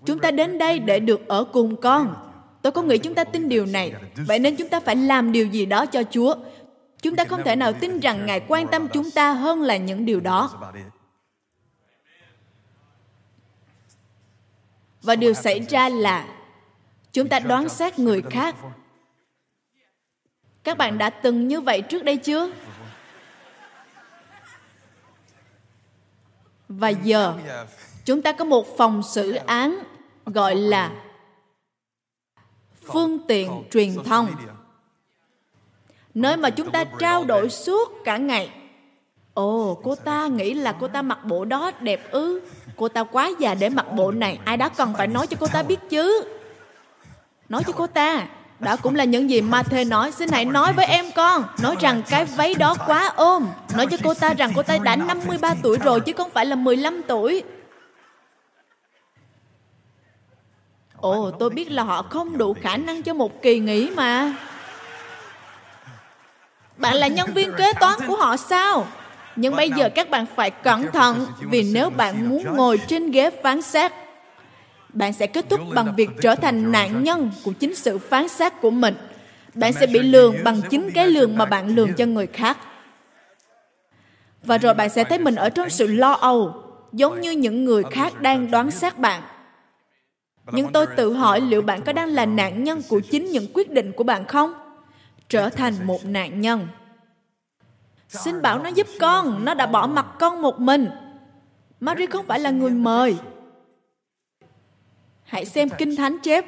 Chúng 0.04 0.18
ta 0.18 0.30
đến 0.30 0.58
đây 0.58 0.78
để 0.78 1.00
được 1.00 1.28
ở 1.28 1.44
cùng 1.44 1.76
con. 1.76 2.14
Tôi 2.62 2.72
có 2.72 2.82
nghĩ 2.82 2.98
chúng 2.98 3.14
ta 3.14 3.24
tin 3.24 3.48
điều 3.48 3.66
này. 3.66 3.94
Vậy 4.26 4.38
nên 4.38 4.56
chúng 4.56 4.68
ta 4.68 4.80
phải 4.80 4.96
làm 4.96 5.32
điều 5.32 5.46
gì 5.46 5.66
đó 5.66 5.86
cho 5.86 6.02
Chúa. 6.10 6.34
Chúng 7.06 7.16
ta 7.16 7.24
không 7.24 7.42
thể 7.44 7.56
nào 7.56 7.72
tin 7.72 8.00
rằng 8.00 8.26
Ngài 8.26 8.40
quan 8.48 8.68
tâm 8.68 8.88
chúng 8.92 9.10
ta 9.10 9.32
hơn 9.32 9.62
là 9.62 9.76
những 9.76 10.04
điều 10.04 10.20
đó. 10.20 10.72
Và 15.02 15.16
điều 15.16 15.34
xảy 15.34 15.60
ra 15.60 15.88
là 15.88 16.28
chúng 17.12 17.28
ta 17.28 17.40
đoán 17.40 17.68
xét 17.68 17.98
người 17.98 18.22
khác. 18.30 18.54
Các 20.64 20.78
bạn 20.78 20.98
đã 20.98 21.10
từng 21.10 21.48
như 21.48 21.60
vậy 21.60 21.82
trước 21.82 22.04
đây 22.04 22.16
chưa? 22.16 22.52
Và 26.68 26.88
giờ, 26.88 27.34
chúng 28.04 28.22
ta 28.22 28.32
có 28.32 28.44
một 28.44 28.76
phòng 28.76 29.02
xử 29.02 29.32
án 29.34 29.78
gọi 30.24 30.54
là 30.54 30.92
phương 32.82 33.18
tiện 33.28 33.64
truyền 33.70 33.94
thông 34.04 34.28
nơi 36.16 36.36
mà 36.36 36.50
chúng 36.50 36.70
ta 36.70 36.84
trao 36.84 37.24
đổi 37.24 37.50
suốt 37.50 38.04
cả 38.04 38.16
ngày 38.16 38.50
Ồ, 39.36 39.78
cô 39.82 39.94
ta 39.94 40.26
nghĩ 40.26 40.54
là 40.54 40.72
cô 40.72 40.88
ta 40.88 41.02
mặc 41.02 41.18
bộ 41.24 41.44
đó 41.44 41.70
đẹp 41.80 42.10
ư. 42.10 42.40
Cô 42.76 42.88
ta 42.88 43.04
quá 43.04 43.30
già 43.38 43.54
để 43.54 43.68
mặc 43.68 43.92
bộ 43.92 44.12
này. 44.12 44.38
Ai 44.44 44.56
đó 44.56 44.68
cần 44.68 44.94
phải 44.98 45.06
nói 45.06 45.26
cho 45.26 45.36
cô 45.40 45.46
ta 45.46 45.62
biết 45.62 45.80
chứ. 45.90 46.24
Nói 47.48 47.62
cho 47.66 47.72
cô 47.72 47.86
ta. 47.86 48.26
Đó 48.60 48.76
cũng 48.76 48.94
là 48.94 49.04
những 49.04 49.30
gì 49.30 49.40
Matthew 49.40 49.88
nói. 49.88 50.12
Xin 50.12 50.28
hãy 50.28 50.44
nói 50.44 50.72
với 50.72 50.86
em 50.86 51.04
con. 51.14 51.44
Nói 51.62 51.76
rằng 51.80 52.02
cái 52.10 52.24
váy 52.24 52.54
đó 52.54 52.76
quá 52.86 53.12
ôm. 53.16 53.46
Nói 53.76 53.86
cho 53.90 53.96
cô 54.04 54.14
ta 54.14 54.34
rằng 54.34 54.52
cô 54.56 54.62
ta 54.62 54.78
đã 54.78 54.96
53 54.96 55.54
tuổi 55.62 55.78
rồi 55.84 56.00
chứ 56.00 56.12
không 56.12 56.30
phải 56.30 56.46
là 56.46 56.56
15 56.56 57.02
tuổi. 57.08 57.42
Ồ, 60.96 61.30
tôi 61.30 61.50
biết 61.50 61.70
là 61.70 61.82
họ 61.82 62.02
không 62.02 62.38
đủ 62.38 62.54
khả 62.60 62.76
năng 62.76 63.02
cho 63.02 63.14
một 63.14 63.42
kỳ 63.42 63.58
nghỉ 63.58 63.90
mà. 63.90 64.34
Bạn 66.76 66.94
là 66.94 67.06
nhân 67.06 67.34
viên 67.34 67.52
kế 67.52 67.72
toán 67.80 67.98
của 68.06 68.16
họ 68.16 68.36
sao? 68.36 68.86
Nhưng 69.36 69.56
bây 69.56 69.70
giờ 69.70 69.88
các 69.88 70.10
bạn 70.10 70.26
phải 70.36 70.50
cẩn 70.50 70.92
thận 70.92 71.26
vì 71.40 71.70
nếu 71.72 71.90
bạn 71.90 72.28
muốn 72.28 72.56
ngồi 72.56 72.80
trên 72.88 73.10
ghế 73.10 73.30
phán 73.42 73.62
xét, 73.62 73.92
bạn 74.88 75.12
sẽ 75.12 75.26
kết 75.26 75.46
thúc 75.50 75.60
bằng 75.74 75.94
việc 75.96 76.10
trở 76.20 76.34
thành 76.34 76.72
nạn 76.72 77.04
nhân 77.04 77.30
của 77.44 77.52
chính 77.52 77.74
sự 77.74 77.98
phán 77.98 78.28
xét 78.28 78.52
của 78.60 78.70
mình. 78.70 78.94
Bạn 79.54 79.72
sẽ 79.72 79.86
bị 79.86 79.98
lường 79.98 80.36
bằng 80.44 80.60
chính 80.70 80.90
cái 80.94 81.06
lường 81.06 81.38
mà 81.38 81.44
bạn 81.44 81.68
lường 81.68 81.94
cho 81.94 82.06
người 82.06 82.26
khác. 82.26 82.58
Và 84.42 84.58
rồi 84.58 84.74
bạn 84.74 84.88
sẽ 84.88 85.04
thấy 85.04 85.18
mình 85.18 85.34
ở 85.34 85.50
trong 85.50 85.70
sự 85.70 85.86
lo 85.86 86.12
âu, 86.12 86.62
giống 86.92 87.20
như 87.20 87.30
những 87.30 87.64
người 87.64 87.82
khác 87.90 88.20
đang 88.20 88.50
đoán 88.50 88.70
xét 88.70 88.98
bạn. 88.98 89.22
Nhưng 90.52 90.72
tôi 90.72 90.86
tự 90.96 91.12
hỏi 91.12 91.40
liệu 91.40 91.62
bạn 91.62 91.82
có 91.82 91.92
đang 91.92 92.08
là 92.08 92.26
nạn 92.26 92.64
nhân 92.64 92.82
của 92.88 93.00
chính 93.00 93.30
những 93.30 93.46
quyết 93.54 93.70
định 93.70 93.92
của 93.92 94.04
bạn 94.04 94.24
không? 94.24 94.54
Trở 95.28 95.50
thành 95.50 95.86
một 95.86 96.04
nạn 96.04 96.40
nhân. 96.40 96.68
Xin 98.08 98.42
bảo 98.42 98.58
nó 98.58 98.68
giúp 98.68 98.86
con, 99.00 99.44
nó 99.44 99.54
đã 99.54 99.66
bỏ 99.66 99.86
mặt 99.86 100.06
con 100.18 100.42
một 100.42 100.60
mình. 100.60 100.90
marie 101.80 102.06
không 102.06 102.26
phải 102.26 102.40
là 102.40 102.50
người 102.50 102.70
mời. 102.70 103.16
Hãy 105.24 105.44
xem 105.44 105.68
Kinh 105.78 105.96
Thánh 105.96 106.18
chép. 106.22 106.44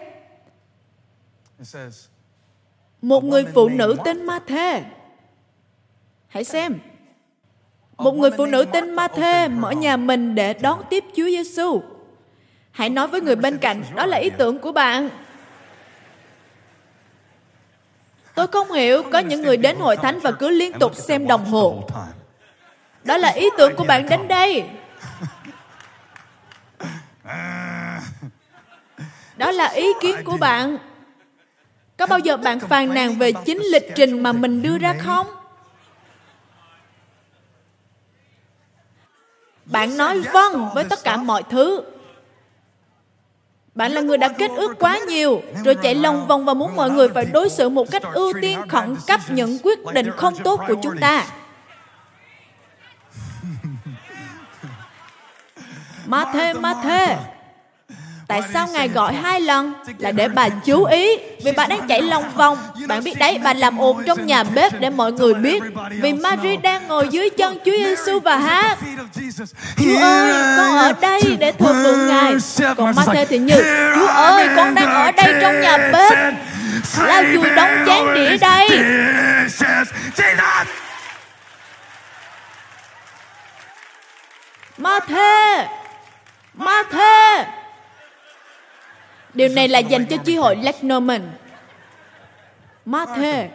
Một 3.03 3.25
người 3.25 3.45
phụ 3.55 3.69
nữ 3.69 3.97
tên 4.05 4.27
Ma-thê. 4.27 4.83
Hãy 6.27 6.45
xem. 6.45 6.79
Một 7.97 8.13
người 8.13 8.31
phụ 8.37 8.47
nữ 8.47 8.65
tên 8.73 8.95
Ma-thê 8.95 9.49
mở 9.49 9.71
nhà 9.71 9.97
mình 9.97 10.35
để 10.35 10.55
đón 10.55 10.83
tiếp 10.91 11.05
Chúa 11.17 11.25
Giêsu. 11.25 11.83
Hãy 12.71 12.91
nói 12.91 13.09
với 13.09 13.21
người 13.21 13.37
bên 13.37 13.59
cạnh, 13.59 13.83
đó 13.95 14.07
là 14.07 14.17
ý 14.17 14.31
tưởng 14.31 14.59
của 14.59 14.73
bạn. 14.73 15.11
Tôi 18.39 18.47
không 18.47 18.73
hiểu 18.73 19.03
có 19.13 19.19
những 19.19 19.43
người 19.43 19.57
đến 19.57 19.77
hội 19.77 19.97
thánh 19.97 20.19
và 20.21 20.33
cứ 20.33 20.49
liên 20.49 20.73
tục 20.79 20.95
xem 20.95 21.27
đồng 21.27 21.45
hồ. 21.45 21.89
Đó 23.05 23.17
là 23.17 23.29
ý 23.29 23.49
tưởng 23.59 23.77
của 23.77 23.85
bạn 23.85 24.09
đến 24.09 24.29
đây. 24.29 24.65
Đó 29.37 29.51
là 29.51 29.67
ý 29.67 29.87
kiến 30.01 30.17
của 30.25 30.37
bạn. 30.37 30.79
Có 31.97 32.07
bao 32.07 32.19
giờ 32.19 32.37
bạn 32.37 32.61
phàn 32.61 32.95
nàn 32.95 33.19
về 33.19 33.33
chính 33.33 33.63
lịch 33.73 33.93
trình 33.95 34.23
mà 34.23 34.33
mình 34.33 34.63
đưa 34.63 34.79
ra 34.79 34.95
không? 34.99 35.27
Bạn 39.65 39.97
nói 39.97 40.21
vâng 40.21 40.69
với 40.75 40.85
tất 40.85 41.05
cả 41.05 41.17
mọi 41.17 41.43
thứ 41.43 41.83
bạn 43.79 43.93
là 43.93 44.01
người 44.01 44.19
đã 44.19 44.29
kết 44.29 44.51
ước 44.57 44.79
quá 44.79 44.99
nhiều, 45.09 45.43
rồi 45.65 45.75
chạy 45.75 45.95
lòng 45.95 46.27
vòng 46.27 46.45
và 46.45 46.55
muốn 46.55 46.77
mọi 46.77 46.91
người 46.91 47.09
phải 47.09 47.25
đối 47.25 47.49
xử 47.49 47.69
một 47.69 47.91
cách 47.91 48.03
ưu 48.13 48.33
tiên 48.43 48.69
khẩn 48.69 48.97
cấp 49.07 49.21
những 49.29 49.59
quyết 49.63 49.79
định 49.95 50.11
không 50.17 50.35
tốt 50.37 50.61
của 50.69 50.75
chúng 50.83 50.99
ta. 51.01 51.27
Ma 56.07 56.25
thê, 56.33 56.53
ma 56.53 56.75
thê. 56.83 57.17
Tại 58.29 58.43
sao 58.53 58.69
Ngài 58.73 58.89
gọi 58.89 59.15
hai 59.15 59.41
lần? 59.41 59.73
Là 59.99 60.13
để 60.13 60.29
bà 60.29 60.49
chú 60.49 60.85
ý. 60.85 61.19
Vì 61.45 61.53
bà 61.57 61.67
đang 61.67 61.89
chạy 61.89 62.03
lòng 62.03 62.25
vòng. 62.35 62.59
Bạn 62.89 63.05
biết 63.05 63.19
đấy, 63.19 63.41
bà 63.45 63.55
làm 63.55 63.79
ồn 63.79 64.03
trong 64.07 64.27
nhà 64.27 64.45
bếp 64.45 64.81
để 64.81 64.91
mọi 64.91 65.13
người 65.13 65.35
biết. 65.35 65.63
Vì 65.91 66.13
Mary 66.13 66.57
đang 66.57 66.89
ngồi 66.89 67.09
dưới 67.09 67.31
chân 67.31 67.59
Chúa 67.65 67.77
Giêsu 67.85 68.21
và 68.21 68.37
hát. 68.37 68.79
Chúa 69.77 69.99
ơi, 70.01 70.57
con 70.57 70.77
ở 70.77 70.93
đây 71.01 71.37
để 71.39 71.53
thờ 71.53 71.73
phượng 71.83 72.07
Ngài. 72.09 72.35
Còn 72.77 72.93
Matthew 72.93 73.27
thì 73.29 73.39
như, 73.39 73.91
Chúa 73.95 74.07
ơi, 74.07 74.49
con 74.57 74.75
đang 74.75 74.95
ở 74.95 75.13
đây 75.13 75.35
trong 75.43 75.61
nhà 75.61 75.79
bếp. 75.93 76.13
Lau 76.99 77.23
chùi 77.35 77.51
đóng 77.51 77.85
chén 77.87 78.15
đĩa 78.15 78.37
đây. 78.37 78.69
Matthew, 84.79 85.67
Matthew. 86.59 87.45
Điều 89.39 89.49
này 89.49 89.69
là 89.69 89.79
dành 89.79 90.07
cho 90.07 90.17
chi 90.17 90.37
hội 90.37 90.57
Lake 90.57 90.79
Norman. 90.83 91.23
Matthew. 92.87 93.49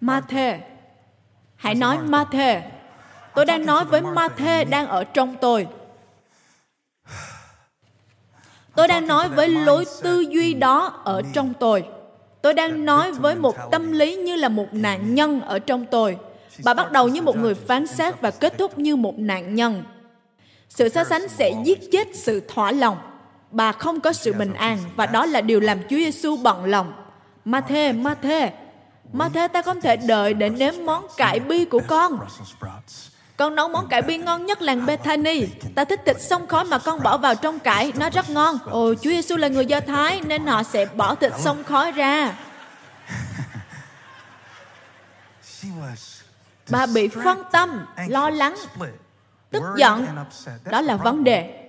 Matthew. 0.00 0.58
Hãy 1.56 1.74
nói 1.74 1.98
Matthew. 1.98 2.60
Tôi 3.34 3.44
đang 3.44 3.66
nói 3.66 3.84
với 3.84 4.00
Matthew 4.00 4.68
đang 4.70 4.86
ở 4.86 5.04
trong 5.04 5.36
tôi. 5.40 5.66
Tôi 8.74 8.88
đang 8.88 9.06
nói 9.06 9.28
với 9.28 9.48
lối 9.48 9.84
tư 10.02 10.20
duy 10.20 10.54
đó 10.54 11.02
ở 11.04 11.22
trong 11.32 11.54
tôi. 11.60 11.84
Tôi 12.42 12.54
đang 12.54 12.84
nói 12.84 13.12
với 13.12 13.34
một 13.34 13.56
tâm 13.70 13.92
lý 13.92 14.16
như 14.16 14.36
là 14.36 14.48
một 14.48 14.66
nạn 14.72 15.14
nhân 15.14 15.40
ở 15.40 15.58
trong 15.58 15.86
tôi. 15.86 16.18
Bà 16.64 16.74
bắt 16.74 16.92
đầu 16.92 17.08
như 17.08 17.22
một 17.22 17.36
người 17.36 17.54
phán 17.54 17.86
xét 17.86 18.20
và 18.20 18.30
kết 18.30 18.58
thúc 18.58 18.78
như 18.78 18.96
một 18.96 19.18
nạn 19.18 19.54
nhân. 19.54 19.84
Sự 20.74 20.88
so 20.88 21.04
sánh 21.04 21.28
sẽ 21.28 21.54
giết 21.64 21.78
chết 21.92 22.08
sự 22.14 22.42
thỏa 22.48 22.72
lòng. 22.72 22.98
Bà 23.50 23.72
không 23.72 24.00
có 24.00 24.12
sự 24.12 24.32
bình 24.32 24.54
an 24.54 24.78
và 24.96 25.06
đó 25.06 25.26
là 25.26 25.40
điều 25.40 25.60
làm 25.60 25.78
Chúa 25.82 25.96
Giêsu 25.96 26.36
bận 26.36 26.64
lòng. 26.64 26.92
Ma-thê, 27.44 27.92
Ma-thê, 27.92 28.52
Ma-thê 29.12 29.48
ta 29.48 29.62
không 29.62 29.80
thể 29.80 29.96
đợi 29.96 30.34
để 30.34 30.48
nếm 30.48 30.74
món 30.84 31.06
cải 31.16 31.40
bi 31.40 31.64
của 31.64 31.80
con. 31.88 32.18
Con 33.36 33.54
nấu 33.54 33.68
món 33.68 33.88
cải 33.88 34.02
bi 34.02 34.18
ngon 34.18 34.46
nhất 34.46 34.62
làng 34.62 34.86
Bethany. 34.86 35.46
Ta 35.74 35.84
thích 35.84 36.00
thịt 36.06 36.16
sông 36.20 36.46
khói 36.46 36.64
mà 36.64 36.78
con 36.78 37.02
bỏ 37.02 37.16
vào 37.16 37.34
trong 37.34 37.58
cải, 37.58 37.92
nó 37.96 38.10
rất 38.10 38.30
ngon. 38.30 38.58
Ồ, 38.64 38.94
Chúa 38.94 39.10
Giêsu 39.10 39.36
là 39.36 39.48
người 39.48 39.66
Do 39.66 39.80
Thái 39.80 40.20
nên 40.20 40.46
họ 40.46 40.62
sẽ 40.62 40.86
bỏ 40.86 41.14
thịt 41.14 41.32
sông 41.38 41.64
khói 41.64 41.92
ra. 41.92 42.34
Bà 46.70 46.86
bị 46.86 47.08
phân 47.08 47.42
tâm, 47.52 47.86
lo 48.08 48.30
lắng, 48.30 48.54
tức 49.52 49.62
giận. 49.76 50.06
đó 50.70 50.80
là 50.80 50.96
vấn 50.96 51.24
đề. 51.24 51.68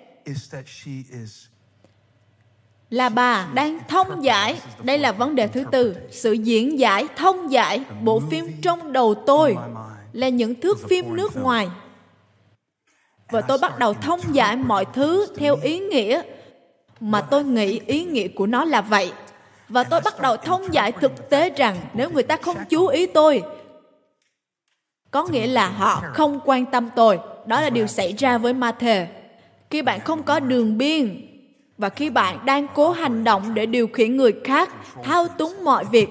là 2.90 3.10
bà 3.10 3.48
đang 3.54 3.80
thông 3.88 4.24
giải. 4.24 4.62
đây 4.84 4.98
là 4.98 5.12
vấn 5.12 5.36
đề 5.36 5.48
thứ 5.48 5.64
tư. 5.72 5.96
sự 6.12 6.32
diễn 6.32 6.80
giải 6.80 7.08
thông 7.16 7.52
giải 7.52 7.84
bộ 8.02 8.20
phim 8.20 8.62
trong 8.62 8.94
đầu 8.94 9.16
tôi 9.28 9.56
là 10.14 10.30
những 10.30 10.62
thước 10.62 10.78
phim 10.90 11.16
nước 11.16 11.36
ngoài. 11.36 11.70
Và 13.30 13.42
tôi 13.42 13.58
bắt 13.58 13.80
đầu 13.80 13.94
thông 13.94 14.36
giải 14.36 14.56
mọi 14.56 14.86
thứ 14.94 15.28
theo 15.38 15.56
ý 15.62 15.80
nghĩa. 15.80 16.22
Mà 17.00 17.22
tôi 17.22 17.44
nghĩ 17.44 17.80
ý 17.86 18.06
nghĩa 18.06 18.28
của 18.28 18.46
nó 18.46 18.66
là 18.66 18.82
vậy. 18.82 19.14
Và 19.70 19.84
tôi 19.84 20.02
bắt 20.02 20.22
đầu 20.22 20.38
thông 20.38 20.74
giải 20.74 20.92
thực 20.92 21.30
tế 21.30 21.50
rằng 21.50 21.78
nếu 21.94 22.10
người 22.10 22.24
ta 22.24 22.38
không 22.38 22.58
chú 22.70 22.88
ý 22.88 23.06
tôi 23.06 23.44
có 25.12 25.28
nghĩa 25.32 25.48
là 25.48 25.70
họ 25.70 26.04
không 26.14 26.40
quan 26.46 26.66
tâm 26.66 26.90
tôi 26.96 27.20
đó 27.46 27.62
là 27.62 27.70
điều 27.70 27.88
xảy 27.88 28.14
ra 28.14 28.38
với 28.38 28.54
ma 28.54 28.72
thể 28.72 29.08
khi 29.70 29.82
bạn 29.82 30.00
không 30.00 30.24
có 30.24 30.40
đường 30.40 30.78
biên 30.78 31.28
và 31.78 31.90
khi 31.90 32.10
bạn 32.10 32.46
đang 32.46 32.68
cố 32.74 32.92
hành 32.92 33.24
động 33.24 33.54
để 33.54 33.66
điều 33.66 33.88
khiển 33.88 34.18
người 34.18 34.34
khác 34.44 34.70
thao 35.04 35.28
túng 35.28 35.64
mọi 35.64 35.86
việc 35.86 36.10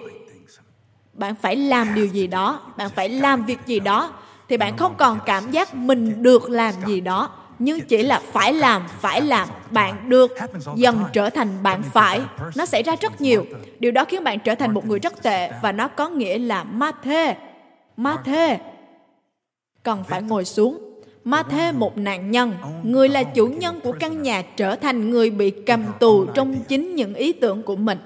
bạn 1.13 1.35
phải 1.35 1.57
làm 1.57 1.95
điều 1.95 2.07
gì 2.07 2.27
đó 2.27 2.61
bạn 2.77 2.91
phải 2.91 3.09
làm 3.09 3.45
việc 3.45 3.59
gì 3.67 3.81
đó 3.81 4.13
thì 4.49 4.57
bạn 4.57 4.77
không 4.77 4.95
còn 4.99 5.19
cảm 5.27 5.51
giác 5.51 5.75
mình 5.75 6.23
được 6.23 6.51
làm 6.51 6.75
gì 6.87 7.01
đó 7.01 7.31
nhưng 7.59 7.81
chỉ 7.81 8.03
là 8.03 8.21
phải 8.33 8.53
làm 8.53 8.83
phải 9.01 9.23
làm 9.23 9.49
bạn 9.71 10.09
được 10.09 10.35
dần 10.77 11.05
trở 11.13 11.31
thành 11.31 11.63
bạn 11.63 11.83
phải. 11.83 12.21
Nó 12.57 12.67
xảy 12.67 12.83
ra 12.83 12.97
rất 13.01 13.21
nhiều. 13.21 13.45
Điều 13.79 13.93
đó 13.93 14.05
khiến 14.05 14.25
bạn 14.25 14.39
trở 14.41 14.55
thành 14.55 14.75
một 14.75 14.87
người 14.87 14.99
rất 14.99 15.23
tệ 15.23 15.51
và 15.63 15.73
nó 15.73 15.89
có 15.89 16.09
nghĩa 16.09 16.39
là 16.39 16.65
ma 16.65 16.93
thê 17.03 17.37
ma 17.97 18.17
thê 18.25 18.59
cần 19.83 20.05
phải 20.09 20.23
ngồi 20.23 20.45
xuống 20.45 20.92
Ma 21.25 21.43
Thê 21.43 21.73
một 21.73 21.99
nạn 21.99 22.31
nhân, 22.31 22.55
người 22.83 23.09
là 23.09 23.23
chủ 23.23 23.47
nhân 23.47 23.81
của 23.81 23.93
căn 24.01 24.23
nhà 24.23 24.43
trở 24.57 24.77
thành 24.77 25.11
người 25.11 25.31
bị 25.31 25.51
cầm 25.51 25.85
tù 26.01 26.27
trong 26.27 26.57
chính 26.69 26.95
những 26.95 27.15
ý 27.15 27.33
tưởng 27.33 27.63
của 27.63 27.77
mình. 27.77 27.99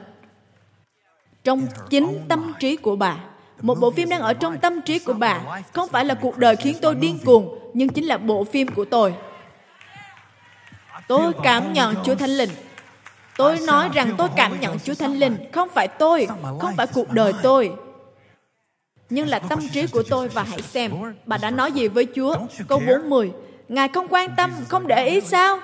Trong 1.44 1.66
chính 1.90 2.18
tâm 2.28 2.52
trí 2.60 2.76
của 2.76 2.96
bà. 2.96 3.16
Một 3.60 3.80
bộ 3.80 3.90
phim 3.90 4.08
đang 4.08 4.20
ở 4.20 4.34
trong 4.34 4.58
tâm 4.58 4.80
trí 4.80 4.98
của 4.98 5.12
bà. 5.12 5.40
Không 5.72 5.88
phải 5.88 6.04
là 6.04 6.14
cuộc 6.14 6.38
đời 6.38 6.56
khiến 6.56 6.76
tôi 6.82 6.94
điên 6.94 7.18
cuồng, 7.24 7.58
nhưng 7.74 7.88
chính 7.88 8.04
là 8.04 8.18
bộ 8.18 8.44
phim 8.44 8.68
của 8.68 8.84
tôi. 8.84 9.14
Tôi 11.08 11.32
cảm 11.42 11.72
nhận 11.72 11.94
Chúa 12.04 12.14
Thánh 12.14 12.30
Linh. 12.30 12.50
Tôi 13.36 13.58
nói 13.66 13.88
rằng 13.94 14.14
tôi 14.18 14.28
cảm 14.36 14.60
nhận 14.60 14.78
Chúa 14.78 14.94
Thánh 14.94 15.14
Linh, 15.18 15.36
không 15.52 15.68
phải 15.74 15.88
tôi, 15.88 16.26
không 16.60 16.76
phải 16.76 16.86
cuộc 16.86 17.10
đời 17.10 17.32
tôi 17.42 17.72
nhưng 19.10 19.28
là 19.28 19.38
tâm 19.38 19.58
trí 19.72 19.86
của 19.86 20.02
tôi 20.02 20.28
và 20.28 20.42
hãy 20.42 20.62
xem 20.62 20.92
bà 21.24 21.36
đã 21.36 21.50
nói 21.50 21.72
gì 21.72 21.88
với 21.88 22.06
Chúa. 22.16 22.36
Câu 22.68 22.82
40. 22.86 23.32
Ngài 23.68 23.88
không 23.88 24.06
quan 24.10 24.30
tâm, 24.36 24.50
không 24.68 24.86
để 24.86 25.08
ý 25.08 25.20
sao? 25.20 25.58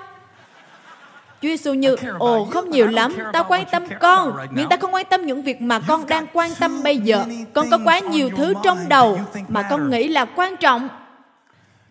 Chúa 1.43 1.49
Giêsu 1.49 1.75
như, 1.75 1.97
ồ 2.19 2.45
không 2.45 2.71
nhiều 2.71 2.87
lắm, 2.87 3.17
ta 3.33 3.43
quan 3.43 3.65
tâm 3.73 3.83
con, 4.01 4.37
nhưng 4.51 4.69
ta 4.69 4.77
không 4.77 4.95
quan 4.95 5.07
tâm 5.11 5.27
những 5.27 5.43
việc 5.43 5.61
mà 5.61 5.81
con 5.81 6.07
đang 6.07 6.27
quan 6.33 6.51
tâm 6.61 6.83
bây 6.83 6.99
giờ. 6.99 7.25
Con 7.53 7.71
có 7.71 7.79
quá 7.85 7.99
nhiều 7.99 8.31
thứ 8.37 8.55
trong 8.65 8.89
đầu 8.89 9.21
mà 9.49 9.63
con 9.63 9.91
nghĩ 9.91 10.09
là 10.09 10.25
quan 10.25 10.57
trọng. 10.57 10.89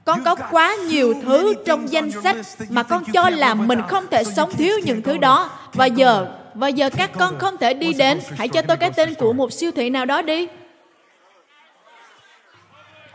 Con 0.05 0.23
có 0.23 0.35
quá 0.35 0.75
nhiều 0.75 1.13
thứ 1.23 1.53
trong 1.65 1.91
danh 1.91 2.11
sách 2.11 2.35
mà 2.69 2.83
con 2.83 3.03
cho 3.13 3.29
là 3.29 3.53
mình 3.53 3.79
không 3.87 4.05
thể 4.11 4.23
sống 4.23 4.51
thiếu 4.53 4.79
những 4.83 5.01
thứ 5.01 5.17
đó. 5.17 5.49
Và 5.73 5.85
giờ, 5.85 6.27
và 6.53 6.67
giờ 6.67 6.89
các 6.89 7.11
con 7.19 7.39
không 7.39 7.57
thể 7.57 7.73
đi 7.73 7.93
đến. 7.93 8.19
Hãy 8.37 8.47
cho 8.47 8.61
tôi 8.61 8.77
cái 8.77 8.91
tên 8.91 9.13
của 9.13 9.33
một 9.33 9.53
siêu 9.53 9.71
thị 9.75 9.89
nào 9.89 10.05
đó 10.05 10.21
đi. 10.21 10.47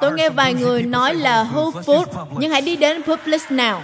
Tôi 0.01 0.13
nghe 0.13 0.29
vài 0.31 0.55
người 0.55 0.83
nói 0.83 1.15
là 1.15 1.45
Whole 1.55 1.71
Foods, 1.71 2.27
nhưng 2.39 2.51
hãy 2.51 2.61
đi 2.61 2.77
đến 2.77 3.03
Publix 3.03 3.43
nào. 3.51 3.83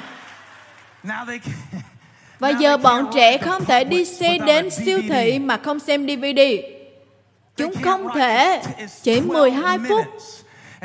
Và 2.39 2.49
giờ 2.49 2.77
bọn 2.77 3.11
trẻ 3.15 3.39
không 3.39 3.65
thể 3.65 3.85
đi 3.85 4.05
xe 4.05 4.39
đến 4.39 4.71
siêu 4.71 5.01
thị 5.09 5.39
mà 5.39 5.57
không 5.57 5.81
xem 5.81 6.07
DVD. 6.07 6.41
Chúng 7.57 7.75
không 7.83 8.09
thể 8.15 8.63
chỉ 9.03 9.21
12 9.21 9.79
phút 9.89 10.07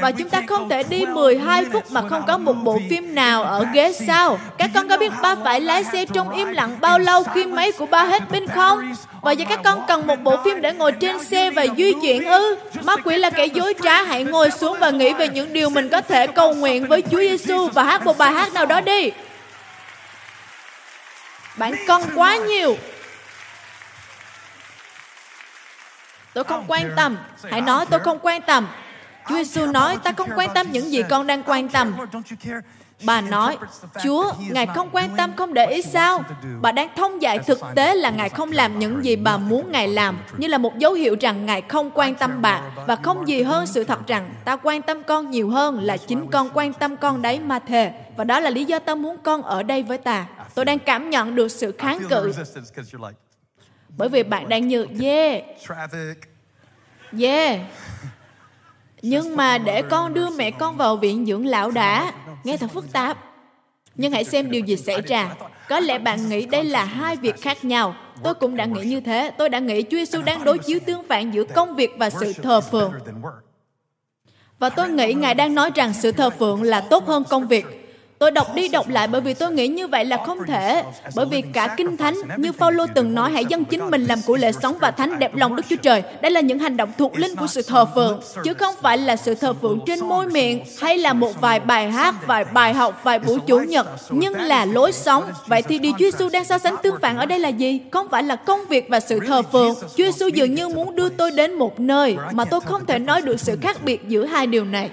và 0.01 0.11
chúng 0.11 0.29
ta 0.29 0.41
không 0.47 0.69
thể 0.69 0.83
đi 0.83 1.05
12 1.05 1.65
phút 1.73 1.91
mà 1.91 2.01
không 2.09 2.23
có 2.27 2.37
một 2.37 2.53
bộ 2.53 2.79
phim 2.89 3.15
nào 3.15 3.43
ở 3.43 3.65
ghế 3.73 3.93
sau. 4.07 4.39
Các 4.57 4.71
con 4.73 4.89
có 4.89 4.97
biết 4.97 5.11
ba 5.21 5.35
phải 5.43 5.61
lái 5.61 5.83
xe 5.83 6.05
trong 6.05 6.29
im 6.29 6.47
lặng 6.47 6.77
bao 6.81 6.99
lâu 6.99 7.23
khi 7.23 7.45
máy 7.45 7.71
của 7.71 7.85
ba 7.85 8.03
hết 8.03 8.23
pin 8.29 8.47
không? 8.47 8.93
Và 9.21 9.31
giờ 9.31 9.45
các 9.49 9.59
con 9.63 9.81
cần 9.87 10.07
một 10.07 10.21
bộ 10.23 10.37
phim 10.45 10.61
để 10.61 10.73
ngồi 10.73 10.91
trên 10.91 11.23
xe 11.23 11.51
và 11.51 11.65
di 11.77 11.93
chuyển 12.01 12.25
ư? 12.25 12.57
Ma 12.83 12.95
quỷ 12.95 13.17
là 13.17 13.29
kẻ 13.29 13.45
dối 13.45 13.73
trá, 13.83 14.03
hãy 14.03 14.23
ngồi 14.23 14.51
xuống 14.51 14.77
và 14.79 14.89
nghĩ 14.89 15.13
về 15.13 15.29
những 15.29 15.53
điều 15.53 15.69
mình 15.69 15.89
có 15.89 16.01
thể 16.01 16.27
cầu 16.27 16.53
nguyện 16.53 16.87
với 16.87 17.01
Chúa 17.01 17.19
Giêsu 17.19 17.67
và 17.67 17.83
hát 17.83 18.05
một 18.05 18.17
bài 18.17 18.31
hát 18.31 18.53
nào 18.53 18.65
đó 18.65 18.81
đi. 18.81 19.11
Bạn 21.57 21.73
cần 21.87 22.01
quá 22.15 22.35
nhiều. 22.35 22.77
Tôi 26.33 26.43
không 26.43 26.65
quan 26.67 26.93
tâm. 26.95 27.17
Hãy 27.51 27.61
nói 27.61 27.85
tôi 27.89 27.99
không 27.99 28.19
quan 28.21 28.41
tâm. 28.41 28.67
Chúa 29.29 29.35
Giêsu 29.35 29.65
nói, 29.65 29.97
ta 30.03 30.11
không 30.11 30.29
quan 30.35 30.49
tâm 30.53 30.67
những 30.71 30.91
gì 30.91 31.03
con 31.09 31.27
đang 31.27 31.43
quan 31.45 31.69
tâm. 31.69 31.95
Bà 33.03 33.21
nói, 33.21 33.57
Chúa, 34.03 34.31
Ngài 34.49 34.67
không 34.67 34.89
quan 34.91 35.09
tâm, 35.17 35.31
không 35.35 35.53
để 35.53 35.65
ý 35.65 35.81
sao? 35.81 36.23
Bà 36.61 36.71
đang 36.71 36.89
thông 36.95 37.21
dạy 37.21 37.39
thực 37.39 37.59
tế 37.75 37.95
là 37.95 38.09
Ngài 38.09 38.29
không 38.29 38.51
làm 38.51 38.79
những 38.79 39.05
gì 39.05 39.15
bà 39.15 39.37
muốn 39.37 39.71
Ngài 39.71 39.87
làm, 39.87 40.17
như 40.37 40.47
là 40.47 40.57
một 40.57 40.77
dấu 40.77 40.93
hiệu 40.93 41.15
rằng 41.19 41.45
Ngài 41.45 41.61
không 41.61 41.91
quan 41.93 42.15
tâm 42.15 42.41
bà. 42.41 42.61
Và 42.87 42.95
không 42.95 43.27
gì 43.27 43.41
hơn 43.41 43.67
sự 43.67 43.83
thật 43.83 44.07
rằng 44.07 44.33
ta 44.45 44.55
quan 44.55 44.81
tâm 44.81 45.03
con 45.03 45.31
nhiều 45.31 45.49
hơn 45.49 45.79
là 45.79 45.97
chính 45.97 46.31
con 46.31 46.49
quan 46.53 46.73
tâm 46.73 46.97
con 46.97 47.21
đấy 47.21 47.39
mà 47.39 47.59
thề. 47.59 47.91
Và 48.15 48.23
đó 48.23 48.39
là 48.39 48.49
lý 48.49 48.65
do 48.65 48.79
ta 48.79 48.95
muốn 48.95 49.17
con 49.23 49.43
ở 49.43 49.63
đây 49.63 49.83
với 49.83 49.97
ta. 49.97 50.25
Tôi 50.55 50.65
đang 50.65 50.79
cảm 50.79 51.09
nhận 51.09 51.35
được 51.35 51.47
sự 51.47 51.71
kháng 51.77 51.99
cự. 52.09 52.33
Bởi 53.97 54.09
vì 54.09 54.23
bạn 54.23 54.49
đang 54.49 54.67
như, 54.67 54.87
yeah, 55.01 55.43
yeah, 57.19 57.59
nhưng 59.01 59.35
mà 59.35 59.57
để 59.57 59.81
con 59.81 60.13
đưa 60.13 60.29
mẹ 60.29 60.51
con 60.51 60.77
vào 60.77 60.95
viện 60.95 61.25
dưỡng 61.25 61.45
lão 61.45 61.71
đã. 61.71 62.13
Nghe 62.43 62.57
thật 62.57 62.71
phức 62.73 62.91
tạp. 62.91 63.17
Nhưng 63.95 64.11
hãy 64.11 64.23
xem 64.23 64.51
điều 64.51 64.65
gì 64.65 64.77
xảy 64.77 65.01
ra. 65.01 65.35
Có 65.69 65.79
lẽ 65.79 65.99
bạn 65.99 66.29
nghĩ 66.29 66.45
đây 66.45 66.63
là 66.63 66.85
hai 66.85 67.15
việc 67.15 67.41
khác 67.41 67.65
nhau. 67.65 67.95
Tôi 68.23 68.33
cũng 68.33 68.55
đã 68.55 68.65
nghĩ 68.65 68.81
như 68.83 68.99
thế. 68.99 69.31
Tôi 69.37 69.49
đã 69.49 69.59
nghĩ 69.59 69.81
chúa 69.81 69.97
giêsu 69.97 70.21
đang 70.21 70.43
đối 70.43 70.57
chiếu 70.57 70.79
tương 70.85 71.03
phản 71.07 71.31
giữa 71.31 71.43
công 71.43 71.75
việc 71.75 71.91
và 71.97 72.09
sự 72.09 72.33
thờ 72.33 72.61
phượng. 72.61 72.93
Và 74.59 74.69
tôi 74.69 74.89
nghĩ 74.89 75.13
ngài 75.13 75.35
đang 75.35 75.55
nói 75.55 75.71
rằng 75.75 75.93
sự 75.93 76.11
thờ 76.11 76.29
phượng 76.29 76.63
là 76.63 76.81
tốt 76.81 77.07
hơn 77.07 77.23
công 77.29 77.47
việc. 77.47 77.86
Tôi 78.19 78.31
đọc 78.31 78.55
đi 78.55 78.67
đọc 78.67 78.89
lại 78.89 79.07
bởi 79.07 79.21
vì 79.21 79.33
tôi 79.33 79.51
nghĩ 79.51 79.67
như 79.67 79.87
vậy 79.87 80.05
là 80.05 80.17
không 80.25 80.45
thể. 80.47 80.83
Bởi 81.15 81.25
vì 81.25 81.41
cả 81.41 81.75
Kinh 81.77 81.97
Thánh, 81.97 82.15
như 82.37 82.51
Phaolô 82.51 82.85
từng 82.95 83.15
nói, 83.15 83.31
hãy 83.31 83.45
dâng 83.45 83.65
chính 83.65 83.91
mình 83.91 84.05
làm 84.05 84.19
của 84.25 84.37
lễ 84.37 84.51
sống 84.51 84.77
và 84.81 84.91
thánh 84.91 85.19
đẹp 85.19 85.35
lòng 85.35 85.55
Đức 85.55 85.63
Chúa 85.69 85.75
Trời. 85.75 86.03
Đây 86.21 86.31
là 86.31 86.41
những 86.41 86.59
hành 86.59 86.77
động 86.77 86.91
thuộc 86.97 87.17
linh 87.17 87.35
của 87.35 87.47
sự 87.47 87.61
thờ 87.61 87.85
phượng, 87.95 88.21
chứ 88.43 88.53
không 88.53 88.75
phải 88.81 88.97
là 88.97 89.15
sự 89.15 89.35
thờ 89.35 89.53
phượng 89.61 89.79
trên 89.85 89.99
môi 89.99 90.27
miệng 90.27 90.63
hay 90.81 90.97
là 90.97 91.13
một 91.13 91.41
vài 91.41 91.59
bài 91.59 91.91
hát, 91.91 92.15
vài 92.27 92.45
bài 92.45 92.73
học, 92.73 93.01
vài 93.03 93.19
buổi 93.19 93.39
chủ 93.47 93.59
nhật, 93.59 93.87
nhưng 94.09 94.33
là 94.33 94.65
lối 94.65 94.91
sống. 94.91 95.23
Vậy 95.47 95.61
thì 95.61 95.79
điều 95.79 95.91
Chúa 95.91 96.11
Giêsu 96.11 96.29
đang 96.29 96.45
so 96.45 96.57
sánh 96.57 96.75
tương 96.83 96.95
phản 97.01 97.17
ở 97.17 97.25
đây 97.25 97.39
là 97.39 97.49
gì? 97.49 97.81
Không 97.91 98.09
phải 98.09 98.23
là 98.23 98.35
công 98.35 98.65
việc 98.69 98.89
và 98.89 98.99
sự 98.99 99.19
thờ 99.19 99.41
phượng. 99.41 99.75
Chúa 99.81 100.03
Giêsu 100.03 100.27
dường 100.27 100.53
như 100.53 100.69
muốn 100.69 100.95
đưa 100.95 101.09
tôi 101.09 101.31
đến 101.31 101.53
một 101.53 101.79
nơi 101.79 102.17
mà 102.31 102.45
tôi 102.45 102.59
không 102.61 102.85
thể 102.85 102.99
nói 102.99 103.21
được 103.21 103.39
sự 103.39 103.57
khác 103.61 103.77
biệt 103.83 104.07
giữa 104.07 104.25
hai 104.25 104.47
điều 104.47 104.65
này. 104.65 104.89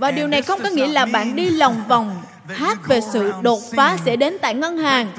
Và 0.00 0.10
điều 0.10 0.28
này 0.28 0.42
không 0.42 0.60
có 0.62 0.68
nghĩa 0.68 0.88
là 0.88 1.06
bạn 1.06 1.36
đi 1.36 1.50
lòng 1.50 1.84
vòng 1.88 2.22
hát 2.48 2.78
về 2.88 3.00
sự 3.00 3.32
đột 3.42 3.60
phá 3.76 3.96
sẽ 4.04 4.16
đến 4.16 4.36
tại 4.42 4.54
ngân 4.54 4.78
hàng. 4.78 5.12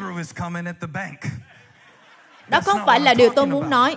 Đó 2.47 2.61
không 2.61 2.81
phải 2.85 2.99
là 2.99 3.13
điều 3.13 3.29
tôi 3.29 3.47
muốn 3.47 3.69
nói. 3.69 3.95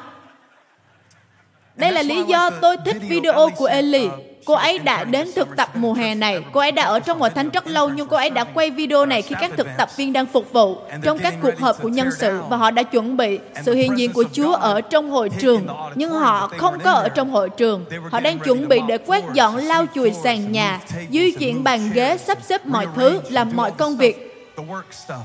Đây 1.76 1.92
là 1.92 2.02
lý 2.02 2.22
do 2.22 2.50
tôi 2.50 2.76
thích 2.84 2.96
video 3.08 3.50
của 3.56 3.66
Ellie. 3.66 4.10
Cô 4.46 4.54
ấy 4.54 4.78
đã 4.78 5.04
đến 5.04 5.30
thực 5.36 5.56
tập 5.56 5.68
mùa 5.74 5.92
hè 5.92 6.14
này. 6.14 6.44
Cô 6.52 6.60
ấy 6.60 6.72
đã 6.72 6.82
ở 6.84 7.00
trong 7.00 7.20
hội 7.20 7.30
thánh 7.30 7.50
rất 7.50 7.66
lâu 7.66 7.88
nhưng 7.88 8.08
cô 8.08 8.16
ấy 8.16 8.30
đã 8.30 8.44
quay 8.44 8.70
video 8.70 9.06
này 9.06 9.22
khi 9.22 9.34
các 9.40 9.50
thực 9.56 9.66
tập 9.78 9.88
viên 9.96 10.12
đang 10.12 10.26
phục 10.26 10.52
vụ 10.52 10.76
trong 11.02 11.18
các 11.18 11.34
cuộc 11.42 11.58
họp 11.58 11.82
của 11.82 11.88
nhân 11.88 12.08
sự 12.18 12.40
và 12.48 12.56
họ 12.56 12.70
đã 12.70 12.82
chuẩn 12.82 13.16
bị 13.16 13.38
sự 13.62 13.74
hiện 13.74 13.98
diện 13.98 14.12
của 14.12 14.24
Chúa 14.32 14.54
ở 14.54 14.80
trong 14.80 15.10
hội 15.10 15.28
trường. 15.28 15.66
Nhưng 15.94 16.10
họ 16.10 16.50
không 16.58 16.78
có 16.84 16.92
ở 16.92 17.08
trong 17.08 17.30
hội 17.30 17.50
trường. 17.50 17.84
Họ 18.10 18.20
đang 18.20 18.38
chuẩn 18.38 18.68
bị 18.68 18.80
để 18.88 18.98
quét 18.98 19.24
dọn 19.32 19.56
lau 19.56 19.84
chùi 19.94 20.12
sàn 20.12 20.52
nhà, 20.52 20.80
di 21.10 21.32
chuyển 21.32 21.64
bàn 21.64 21.90
ghế, 21.94 22.16
sắp 22.16 22.38
xếp 22.42 22.66
mọi 22.66 22.86
thứ, 22.96 23.20
làm 23.30 23.50
mọi 23.54 23.70
công 23.70 23.96
việc. 23.96 24.46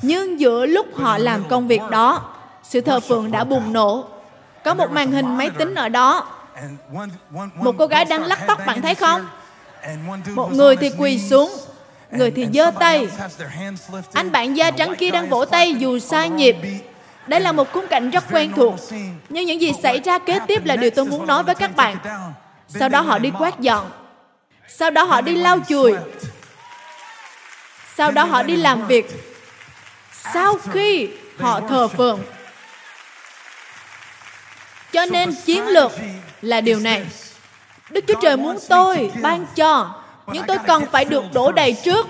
Nhưng 0.01 0.39
giữa 0.39 0.65
lúc 0.65 0.87
họ 0.95 1.17
làm 1.17 1.43
công 1.49 1.67
việc 1.67 1.81
đó, 1.89 2.21
sự 2.63 2.81
thờ 2.81 2.99
phượng 2.99 3.31
đã 3.31 3.43
bùng 3.43 3.73
nổ. 3.73 4.05
Có 4.63 4.73
một 4.73 4.91
màn 4.91 5.11
hình 5.11 5.37
máy 5.37 5.49
tính 5.49 5.75
ở 5.75 5.89
đó 5.89 6.25
một 7.55 7.75
cô 7.77 7.87
gái 7.87 8.05
đang 8.05 8.23
lắc 8.23 8.39
tóc 8.47 8.59
bạn 8.65 8.81
thấy 8.81 8.95
không? 8.95 9.27
một 10.35 10.51
người 10.51 10.75
thì 10.75 10.91
quỳ 10.97 11.19
xuống 11.19 11.51
người 12.11 12.31
thì 12.31 12.47
giơ 12.53 12.71
tay. 12.79 13.07
anh 14.13 14.31
bạn 14.31 14.57
da 14.57 14.71
trắng 14.71 14.95
kia 14.95 15.11
đang 15.11 15.29
vỗ 15.29 15.45
tay 15.45 15.75
dù 15.75 15.99
sai 15.99 16.29
nhịp 16.29 16.55
đây 17.27 17.39
là 17.39 17.51
một 17.51 17.71
khung 17.73 17.87
cảnh 17.87 18.09
rất 18.09 18.23
quen 18.31 18.51
thuộc. 18.55 18.75
nhưng 19.29 19.45
những 19.45 19.61
gì 19.61 19.71
xảy 19.83 19.99
ra 19.99 20.19
kế 20.19 20.39
tiếp 20.47 20.65
là 20.65 20.75
điều 20.75 20.89
tôi 20.89 21.05
muốn 21.05 21.27
nói 21.27 21.43
với 21.43 21.55
các 21.55 21.75
bạn. 21.75 21.97
sau 22.67 22.89
đó 22.89 23.01
họ 23.01 23.19
đi 23.19 23.31
quét 23.39 23.59
dọn. 23.59 23.91
Sau 24.67 24.91
đó 24.91 25.03
họ 25.03 25.21
đi 25.21 25.35
lau 25.35 25.59
chùi. 25.67 25.93
sau 27.95 28.11
đó 28.11 28.23
họ 28.23 28.43
đi 28.43 28.55
làm 28.55 28.87
việc. 28.87 29.35
sau 30.33 30.57
khi 30.71 31.09
họ 31.39 31.59
thờ 31.59 31.87
phượng. 31.87 32.19
cho 34.91 35.05
nên 35.05 35.33
chiến 35.45 35.67
lược 35.67 35.91
là 36.41 36.61
điều 36.61 36.79
này. 36.79 37.05
Đức 37.89 38.03
Chúa 38.07 38.21
Trời 38.21 38.37
muốn 38.37 38.57
tôi 38.69 39.11
ban 39.21 39.45
cho, 39.55 39.95
nhưng 40.27 40.45
tôi 40.47 40.57
cần 40.67 40.85
phải 40.91 41.05
được 41.05 41.23
đổ 41.33 41.51
đầy 41.51 41.75
trước. 41.83 42.07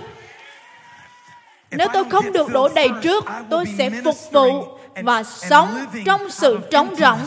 Nếu 1.72 1.88
tôi 1.94 2.04
không 2.10 2.32
được 2.32 2.50
đổ 2.50 2.70
đầy 2.70 2.90
trước, 3.02 3.26
tôi 3.50 3.66
sẽ 3.78 3.90
phục 4.04 4.32
vụ 4.32 4.66
và 5.04 5.24
sống 5.24 5.86
trong 6.06 6.30
sự 6.30 6.60
trống 6.72 6.96
rỗng. 6.96 7.20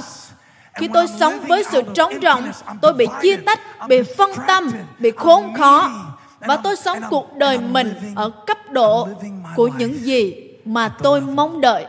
Khi 0.74 0.88
tôi 0.94 1.07
sống 1.20 1.40
với 1.40 1.64
sự 1.64 1.82
trống 1.94 2.12
rỗng, 2.22 2.50
tôi 2.82 2.92
bị 2.92 3.07
chia 3.22 3.36
tách, 3.36 3.61
bị 3.88 4.03
phân 4.16 4.30
tâm, 4.46 4.70
bị 4.98 5.11
khốn 5.16 5.55
khó. 5.59 5.90
Và 6.40 6.57
tôi 6.57 6.76
sống 6.76 6.98
cuộc 7.11 7.36
đời 7.36 7.59
mình 7.59 8.14
ở 8.16 8.30
cấp 8.46 8.59
độ 8.70 9.09
của 9.57 9.68
những 9.68 10.05
gì 10.05 10.34
mà 10.64 10.88
tôi 11.03 11.20
mong 11.20 11.61
đợi. 11.61 11.86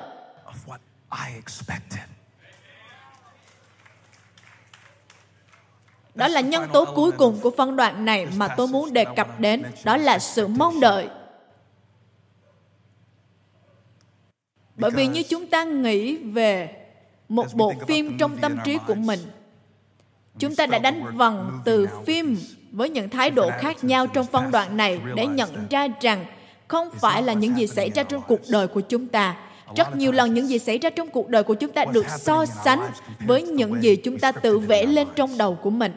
Đó 6.16 6.28
là 6.28 6.42
nhân 6.42 6.70
tố 6.74 6.86
cuối 6.86 7.12
cùng 7.12 7.40
của 7.42 7.52
phân 7.58 7.76
đoạn 7.76 8.06
này 8.06 8.28
mà 8.38 8.48
tôi 8.48 8.68
muốn 8.68 8.94
đề 8.94 9.06
cập 9.16 9.40
đến, 9.40 9.64
đó 9.84 9.98
là 9.98 10.20
sự 10.20 10.48
mong 10.48 10.80
đợi. 10.80 11.08
Bởi 14.76 14.92
vì 14.92 15.08
như 15.08 15.24
chúng 15.24 15.48
ta 15.48 15.64
nghĩ 15.64 16.18
về 16.18 16.70
một 17.30 17.46
bộ 17.54 17.74
phim 17.88 18.18
trong 18.18 18.38
tâm 18.38 18.58
trí 18.66 18.78
của 18.88 18.96
mình, 18.96 19.20
chúng 20.40 20.56
ta 20.56 20.66
đã 20.66 20.80
đánh 20.80 21.18
vần 21.18 21.60
từ 21.66 21.88
phim 22.06 22.38
với 22.72 22.90
những 22.90 23.10
thái 23.10 23.30
độ 23.30 23.50
khác 23.60 23.84
nhau 23.84 24.08
trong 24.08 24.26
phân 24.26 24.52
đoạn 24.52 24.78
này 24.78 25.00
để 25.16 25.28
nhận 25.28 25.68
ra 25.70 25.88
rằng 26.02 26.26
không 26.68 26.90
phải 26.92 27.24
là 27.24 27.34
những 27.34 27.58
gì 27.58 27.68
xảy 27.68 27.90
ra 27.90 28.04
trong 28.04 28.22
cuộc 28.28 28.40
đời 28.50 28.68
của 28.68 28.82
chúng 28.82 29.08
ta 29.08 29.36
rất 29.76 29.96
nhiều 29.96 30.12
lần 30.12 30.34
những 30.34 30.48
gì 30.48 30.60
xảy 30.60 30.78
ra 30.78 30.90
trong 30.90 31.10
cuộc 31.10 31.30
đời 31.30 31.44
của 31.44 31.54
chúng 31.54 31.72
ta 31.72 31.86
được 31.86 32.06
so 32.10 32.46
sánh 32.46 32.92
với 33.26 33.44
những 33.44 33.84
gì 33.84 33.96
chúng 33.96 34.20
ta 34.20 34.32
tự 34.32 34.60
vẽ 34.60 34.86
lên 34.86 35.08
trong 35.16 35.38
đầu 35.38 35.56
của 35.56 35.70
mình 35.70 35.92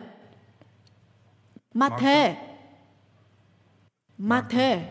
ma 1.75 1.89
thê 1.99 2.35
ma 4.19 4.45
thê 4.51 4.83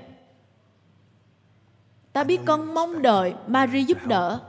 ta 2.14 2.24
biết 2.24 2.40
con 2.46 2.74
mong 2.74 3.02
đợi 3.02 3.34
Mary 3.48 3.84
giúp 3.84 4.08
đỡ 4.08 4.40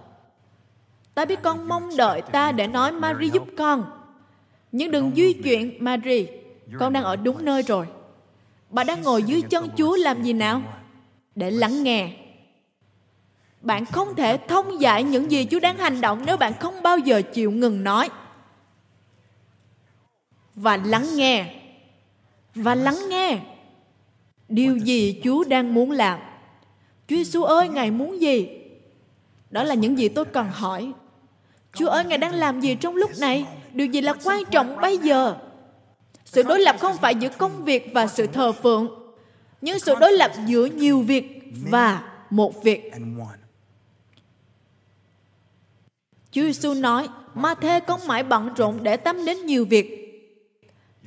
ta 1.14 1.24
biết 1.24 1.43
con 1.43 1.68
mong 1.68 1.97
đợi 1.97 2.22
ta 2.22 2.53
để 2.53 2.66
nói 2.66 2.93
Mary 2.93 3.30
giúp 3.30 3.45
con 3.57 3.84
Nhưng 4.72 4.91
đừng 4.91 5.12
di 5.16 5.32
chuyển, 5.32 5.84
Mary. 5.84 6.26
Con 6.78 6.93
đang 6.93 7.05
ở 7.05 7.16
đúng 7.16 7.45
nơi 7.45 7.62
rồi. 7.62 7.87
Bà 8.70 8.84
đang 8.84 9.03
ngồi 9.03 9.22
dưới 9.22 9.43
chân 9.43 9.68
Chúa 9.76 9.97
làm 9.97 10.22
gì 10.22 10.32
nào? 10.32 10.62
Để 11.34 11.51
lắng 11.51 11.82
nghe. 11.82 12.16
Bạn 13.67 13.85
không 13.85 14.14
thể 14.14 14.37
thông 14.37 14.81
giải 14.81 15.03
những 15.03 15.31
gì 15.31 15.47
Chúa 15.51 15.61
đang 15.61 15.79
hành 15.79 16.01
động 16.01 16.23
nếu 16.27 16.37
bạn 16.37 16.53
không 16.61 16.83
bao 16.83 16.99
giờ 16.99 17.23
chịu 17.33 17.51
ngừng 17.51 17.85
nói. 17.85 18.09
Và 20.55 20.77
lắng 20.77 21.07
nghe. 21.17 21.55
Và 22.55 22.75
lắng 22.75 22.99
nghe. 23.09 23.39
Điều 24.49 24.77
gì 24.77 25.21
Chúa 25.25 25.45
đang 25.45 25.75
muốn 25.75 25.91
làm? 25.91 26.19
Chúa 27.09 27.17
Giêsu 27.17 27.43
ơi, 27.43 27.69
Ngài 27.69 27.91
muốn 27.91 28.21
gì? 28.21 28.49
Đó 29.51 29.62
là 29.62 29.75
những 29.75 29.99
gì 29.99 30.09
tôi 30.09 30.25
cần 30.25 30.49
hỏi. 30.53 30.93
Chúa 31.75 31.89
ơi, 31.89 32.05
Ngài 32.05 32.19
đang 32.19 32.35
làm 32.35 32.61
gì 32.61 32.75
trong 32.75 32.97
lúc 32.97 33.11
này? 33.19 33.47
Điều 33.73 33.87
gì 33.87 34.01
là 34.01 34.14
quan 34.25 34.43
trọng 34.51 34.77
bây 34.81 34.99
giờ? 34.99 35.37
Sự 36.25 36.43
đối 36.43 36.61
lập 36.61 36.77
không 36.81 36.97
phải 36.97 37.14
giữa 37.14 37.29
công 37.39 37.64
việc 37.64 37.91
và 37.95 38.07
sự 38.07 38.27
thờ 38.27 38.53
phượng, 38.53 38.89
nhưng 39.61 39.79
sự 39.79 39.95
đối 40.01 40.12
lập 40.12 40.31
giữa 40.47 40.64
nhiều 40.67 41.01
việc 41.01 41.43
và 41.71 42.03
một 42.31 42.62
việc. 42.62 42.93
Chúa 46.37 46.43
Giêsu 46.43 46.74
nói, 46.74 47.09
Ma 47.34 47.55
Thê 47.55 47.80
con 47.80 48.01
mãi 48.07 48.22
bận 48.22 48.55
rộn 48.57 48.78
để 48.82 48.97
tâm 48.97 49.24
đến 49.24 49.47
nhiều 49.47 49.64
việc. 49.64 50.03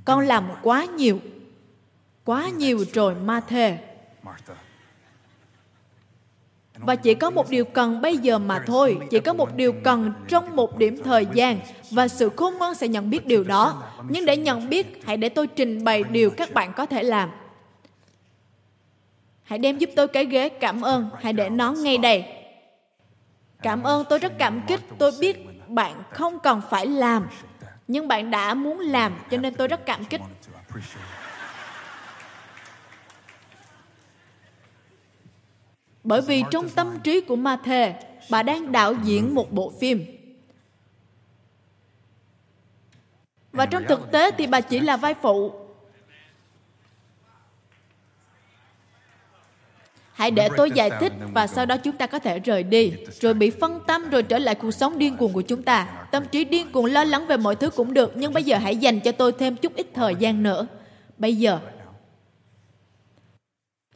Con 0.05 0.27
làm 0.27 0.43
quá 0.61 0.85
nhiều. 0.85 1.19
Quá 2.25 2.49
nhiều 2.49 2.85
rồi 2.93 3.15
Ma 3.15 3.39
Thê. 3.39 3.77
Và 6.73 6.95
chỉ 6.95 7.13
có 7.13 7.29
một 7.29 7.49
điều 7.49 7.65
cần 7.65 8.01
bây 8.01 8.17
giờ 8.17 8.37
mà 8.37 8.63
thôi, 8.67 8.97
chỉ 9.09 9.19
có 9.19 9.33
một 9.33 9.55
điều 9.55 9.73
cần 9.83 10.13
trong 10.27 10.55
một 10.55 10.77
điểm 10.77 11.03
thời 11.03 11.27
gian 11.33 11.59
và 11.91 12.07
sự 12.07 12.29
khôn 12.35 12.53
ngoan 12.57 12.75
sẽ 12.75 12.87
nhận 12.87 13.09
biết 13.09 13.25
điều 13.25 13.43
đó. 13.43 13.83
Nhưng 14.09 14.25
để 14.25 14.37
nhận 14.37 14.69
biết, 14.69 15.01
hãy 15.05 15.17
để 15.17 15.29
tôi 15.29 15.47
trình 15.47 15.83
bày 15.83 16.03
điều 16.03 16.29
các 16.29 16.53
bạn 16.53 16.73
có 16.73 16.85
thể 16.85 17.03
làm. 17.03 17.29
Hãy 19.43 19.59
đem 19.59 19.77
giúp 19.77 19.89
tôi 19.95 20.07
cái 20.07 20.25
ghế 20.25 20.49
cảm 20.49 20.81
ơn, 20.81 21.09
hãy 21.21 21.33
để 21.33 21.49
nó 21.49 21.71
ngay 21.71 21.97
đây. 21.97 22.38
Cảm 23.61 23.83
ơn, 23.83 24.05
tôi 24.09 24.19
rất 24.19 24.33
cảm 24.37 24.61
kích, 24.67 24.81
tôi 24.97 25.11
biết 25.19 25.37
bạn 25.67 26.03
không 26.11 26.39
cần 26.39 26.61
phải 26.69 26.87
làm, 26.87 27.27
nhưng 27.87 28.07
bạn 28.07 28.31
đã 28.31 28.53
muốn 28.53 28.79
làm, 28.79 29.19
cho 29.31 29.37
nên 29.37 29.55
tôi 29.55 29.67
rất 29.67 29.85
cảm 29.85 30.05
kích. 30.05 30.21
Bởi 36.03 36.21
vì 36.21 36.43
trong 36.51 36.69
tâm 36.69 36.99
trí 37.03 37.21
của 37.21 37.35
Ma 37.35 37.57
Thê, 37.63 37.95
bà 38.29 38.43
đang 38.43 38.71
đạo 38.71 38.93
diễn 39.03 39.35
một 39.35 39.51
bộ 39.51 39.73
phim. 39.79 40.05
Và 43.51 43.65
trong 43.65 43.83
thực 43.87 44.11
tế 44.11 44.31
thì 44.31 44.47
bà 44.47 44.61
chỉ 44.61 44.79
là 44.79 44.97
vai 44.97 45.13
phụ. 45.21 45.68
Hãy 50.19 50.31
để 50.31 50.49
tôi 50.57 50.71
giải 50.71 50.91
thích 50.99 51.13
và 51.33 51.47
sau 51.47 51.65
đó 51.65 51.77
chúng 51.77 51.97
ta 51.97 52.07
có 52.07 52.19
thể 52.19 52.39
rời 52.39 52.63
đi, 52.63 52.93
rồi 53.19 53.33
bị 53.33 53.49
phân 53.49 53.79
tâm 53.87 54.09
rồi 54.09 54.23
trở 54.23 54.39
lại 54.39 54.55
cuộc 54.55 54.71
sống 54.71 54.97
điên 54.99 55.17
cuồng 55.17 55.33
của 55.33 55.41
chúng 55.41 55.63
ta. 55.63 55.87
Tâm 56.11 56.23
trí 56.31 56.43
điên 56.43 56.71
cuồng 56.71 56.85
lo 56.85 57.03
lắng 57.03 57.27
về 57.27 57.37
mọi 57.37 57.55
thứ 57.55 57.69
cũng 57.69 57.93
được, 57.93 58.11
nhưng 58.15 58.33
bây 58.33 58.43
giờ 58.43 58.57
hãy 58.57 58.77
dành 58.77 58.99
cho 58.99 59.11
tôi 59.11 59.31
thêm 59.31 59.55
chút 59.55 59.75
ít 59.75 59.87
thời 59.93 60.15
gian 60.15 60.43
nữa. 60.43 60.67
Bây 61.17 61.35
giờ, 61.35 61.59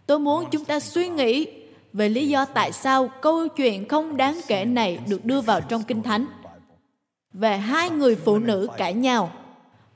tôi 0.06 0.20
muốn 0.20 0.46
chúng 0.52 0.66
ta 0.66 0.80
suy 0.80 1.10
nghĩ 1.10 1.48
về 1.94 2.10
lý 2.10 2.28
do 2.28 2.46
tại 2.46 2.72
sao 2.72 3.08
câu 3.22 3.48
chuyện 3.48 3.88
không 3.88 4.18
đáng 4.18 4.40
kể 4.48 4.66
này 4.66 5.00
được 5.08 5.26
đưa 5.26 5.42
vào 5.42 5.62
trong 5.62 5.84
Kinh 5.84 6.04
Thánh. 6.04 6.26
Về 7.34 7.58
hai 7.58 7.90
người 7.90 8.16
phụ 8.16 8.40
nữ 8.40 8.68
cãi 8.78 8.94
nhau. 8.94 9.32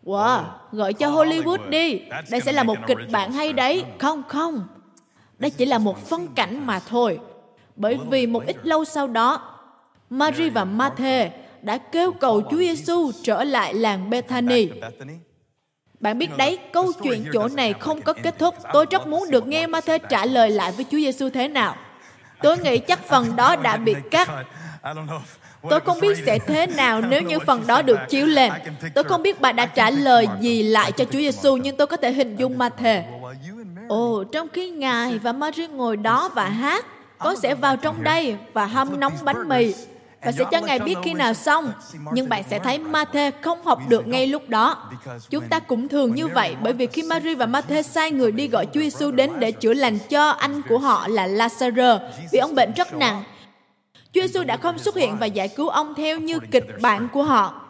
Wow, 0.04 0.44
gọi 0.72 0.94
cho 0.94 1.10
Hollywood 1.10 1.70
đi. 1.70 2.02
Đây 2.32 2.42
sẽ 2.42 2.52
là 2.52 2.64
một 2.64 2.78
kịch 2.88 2.98
bản 3.12 3.32
hay 3.32 3.54
đấy. 3.54 3.84
Không, 4.00 4.24
không. 4.28 4.68
Đây 5.40 5.52
chỉ 5.52 5.66
là 5.66 5.78
một 5.78 6.08
phân 6.08 6.28
cảnh 6.36 6.68
mà 6.68 6.80
thôi. 6.80 7.20
Bởi 7.76 7.98
vì 8.10 8.28
một 8.28 8.44
ít 8.48 8.58
lâu 8.64 8.86
sau 8.86 9.08
đó, 9.08 9.54
Mary 10.10 10.50
và 10.50 10.66
Matthew 10.66 11.30
đã 11.62 11.78
kêu 11.78 12.12
cầu 12.12 12.42
Chúa 12.52 12.58
Giêsu 12.58 13.12
trở 13.24 13.44
lại 13.44 13.74
làng 13.74 14.10
Bethany. 14.10 14.70
Bạn 16.00 16.18
biết 16.18 16.38
đấy, 16.38 16.60
câu 16.72 16.92
chuyện 17.04 17.26
chỗ 17.34 17.48
này 17.48 17.74
không 17.74 18.02
có 18.02 18.14
kết 18.14 18.40
thúc. 18.40 18.56
Tôi 18.74 18.86
rất 18.92 19.08
muốn 19.08 19.32
được 19.32 19.48
nghe 19.48 19.68
Matthew 19.68 20.00
trả 20.10 20.26
lời 20.26 20.50
lại 20.50 20.72
với 20.72 20.86
Chúa 20.92 20.98
Giêsu 20.98 21.30
thế 21.30 21.48
nào. 21.48 21.76
Tôi 22.42 22.58
nghĩ 22.58 22.78
chắc 22.78 23.08
phần 23.08 23.36
đó 23.36 23.56
đã 23.56 23.78
bị 23.78 23.96
cắt. 24.12 24.30
Tôi 25.70 25.80
không 25.80 26.00
biết 26.00 26.18
sẽ 26.26 26.40
thế 26.40 26.68
nào 26.68 27.02
nếu 27.02 27.22
như 27.22 27.40
phần 27.40 27.68
đó 27.68 27.82
được 27.82 28.00
chiếu 28.10 28.26
lên. 28.26 28.52
Tôi 28.96 29.04
không 29.04 29.22
biết 29.22 29.42
bà 29.42 29.52
đã 29.52 29.66
trả 29.66 29.90
lời 29.90 30.28
gì 30.40 30.64
lại 30.64 30.92
cho 30.92 31.06
Chúa 31.06 31.20
Giêsu, 31.20 31.58
nhưng 31.58 31.78
tôi 31.78 31.88
có 31.88 31.98
thể 31.98 32.12
hình 32.12 32.36
dung 32.36 32.58
ma. 32.58 32.70
Ồ, 33.90 34.24
trong 34.32 34.48
khi 34.54 34.70
Ngài 34.70 35.20
và 35.20 35.32
Mary 35.32 35.68
ngồi 35.68 35.98
đó 35.98 36.30
và 36.36 36.50
hát, 36.50 36.86
con 37.18 37.36
sẽ 37.36 37.56
vào 37.56 37.78
trong 37.78 38.04
đây 38.04 38.38
và 38.54 38.66
hâm 38.66 39.00
nóng 39.00 39.14
bánh 39.24 39.50
mì 39.50 39.74
và 40.22 40.32
sẽ 40.32 40.44
cho 40.52 40.62
Ngài 40.62 40.80
biết 40.80 40.96
khi 41.04 41.14
nào 41.14 41.34
xong. 41.34 41.72
Nhưng 42.14 42.30
bạn 42.30 42.44
sẽ 42.50 42.60
thấy 42.60 42.80
Matthew 42.80 43.32
không 43.42 43.64
học 43.64 43.80
được 43.90 44.08
ngay 44.08 44.28
lúc 44.28 44.50
đó. 44.50 44.92
Chúng 45.30 45.48
ta 45.50 45.60
cũng 45.60 45.88
thường 45.88 46.16
như 46.16 46.28
vậy 46.28 46.56
bởi 46.64 46.74
vì 46.74 46.88
khi 46.88 47.04
Mary 47.04 47.36
và 47.36 47.46
Matthew 47.46 47.82
sai 47.82 48.12
người 48.12 48.32
đi 48.32 48.48
gọi 48.48 48.66
Chúa 48.66 48.82
Giêsu 48.82 49.12
đến 49.12 49.32
để 49.40 49.52
chữa 49.52 49.74
lành 49.74 50.00
cho 50.00 50.30
anh 50.30 50.62
của 50.70 50.78
họ 50.78 51.08
là 51.08 51.28
Lazarus 51.28 52.00
vì 52.32 52.40
ông 52.40 52.56
bệnh 52.56 52.74
rất 52.74 52.94
nặng. 52.94 53.24
Chúa 54.14 54.22
Giêsu 54.22 54.44
đã 54.44 54.58
không 54.58 54.80
xuất 54.80 54.96
hiện 54.96 55.18
và 55.18 55.26
giải 55.26 55.48
cứu 55.48 55.70
ông 55.70 55.94
theo 55.96 56.20
như 56.20 56.40
kịch 56.52 56.68
bản 56.82 57.08
của 57.14 57.24
họ. 57.24 57.62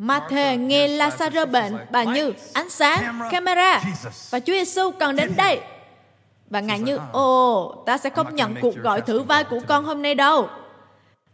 Matthew 0.00 0.66
nghe 0.66 0.88
Lazarus 0.88 1.50
bệnh, 1.50 1.76
bà 1.90 2.04
như 2.04 2.32
ánh 2.52 2.70
sáng, 2.70 3.20
camera. 3.30 3.82
và 4.30 4.40
Chúa 4.40 4.52
Giêsu 4.52 4.90
cần 4.90 5.16
đến 5.16 5.32
đây. 5.36 5.60
Và 6.50 6.60
ngài 6.60 6.78
như, 6.78 6.98
ồ, 7.12 7.82
ta 7.86 7.98
sẽ 7.98 8.10
không 8.10 8.34
nhận 8.34 8.54
cuộc 8.60 8.76
gọi 8.76 9.00
thử 9.00 9.22
vai 9.22 9.44
của 9.44 9.60
con 9.68 9.84
hôm 9.84 10.02
nay 10.02 10.14
đâu. 10.14 10.48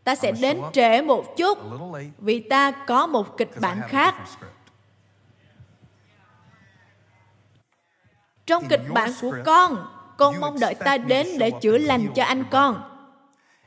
Ta 0.04 0.14
sẽ 0.14 0.32
đến 0.32 0.60
trễ 0.72 1.02
một 1.02 1.36
chút 1.36 1.58
vì 2.18 2.40
ta 2.40 2.70
có 2.70 3.06
một 3.06 3.36
kịch 3.36 3.50
bản 3.60 3.80
khác. 3.88 4.14
Trong 8.46 8.64
kịch 8.68 8.82
bản 8.88 9.10
của 9.20 9.34
con, 9.44 9.86
con 10.16 10.40
mong 10.40 10.60
đợi 10.60 10.74
ta 10.74 10.98
đến 10.98 11.26
để 11.38 11.50
chữa 11.60 11.78
lành 11.78 12.06
cho 12.14 12.24
anh 12.24 12.44
con. 12.50 12.82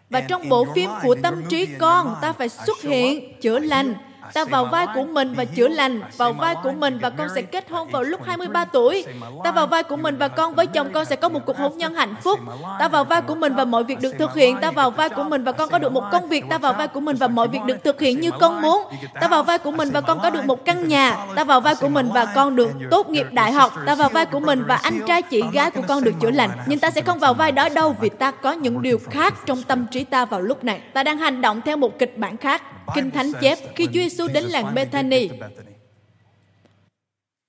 Và 0.09 0.21
trong 0.21 0.49
bộ 0.49 0.65
phim 0.75 0.89
của 1.03 1.15
tâm 1.23 1.43
trí 1.49 1.65
con, 1.79 2.15
ta 2.21 2.33
phải 2.33 2.49
xuất 2.49 2.81
hiện, 2.81 3.41
chữa 3.41 3.59
lành, 3.59 3.93
Ta 4.33 4.45
vào 4.45 4.65
vai 4.65 4.87
của 4.95 5.03
mình 5.03 5.33
và 5.33 5.45
chữa 5.45 5.67
lành, 5.67 6.01
vào 6.17 6.33
vai 6.33 6.55
của 6.63 6.71
mình 6.71 6.99
và 7.01 7.09
con 7.09 7.27
sẽ 7.35 7.41
kết 7.41 7.69
hôn 7.69 7.89
vào 7.91 8.03
lúc 8.03 8.23
23 8.25 8.65
tuổi. 8.65 9.05
Ta 9.43 9.51
vào 9.51 9.67
vai 9.67 9.83
của 9.83 9.95
mình 9.95 10.17
và 10.17 10.27
con 10.27 10.55
với 10.55 10.67
chồng 10.67 10.89
con 10.93 11.05
sẽ 11.05 11.15
có 11.15 11.29
một 11.29 11.39
cuộc 11.45 11.57
hôn 11.57 11.77
nhân 11.77 11.95
hạnh 11.95 12.15
phúc. 12.23 12.39
Ta 12.79 12.87
vào 12.87 13.03
vai 13.03 13.21
của 13.21 13.35
mình 13.35 13.55
và 13.55 13.65
mọi 13.65 13.83
việc 13.83 13.99
được 14.01 14.15
thực 14.19 14.35
hiện. 14.35 14.57
Ta 14.61 14.71
vào 14.71 14.91
vai 14.91 15.09
của 15.09 15.23
mình 15.23 15.43
và 15.43 15.51
con 15.51 15.69
có 15.69 15.79
được 15.79 15.91
một 15.91 16.03
công 16.11 16.29
việc. 16.29 16.45
Ta 16.49 16.57
vào 16.57 16.73
vai 16.73 16.87
của 16.87 16.99
mình 16.99 17.15
và 17.15 17.27
mọi 17.27 17.47
việc 17.47 17.59
được 17.65 17.83
thực 17.83 17.99
hiện 17.99 18.19
như 18.19 18.31
con 18.39 18.61
muốn. 18.61 18.83
Ta 19.21 19.27
vào 19.27 19.43
vai 19.43 19.57
của 19.57 19.71
mình 19.71 19.89
và 19.91 20.01
con 20.01 20.19
có 20.19 20.29
được 20.29 20.45
một 20.45 20.65
căn 20.65 20.87
nhà. 20.87 21.17
Ta 21.35 21.43
vào 21.43 21.61
vai 21.61 21.75
của 21.75 21.89
mình 21.89 22.09
và 22.13 22.25
con 22.25 22.55
được 22.55 22.69
tốt 22.91 23.09
nghiệp 23.09 23.27
đại 23.31 23.51
học. 23.51 23.73
Ta 23.85 23.95
vào 23.95 24.09
vai 24.09 24.25
của 24.25 24.39
mình 24.39 24.63
và 24.67 24.75
anh 24.75 24.99
trai 25.07 25.21
chị 25.21 25.43
gái 25.53 25.71
của 25.71 25.81
con 25.87 26.03
được 26.03 26.13
chữa 26.21 26.31
lành. 26.31 26.49
Nhưng 26.65 26.79
ta 26.79 26.91
sẽ 26.91 27.01
không 27.01 27.19
vào 27.19 27.33
vai 27.33 27.51
đó 27.51 27.69
đâu 27.69 27.95
vì 28.01 28.09
ta 28.09 28.31
có 28.31 28.51
những 28.51 28.81
điều 28.81 28.99
khác 29.09 29.33
trong 29.45 29.63
tâm 29.63 29.85
trí 29.91 30.03
ta 30.03 30.25
vào 30.25 30.41
lúc 30.41 30.63
này. 30.63 30.81
Ta 30.93 31.03
đang 31.03 31.17
hành 31.17 31.41
động 31.41 31.61
theo 31.65 31.77
một 31.77 31.99
kịch 31.99 32.17
bản 32.17 32.37
khác. 32.37 32.63
Kinh 32.95 33.11
Thánh 33.11 33.31
chép 33.41 33.59
khi 33.75 33.85
Chúa 33.85 33.91
Giêsu 33.93 34.27
đến 34.27 34.43
làng 34.43 34.75
Bethany. 34.75 35.29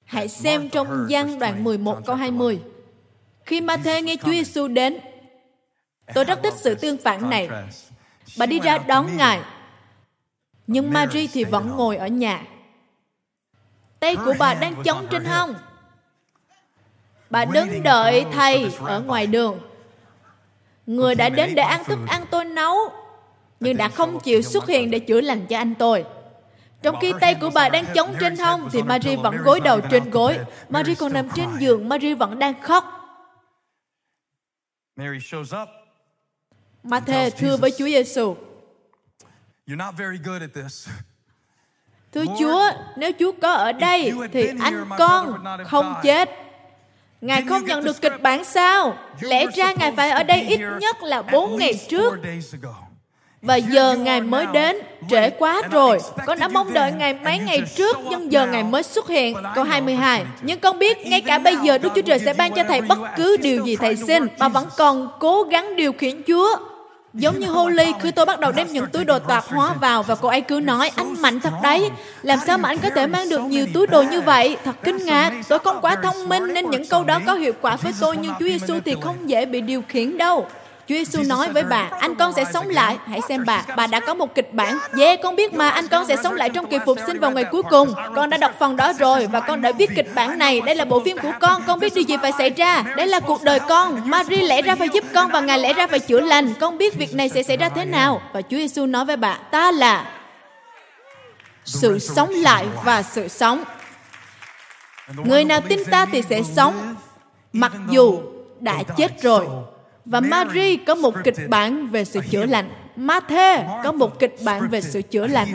Hãy 0.05 0.29
xem 0.29 0.69
trong 0.69 1.07
gian 1.09 1.39
đoạn 1.39 1.65
11 1.65 1.99
câu 2.07 2.17
20. 2.17 2.61
Khi 3.45 3.61
Ma-thê 3.61 4.03
nghe 4.03 4.17
Chúa 4.17 4.31
Giêsu 4.31 4.69
đến, 4.69 4.99
tôi 6.15 6.25
rất 6.25 6.43
thích 6.43 6.55
sự 6.57 6.75
tương 6.75 6.97
phản 6.97 7.31
này. 7.31 7.49
Bà 8.39 8.47
đi 8.47 8.61
ra 8.61 8.79
đón 8.79 9.17
Ngài, 9.17 9.41
nhưng 10.67 10.93
Mary 10.93 11.27
thì 11.27 11.45
vẫn 11.45 11.71
ngồi 11.77 11.97
ở 11.97 12.07
nhà. 12.07 12.43
Tay 14.01 14.17
của 14.17 14.35
bà 14.39 14.55
đang 14.55 14.83
chống 14.85 15.07
trên 15.11 15.25
hông. 15.25 15.55
Bà 17.31 17.45
đứng 17.45 17.83
đợi 17.83 18.25
thầy 18.33 18.71
ở 18.81 19.01
ngoài 19.01 19.27
đường. 19.27 19.59
Người 20.87 21.15
đã 21.15 21.29
đến 21.29 21.55
để 21.55 21.63
ăn 21.63 21.85
thức 21.85 21.99
ăn 22.09 22.25
tôi 22.31 22.45
nấu 22.45 22.77
nhưng 23.61 23.77
đã 23.77 23.89
không 23.89 24.21
chịu 24.21 24.43
xuất 24.43 24.69
hiện 24.69 24.91
để 24.91 24.99
chữa 24.99 25.21
lành 25.21 25.47
cho 25.47 25.59
anh 25.59 25.75
tôi. 25.75 26.05
Trong 26.83 26.97
khi 27.01 27.13
tay 27.21 27.35
của 27.35 27.51
bà 27.55 27.69
đang 27.69 27.85
chống 27.95 28.15
trên 28.21 28.37
hông 28.37 28.69
thì 28.73 28.83
Marie 28.83 29.17
vẫn 29.17 29.37
gối 29.37 29.61
đầu 29.61 29.81
trên 29.91 30.11
gối. 30.11 30.39
Marie 30.69 30.95
còn 30.95 31.13
nằm 31.13 31.29
trên 31.35 31.49
giường, 31.59 31.89
Marie 31.89 32.15
vẫn 32.15 32.39
đang 32.39 32.63
khóc. 32.63 32.85
Matthew 36.85 37.31
thưa 37.31 37.57
với 37.57 37.71
Chúa 37.71 37.85
Giêsu. 37.85 38.37
Thưa 42.13 42.25
Chúa, 42.39 42.71
nếu 42.97 43.13
Chúa 43.19 43.33
có 43.43 43.53
ở 43.53 43.73
đây 43.73 44.13
thì 44.33 44.49
anh 44.61 44.89
con 44.99 45.45
không 45.67 45.95
chết. 46.03 46.31
Ngài 47.21 47.43
không 47.49 47.65
nhận 47.65 47.85
được 47.85 48.01
kịch 48.01 48.23
bản 48.23 48.45
sao? 48.45 48.97
Lẽ 49.21 49.47
ra 49.55 49.73
Ngài 49.73 49.93
phải 49.93 50.11
ở 50.11 50.23
đây 50.23 50.41
ít 50.41 50.61
nhất 50.81 51.03
là 51.03 51.23
bốn 51.23 51.57
ngày 51.57 51.73
trước. 51.89 52.15
Và 53.43 53.57
giờ 53.57 53.97
Ngài 53.97 54.21
mới 54.21 54.47
đến, 54.47 54.77
trễ 55.11 55.31
quá 55.31 55.63
rồi. 55.71 55.99
Con 56.27 56.39
đã 56.39 56.49
mong 56.49 56.73
đợi 56.73 56.93
Ngài 56.93 57.15
mấy 57.15 57.39
ngày 57.39 57.63
trước, 57.77 57.97
nhưng 58.11 58.33
giờ 58.33 58.47
Ngài 58.47 58.63
mới 58.63 58.83
xuất 58.83 59.09
hiện. 59.09 59.37
Câu 59.55 59.65
22. 59.65 60.25
Nhưng 60.43 60.61
con 60.61 60.79
biết, 60.79 61.07
ngay 61.07 61.21
cả 61.21 61.39
bây 61.39 61.57
giờ 61.57 61.79
Đức 61.79 61.93
Chúa 61.95 62.03
Trời 62.03 62.19
sẽ 62.19 62.35
ban 62.35 62.53
cho 62.53 62.65
Thầy 62.69 62.81
bất 62.81 62.99
cứ 63.17 63.37
điều 63.37 63.65
gì 63.65 63.77
Thầy 63.77 63.97
xin, 63.97 64.27
mà 64.39 64.49
vẫn 64.49 64.67
còn 64.77 65.09
cố 65.21 65.43
gắng 65.43 65.77
điều 65.77 65.93
khiển 65.93 66.23
Chúa. 66.27 66.57
Giống 67.15 67.39
như 67.39 67.47
Holly, 67.47 67.93
khi 68.01 68.11
tôi 68.11 68.27
bắt 68.27 68.41
đầu 68.41 68.53
đem 68.53 68.67
những 68.73 68.87
túi 68.93 69.05
đồ 69.05 69.19
tạp 69.19 69.45
hóa 69.45 69.75
vào 69.81 70.03
và 70.03 70.15
cô 70.15 70.29
ấy 70.29 70.41
cứ 70.41 70.61
nói, 70.61 70.91
anh 70.97 71.23
mạnh 71.23 71.41
thật 71.41 71.53
đấy. 71.63 71.91
Làm 72.23 72.39
sao 72.47 72.59
mà 72.59 72.69
anh 72.69 72.79
có 72.79 72.91
thể 72.91 73.07
mang 73.07 73.29
được 73.29 73.41
nhiều 73.41 73.67
túi 73.75 73.87
đồ 73.87 74.03
như 74.03 74.21
vậy? 74.21 74.57
Thật 74.65 74.77
kinh 74.83 74.97
ngạc. 74.97 75.33
Tôi 75.49 75.59
không 75.59 75.81
quá 75.81 75.97
thông 76.03 76.29
minh 76.29 76.55
nên 76.55 76.71
những 76.71 76.87
câu 76.87 77.05
đó 77.05 77.21
có 77.27 77.35
hiệu 77.35 77.53
quả 77.61 77.77
với 77.77 77.93
tôi, 78.01 78.17
nhưng 78.17 78.33
Chúa 78.41 78.47
Giêsu 78.47 78.75
thì 78.85 78.95
không 79.01 79.17
dễ 79.31 79.47
bị 79.47 79.61
điều 79.61 79.83
khiển 79.89 80.19
đâu. 80.19 80.47
Chúa 80.91 80.97
Giêsu 80.97 81.23
nói 81.23 81.53
với 81.53 81.65
bà, 81.65 81.89
anh 82.01 82.15
con 82.15 82.33
sẽ 82.33 82.45
sống 82.53 82.69
lại. 82.69 82.99
Hãy 83.07 83.21
xem 83.29 83.45
bà, 83.47 83.65
bà 83.77 83.87
đã 83.87 84.01
có 84.01 84.15
một 84.15 84.35
kịch 84.35 84.53
bản. 84.53 84.79
Yeah, 84.99 85.21
con 85.23 85.37
biết 85.37 85.55
mà, 85.55 85.69
anh 85.69 85.89
con 85.89 86.07
sẽ 86.07 86.17
sống 86.23 86.35
lại 86.35 86.51
trong 86.51 86.67
kỳ 86.67 86.79
phục 86.87 86.99
sinh 87.07 87.21
vào 87.21 87.31
ngày 87.31 87.45
cuối 87.51 87.63
cùng. 87.71 87.95
Con 88.17 88.31
đã 88.31 88.37
đọc 88.37 88.53
phần 88.59 88.77
đó 88.77 88.93
rồi 88.93 89.27
và 89.27 89.41
con 89.41 89.63
đã 89.63 89.73
viết 89.73 89.91
kịch 89.97 90.15
bản 90.15 90.39
này. 90.39 90.61
Đây 90.61 90.75
là 90.75 90.85
bộ 90.85 91.01
phim 91.01 91.19
của 91.19 91.33
con, 91.41 91.63
con 91.67 91.81
biết 91.81 91.95
điều 91.95 92.05
gì 92.05 92.17
phải 92.23 92.33
xảy 92.39 92.51
ra. 92.51 92.83
Đây 92.97 93.07
là 93.07 93.21
cuộc 93.21 93.43
đời 93.43 93.61
con. 93.69 94.11
Marie 94.11 94.43
lẽ 94.43 94.63
ra 94.63 94.75
phải 94.75 94.89
giúp 94.93 95.05
con 95.15 95.31
và 95.31 95.41
Ngài 95.41 95.59
lẽ 95.59 95.73
ra 95.73 95.87
phải 95.87 95.99
chữa 95.99 96.21
lành. 96.21 96.55
Con 96.61 96.79
biết 96.79 96.95
việc 96.99 97.15
này 97.15 97.29
sẽ 97.29 97.43
xảy 97.43 97.57
ra 97.57 97.69
thế 97.69 97.85
nào. 97.85 98.23
Và 98.33 98.43
Chúa 98.43 98.57
Giêsu 98.57 98.87
nói 98.87 99.05
với 99.05 99.17
bà, 99.17 99.35
ta 99.51 99.73
là 99.73 100.11
sự 101.65 101.99
sống 101.99 102.31
lại 102.31 102.67
và 102.85 103.03
sự 103.03 103.29
sống. 103.29 103.65
Người 105.25 105.45
nào 105.45 105.61
tin 105.61 105.85
ta 105.85 106.07
thì 106.07 106.23
sẽ 106.23 106.43
sống, 106.43 106.95
mặc 107.53 107.73
dù 107.91 108.21
đã 108.61 108.83
chết 108.97 109.23
rồi. 109.23 109.47
Và 110.05 110.21
Marie 110.21 110.77
có 110.77 110.95
một 110.95 111.15
kịch 111.25 111.49
bản 111.49 111.89
về 111.89 112.05
sự 112.05 112.21
chữa 112.31 112.47
lành. 112.47 112.71
Matthew 112.97 113.83
có 113.85 113.93
một 113.93 114.19
kịch 114.19 114.37
bản 114.45 114.69
về 114.69 114.81
sự 114.81 115.03
chữa 115.03 115.27
lành. 115.27 115.49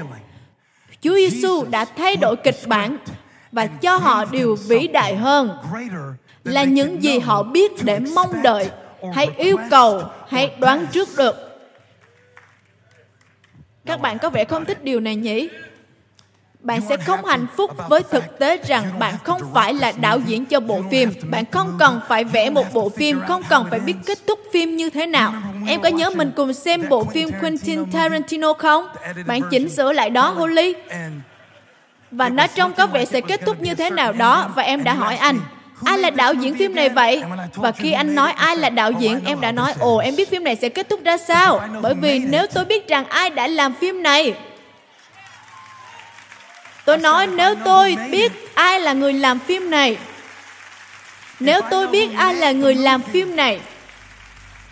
Chúa 1.02 1.16
Giêsu 1.16 1.66
đã 1.66 1.86
thay 1.86 2.16
đổi 2.16 2.36
kịch 2.36 2.60
bản 2.68 2.98
và 3.52 3.68
cho 3.68 3.98
họ 3.98 4.26
điều 4.26 4.56
vĩ 4.56 4.88
đại 4.88 5.16
hơn 5.16 5.58
là 6.44 6.64
những 6.64 7.04
gì 7.04 7.20
họ 7.20 7.44
biết 7.44 7.72
để 7.84 8.00
mong 8.16 8.42
đợi 8.44 8.70
hay 9.14 9.30
yêu 9.38 9.58
cầu 9.70 10.04
hay 10.28 10.56
đoán 10.60 10.86
trước 10.92 11.10
được. 11.18 11.36
Các 13.86 14.02
bạn 14.02 14.18
có 14.20 14.30
vẻ 14.30 14.46
không 14.46 14.66
thích 14.66 14.84
điều 14.84 15.00
này 15.00 15.16
nhỉ? 15.16 15.50
Bạn 16.66 16.82
sẽ 16.90 16.98
không 16.98 17.26
hạnh 17.26 17.48
phúc 17.58 17.72
với 17.90 18.02
thực 18.12 18.40
tế 18.40 18.58
rằng 18.68 19.00
bạn 19.00 19.14
không 19.24 19.42
phải 19.54 19.74
là 19.74 19.92
đạo 20.02 20.20
diễn 20.26 20.46
cho 20.46 20.60
bộ 20.60 20.82
phim. 20.92 21.12
Bạn 21.30 21.44
không 21.52 21.76
cần 21.80 22.02
phải 22.08 22.24
vẽ 22.24 22.50
một 22.50 22.74
bộ 22.74 22.90
phim, 22.90 23.20
không 23.28 23.44
cần 23.50 23.68
phải 23.70 23.80
biết 23.80 23.94
kết 24.06 24.18
thúc 24.28 24.40
phim 24.54 24.76
như 24.76 24.90
thế 24.90 25.06
nào. 25.06 25.34
Em 25.68 25.82
có 25.82 25.90
nhớ 25.90 26.10
mình 26.10 26.32
cùng 26.36 26.54
xem 26.54 26.90
bộ 26.90 27.04
phim 27.04 27.30
Quentin 27.42 27.92
Tarantino 27.92 28.54
không? 28.54 28.88
Bạn 29.26 29.42
chỉnh 29.52 29.70
sửa 29.70 29.94
lại 29.94 30.10
đó, 30.10 30.30
Holly. 30.30 30.74
Và 32.12 32.30
nó 32.30 32.48
trông 32.48 32.74
có 32.74 32.88
vẻ 32.88 33.06
sẽ 33.06 33.22
kết 33.22 33.42
thúc 33.46 33.62
như 33.62 33.76
thế 33.76 33.90
nào 33.90 34.14
đó, 34.14 34.50
và 34.56 34.64
em 34.64 34.84
đã 34.84 34.94
hỏi 34.94 35.16
anh, 35.16 35.40
ai 35.86 35.98
là 35.98 36.10
đạo 36.10 36.34
diễn 36.34 36.56
phim 36.58 36.76
này 36.76 36.90
vậy? 36.90 37.24
Và 37.56 37.72
khi 37.72 37.92
anh 37.92 38.16
nói 38.16 38.32
ai 38.32 38.58
là 38.58 38.70
đạo 38.70 38.92
diễn? 38.92 39.20
em 39.26 39.42
đã 39.42 39.52
nói 39.52 39.74
ồ, 39.80 39.98
em 39.98 40.16
biết 40.16 40.30
phim 40.30 40.44
này 40.44 40.56
sẽ 40.56 40.70
kết 40.70 40.90
thúc 40.90 41.04
ra 41.04 41.18
sao? 41.18 41.62
Bởi 41.82 41.94
vì 41.94 42.20
nếu 42.20 42.48
tôi 42.54 42.66
biết 42.66 42.88
rằng 42.88 43.06
ai 43.06 43.30
đã 43.30 43.48
làm 43.48 43.74
phim 43.74 44.04
này 44.04 44.34
Tôi 46.86 46.98
nói 46.98 47.28
nếu 47.28 47.56
tôi 47.66 47.98
biết 48.12 48.32
ai 48.56 48.80
là 48.80 48.94
người 48.94 49.14
làm 49.14 49.40
phim 49.40 49.70
này, 49.70 49.98
nếu 51.40 51.62
tôi 51.70 51.88
biết 51.88 52.10
ai 52.18 52.36
là 52.36 52.52
người 52.52 52.76
làm 52.76 53.02
phim 53.02 53.36
này, 53.36 53.60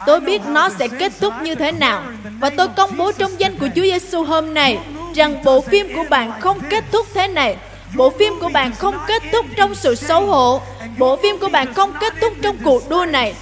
tôi 0.05 0.20
biết 0.20 0.41
nó 0.45 0.70
sẽ 0.70 0.88
kết 0.88 1.11
thúc 1.20 1.34
như 1.41 1.55
thế 1.55 1.72
nào. 1.72 2.03
Và 2.39 2.49
tôi 2.49 2.68
công 2.68 2.97
bố 2.97 3.11
trong 3.11 3.39
danh 3.39 3.57
của 3.57 3.68
Chúa 3.76 3.82
Giêsu 3.82 4.24
hôm 4.24 4.53
nay 4.53 4.80
rằng 5.16 5.43
bộ 5.43 5.61
phim 5.61 5.95
của 5.95 6.03
bạn 6.09 6.32
không 6.39 6.59
kết 6.70 6.84
thúc 6.91 7.07
thế 7.14 7.28
này. 7.28 7.57
Bộ 7.95 8.09
phim 8.20 8.34
của 8.39 8.49
bạn 8.49 8.72
không 8.80 8.97
kết 9.07 9.24
thúc 9.32 9.45
trong 9.57 9.76
sự 9.76 9.95
xấu 9.95 10.26
hổ. 10.26 10.61
Bộ 10.97 11.18
phim 11.24 11.38
của 11.38 11.49
bạn 11.49 11.74
không 11.74 11.93
kết 11.99 12.14
thúc 12.22 12.34
trong 12.41 12.57
cuộc 12.64 12.89
đua 12.89 13.05
này. 13.05 13.36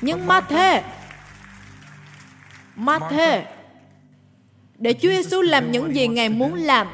Nhưng 0.00 0.26
ma 0.26 0.40
thế, 0.40 0.82
ma 2.76 2.98
thế, 3.10 3.44
để 4.78 4.92
Chúa 4.92 5.08
Giêsu 5.08 5.42
làm 5.42 5.72
những 5.72 5.94
gì 5.94 6.08
Ngài 6.08 6.28
muốn 6.28 6.54
làm 6.54 6.86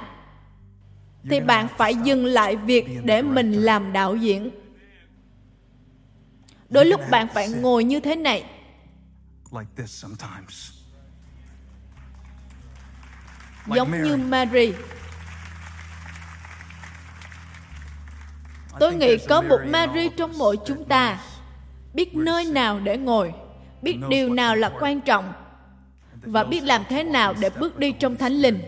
thì 1.31 1.41
bạn 1.41 1.69
phải 1.77 1.95
dừng 1.95 2.25
lại 2.25 2.57
việc 2.57 2.87
để 3.05 3.23
mình 3.23 3.53
làm 3.53 3.93
đạo 3.93 4.17
diễn. 4.17 4.51
Đôi 6.69 6.85
lúc 6.85 7.01
bạn 7.11 7.29
phải 7.35 7.49
ngồi 7.49 7.85
như 7.85 8.01
thế 8.01 8.17
này. 8.17 8.45
Giống 13.67 14.03
như 14.03 14.17
Mary. 14.17 14.73
Tôi 18.81 18.95
nghĩ 18.95 19.17
có 19.29 19.43
một 19.43 19.59
Mary 19.67 20.09
trong 20.17 20.39
mỗi 20.39 20.59
chúng 20.67 20.85
ta. 20.85 21.21
biết 21.95 22.15
nơi 22.15 22.45
nào 22.45 22.81
để 22.81 22.97
ngồi, 22.97 23.33
biết 23.83 23.97
điều 24.09 24.35
nào 24.35 24.57
là 24.57 24.71
quan 24.81 25.01
trọng 25.01 25.33
và 26.23 26.45
biết 26.45 26.65
làm 26.65 26.83
thế 26.89 27.03
nào 27.03 27.35
để 27.41 27.51
bước 27.51 27.79
đi 27.79 27.93
trong 27.93 28.17
thánh 28.17 28.33
linh. 28.33 28.61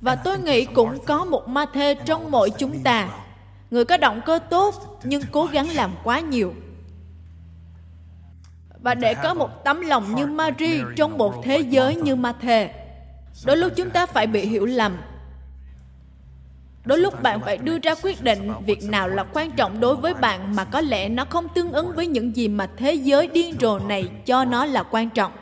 Và 0.00 0.16
tôi 0.16 0.38
nghĩ 0.38 0.64
cũng 0.64 0.98
có 1.06 1.24
một 1.24 1.48
ma 1.48 1.66
thê 1.74 1.94
trong 1.94 2.30
mỗi 2.30 2.50
chúng 2.50 2.82
ta. 2.82 3.08
Người 3.70 3.84
có 3.84 3.96
động 3.96 4.20
cơ 4.26 4.38
tốt 4.50 5.00
nhưng 5.04 5.22
cố 5.32 5.44
gắng 5.44 5.68
làm 5.74 5.90
quá 6.04 6.20
nhiều. 6.20 6.54
Và 8.82 8.94
để 8.94 9.14
có 9.14 9.34
một 9.34 9.64
tấm 9.64 9.80
lòng 9.80 10.14
như 10.14 10.26
Marie 10.26 10.80
trong 10.96 11.18
một 11.18 11.34
thế 11.44 11.58
giới 11.58 11.94
như 11.94 12.16
ma 12.16 12.32
thê, 12.40 12.70
đôi 13.44 13.56
lúc 13.56 13.72
chúng 13.76 13.90
ta 13.90 14.06
phải 14.06 14.26
bị 14.26 14.46
hiểu 14.46 14.66
lầm. 14.66 14.96
Đôi 16.84 16.98
lúc 16.98 17.22
bạn 17.22 17.40
phải 17.40 17.56
đưa 17.56 17.78
ra 17.78 17.94
quyết 18.02 18.22
định 18.22 18.52
việc 18.66 18.84
nào 18.84 19.08
là 19.08 19.24
quan 19.32 19.50
trọng 19.50 19.80
đối 19.80 19.96
với 19.96 20.14
bạn 20.14 20.56
mà 20.56 20.64
có 20.64 20.80
lẽ 20.80 21.08
nó 21.08 21.24
không 21.24 21.48
tương 21.54 21.72
ứng 21.72 21.92
với 21.96 22.06
những 22.06 22.36
gì 22.36 22.48
mà 22.48 22.68
thế 22.76 22.94
giới 22.94 23.26
điên 23.26 23.54
rồ 23.60 23.78
này 23.78 24.08
cho 24.26 24.44
nó 24.44 24.64
là 24.64 24.82
quan 24.82 25.10
trọng 25.10 25.32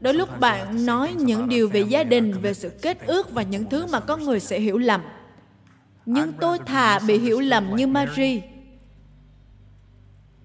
đôi 0.00 0.14
lúc 0.14 0.40
bạn 0.40 0.86
nói 0.86 1.14
những 1.14 1.48
điều 1.48 1.68
về 1.68 1.80
gia 1.80 2.04
đình, 2.04 2.32
về 2.32 2.54
sự 2.54 2.70
kết 2.82 3.06
ước 3.06 3.32
và 3.32 3.42
những 3.42 3.70
thứ 3.70 3.86
mà 3.86 4.00
con 4.00 4.24
người 4.24 4.40
sẽ 4.40 4.60
hiểu 4.60 4.78
lầm 4.78 5.02
nhưng 6.06 6.32
tôi 6.32 6.58
thà 6.66 6.98
bị 6.98 7.18
hiểu 7.18 7.40
lầm 7.40 7.76
như 7.76 7.86
Marie 7.86 8.40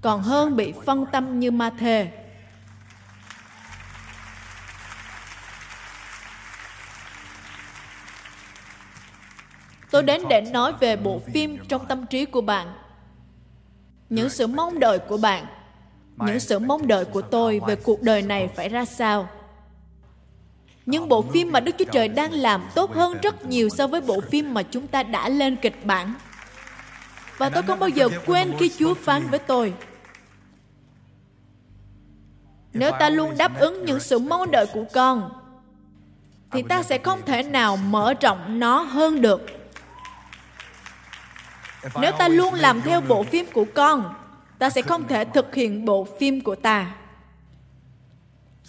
còn 0.02 0.22
hơn 0.22 0.56
bị 0.56 0.74
phân 0.86 1.06
tâm 1.12 1.40
như 1.40 1.52
ma 1.52 1.70
thề. 1.80 2.12
tôi 9.92 10.04
đến 10.04 10.22
để 10.30 10.42
nói 10.42 10.74
về 10.80 10.96
bộ 10.96 11.22
phim 11.34 11.58
trong 11.68 11.86
tâm 11.86 12.06
trí 12.06 12.26
của 12.26 12.42
bạn, 12.42 12.68
những 14.10 14.30
sự 14.30 14.48
mong 14.48 14.80
đợi 14.80 15.00
của 15.00 15.18
bạn, 15.18 15.46
những 16.18 16.40
sự 16.40 16.60
mong 16.60 16.88
đợi 16.88 17.06
của 17.06 17.22
tôi 17.22 17.62
về 17.68 17.76
cuộc 17.76 18.02
đời 18.02 18.22
này 18.22 18.50
phải 18.56 18.70
ra 18.70 18.86
sao 18.86 19.30
nhưng 20.86 21.10
bộ 21.10 21.22
phim 21.22 21.52
mà 21.52 21.60
Đức 21.60 21.76
Chúa 21.80 21.86
Trời 21.92 22.08
đang 22.08 22.34
làm 22.34 22.64
tốt 22.76 22.94
hơn 22.94 23.18
rất 23.22 23.46
nhiều 23.46 23.70
so 23.70 23.88
với 23.88 24.02
bộ 24.02 24.22
phim 24.22 24.54
mà 24.54 24.64
chúng 24.64 24.88
ta 24.88 25.04
đã 25.04 25.30
lên 25.30 25.56
kịch 25.56 25.86
bản. 25.86 26.14
Và 27.38 27.50
tôi 27.50 27.64
không 27.64 27.80
bao 27.80 27.90
giờ 27.90 28.10
quên 28.26 28.54
khi 28.60 28.72
Chúa 28.80 28.94
phán 28.94 29.28
với 29.28 29.40
tôi. 29.40 29.74
Nếu 32.74 32.92
ta 33.00 33.10
luôn 33.10 33.38
đáp 33.38 33.60
ứng 33.60 33.86
những 33.86 34.00
sự 34.00 34.20
mong 34.20 34.52
đợi 34.52 34.66
của 34.74 34.86
con, 34.94 35.30
thì 36.52 36.62
ta 36.62 36.84
sẽ 36.84 36.98
không 36.98 37.22
thể 37.26 37.44
nào 37.44 37.78
mở 37.78 38.14
rộng 38.22 38.60
nó 38.60 38.82
hơn 38.82 39.22
được. 39.22 39.42
Nếu 42.02 42.12
ta 42.12 42.28
luôn 42.28 42.54
làm 42.54 42.82
theo 42.82 43.02
bộ 43.02 43.24
phim 43.24 43.46
của 43.54 43.66
con, 43.76 44.14
ta 44.60 44.70
sẽ 44.70 44.82
không 44.82 45.08
thể 45.08 45.26
thực 45.26 45.56
hiện 45.56 45.86
bộ 45.86 46.08
phim 46.20 46.42
của 46.42 46.56
ta. 46.56 46.96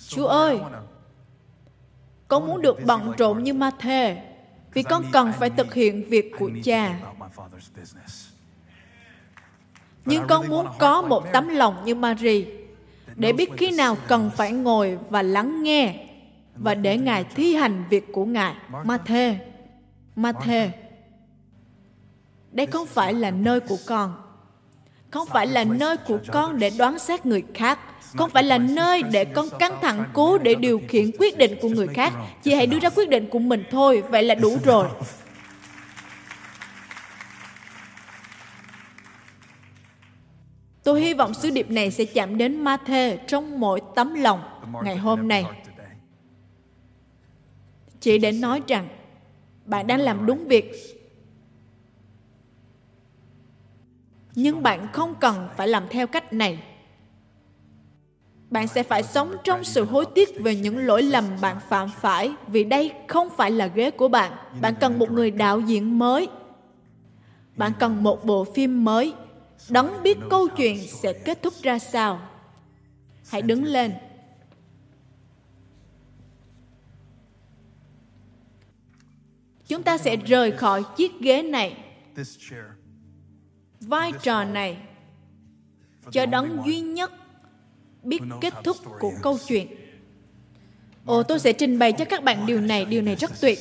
Chúa 0.08 0.26
ơi, 0.26 0.60
con 2.28 2.46
muốn 2.46 2.62
được 2.62 2.84
bận 2.86 3.12
rộn 3.18 3.42
như 3.42 3.54
ma 3.54 3.70
thê 3.78 4.16
vì 4.74 4.82
con 4.82 5.04
cần 5.12 5.32
phải 5.38 5.50
thực 5.50 5.74
hiện 5.74 6.04
việc 6.08 6.32
của 6.38 6.50
cha. 6.64 6.98
Nhưng 10.04 10.26
con 10.28 10.48
muốn 10.48 10.66
có 10.78 11.02
một 11.02 11.24
tấm 11.32 11.48
lòng 11.48 11.84
như 11.84 11.94
Mary 11.94 12.46
để 13.14 13.32
biết 13.32 13.50
khi 13.56 13.70
nào 13.70 13.96
cần 14.08 14.30
phải 14.36 14.52
ngồi 14.52 14.98
và 15.10 15.22
lắng 15.22 15.62
nghe 15.62 16.06
và 16.56 16.74
để 16.74 16.98
Ngài 16.98 17.24
thi 17.24 17.54
hành 17.54 17.84
việc 17.90 18.12
của 18.12 18.24
Ngài. 18.24 18.54
Ma 18.84 18.98
thê, 18.98 19.38
ma 20.16 20.32
thê. 20.32 20.70
Đây 22.50 22.66
không 22.66 22.86
phải 22.86 23.14
là 23.14 23.30
nơi 23.30 23.60
của 23.60 23.78
con. 23.86 24.14
Không 25.10 25.28
phải 25.28 25.46
là 25.46 25.64
nơi 25.64 25.96
của 25.96 26.18
con 26.32 26.58
để 26.58 26.70
đoán 26.78 26.98
xét 26.98 27.26
người 27.26 27.44
khác 27.54 27.78
không 28.14 28.30
phải 28.30 28.42
là 28.42 28.58
nơi 28.58 29.02
để 29.02 29.24
con 29.24 29.46
căng 29.58 29.78
thẳng, 29.82 30.04
cố 30.12 30.38
để 30.38 30.54
điều 30.54 30.80
khiển 30.88 31.10
quyết 31.18 31.38
định 31.38 31.58
của 31.62 31.68
người 31.68 31.86
khác. 31.86 32.12
Chị 32.42 32.54
hãy 32.54 32.66
đưa 32.66 32.78
ra 32.78 32.90
quyết 32.90 33.08
định 33.08 33.28
của 33.30 33.38
mình 33.38 33.64
thôi, 33.70 34.02
vậy 34.10 34.22
là 34.22 34.34
đủ 34.34 34.58
rồi. 34.64 34.88
Tôi 40.82 41.00
hy 41.00 41.14
vọng 41.14 41.34
sứ 41.34 41.50
điệp 41.50 41.70
này 41.70 41.90
sẽ 41.90 42.04
chạm 42.04 42.38
đến 42.38 42.64
Ma-thê 42.64 43.18
trong 43.26 43.60
mỗi 43.60 43.80
tấm 43.94 44.14
lòng 44.14 44.40
ngày 44.84 44.96
hôm 44.96 45.28
nay. 45.28 45.44
Chỉ 48.00 48.18
để 48.18 48.32
nói 48.32 48.62
rằng 48.66 48.88
bạn 49.64 49.86
đang 49.86 50.00
làm 50.00 50.26
đúng 50.26 50.46
việc. 50.48 50.72
Nhưng 54.34 54.62
bạn 54.62 54.88
không 54.92 55.14
cần 55.20 55.48
phải 55.56 55.68
làm 55.68 55.88
theo 55.90 56.06
cách 56.06 56.32
này 56.32 56.62
bạn 58.50 58.68
sẽ 58.68 58.82
phải 58.82 59.02
sống 59.02 59.36
trong 59.44 59.64
sự 59.64 59.84
hối 59.84 60.06
tiếc 60.14 60.28
về 60.40 60.56
những 60.56 60.78
lỗi 60.78 61.02
lầm 61.02 61.24
bạn 61.40 61.56
phạm 61.68 61.88
phải 62.00 62.32
vì 62.46 62.64
đây 62.64 62.92
không 63.08 63.28
phải 63.36 63.50
là 63.50 63.66
ghế 63.66 63.90
của 63.90 64.08
bạn. 64.08 64.32
Bạn 64.60 64.74
cần 64.80 64.98
một 64.98 65.10
người 65.10 65.30
đạo 65.30 65.60
diễn 65.60 65.98
mới. 65.98 66.28
Bạn 67.56 67.72
cần 67.78 68.02
một 68.02 68.24
bộ 68.24 68.44
phim 68.44 68.84
mới. 68.84 69.14
Đấng 69.68 70.02
biết 70.02 70.18
câu 70.30 70.48
chuyện 70.48 70.78
sẽ 70.86 71.12
kết 71.12 71.42
thúc 71.42 71.54
ra 71.62 71.78
sao. 71.78 72.20
Hãy 73.30 73.42
đứng 73.42 73.64
lên. 73.64 73.92
Chúng 79.68 79.82
ta 79.82 79.98
sẽ 79.98 80.16
rời 80.16 80.52
khỏi 80.52 80.84
chiếc 80.96 81.20
ghế 81.20 81.42
này. 81.42 81.76
Vai 83.80 84.12
trò 84.22 84.44
này. 84.44 84.76
Cho 86.10 86.26
đấng 86.26 86.62
duy 86.66 86.80
nhất 86.80 87.12
biết 88.06 88.22
kết 88.40 88.54
thúc 88.64 88.76
của 89.00 89.12
câu 89.22 89.38
chuyện. 89.48 89.66
Ồ 91.04 91.22
tôi 91.22 91.38
sẽ 91.38 91.52
trình 91.52 91.78
bày 91.78 91.92
cho 91.92 92.04
các 92.04 92.24
bạn 92.24 92.46
điều 92.46 92.60
này 92.60 92.84
điều 92.84 93.02
này 93.02 93.16
rất 93.16 93.30
tuyệt. 93.40 93.58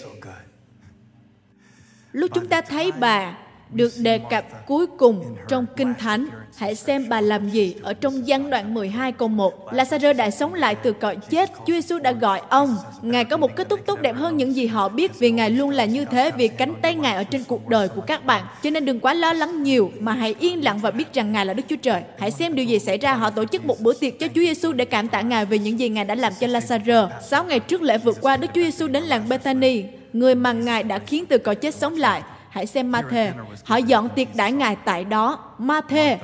lúc 2.12 2.32
chúng 2.34 2.48
ta 2.48 2.62
thấy 2.62 2.91
bà 2.91 3.38
được 3.76 3.92
đề 3.98 4.20
cập 4.30 4.68
cuối 4.68 4.88
cùng 4.98 5.36
trong 5.48 5.66
Kinh 5.76 5.94
Thánh. 6.00 6.28
Hãy 6.58 6.76
xem 6.76 7.06
bà 7.10 7.22
làm 7.22 7.50
gì 7.50 7.76
ở 7.82 7.94
trong 7.94 8.28
gian 8.28 8.50
đoạn 8.50 8.74
12 8.74 9.12
câu 9.12 9.28
1. 9.28 9.74
Lazarus 9.74 10.14
đã 10.14 10.32
sống 10.32 10.54
lại 10.54 10.76
từ 10.76 10.94
cõi 10.94 11.18
chết. 11.30 11.52
Chúa 11.68 11.74
Giêsu 11.74 12.00
đã 12.00 12.12
gọi 12.12 12.42
ông. 12.50 12.78
Ngài 13.02 13.26
có 13.26 13.38
một 13.38 13.56
kết 13.56 13.70
thúc 13.70 13.80
tốt 13.86 14.02
đẹp 14.02 14.16
hơn 14.16 14.38
những 14.38 14.56
gì 14.56 14.68
họ 14.68 14.90
biết 14.90 15.20
vì 15.20 15.32
Ngài 15.32 15.50
luôn 15.50 15.70
là 15.70 15.86
như 15.86 16.06
thế 16.06 16.32
vì 16.38 16.48
cánh 16.48 16.74
tay 16.82 16.96
Ngài 16.96 17.16
ở 17.16 17.24
trên 17.24 17.44
cuộc 17.44 17.68
đời 17.68 17.88
của 17.88 18.02
các 18.02 18.26
bạn. 18.26 18.44
Cho 18.64 18.70
nên 18.70 18.86
đừng 18.86 19.00
quá 19.00 19.14
lo 19.14 19.34
lắng 19.34 19.64
nhiều 19.64 19.92
mà 20.00 20.14
hãy 20.14 20.36
yên 20.40 20.64
lặng 20.64 20.80
và 20.80 20.92
biết 20.92 21.14
rằng 21.14 21.32
Ngài 21.32 21.46
là 21.46 21.54
Đức 21.54 21.64
Chúa 21.70 21.76
Trời. 21.76 22.02
Hãy 22.20 22.32
xem 22.32 22.56
điều 22.56 22.66
gì 22.66 22.80
xảy 22.80 22.98
ra. 22.98 23.14
Họ 23.14 23.30
tổ 23.30 23.46
chức 23.46 23.66
một 23.66 23.80
bữa 23.80 23.94
tiệc 23.94 24.20
cho 24.20 24.28
Chúa 24.28 24.42
Giêsu 24.42 24.74
để 24.74 24.86
cảm 24.86 25.08
tạ 25.08 25.22
Ngài 25.22 25.46
về 25.46 25.58
những 25.58 25.80
gì 25.80 25.90
Ngài 25.90 26.06
đã 26.06 26.16
làm 26.16 26.34
cho 26.40 26.48
Lazarus. 26.48 27.10
Sáu 27.30 27.44
ngày 27.44 27.60
trước 27.60 27.82
lễ 27.82 27.98
vượt 27.98 28.18
qua, 28.22 28.38
Đức 28.38 28.48
Chúa 28.56 28.62
Giêsu 28.62 28.88
đến 28.88 29.04
làng 29.04 29.30
Bethany, 29.30 29.84
người 30.14 30.36
mà 30.36 30.52
Ngài 30.52 30.84
đã 30.84 31.00
khiến 31.00 31.26
từ 31.26 31.38
cõi 31.38 31.56
chết 31.56 31.76
sống 31.76 31.96
lại. 31.96 32.22
Hãy 32.56 32.66
xem 32.66 32.91
Ma-thê. 32.91 33.34
Họ 33.66 33.78
dọn 33.78 34.10
tiệc 34.16 34.36
đãi 34.36 34.51
Ngài 34.51 34.76
tại 34.76 35.06
đó. 35.06 35.53
Ma-thê. 35.58 36.18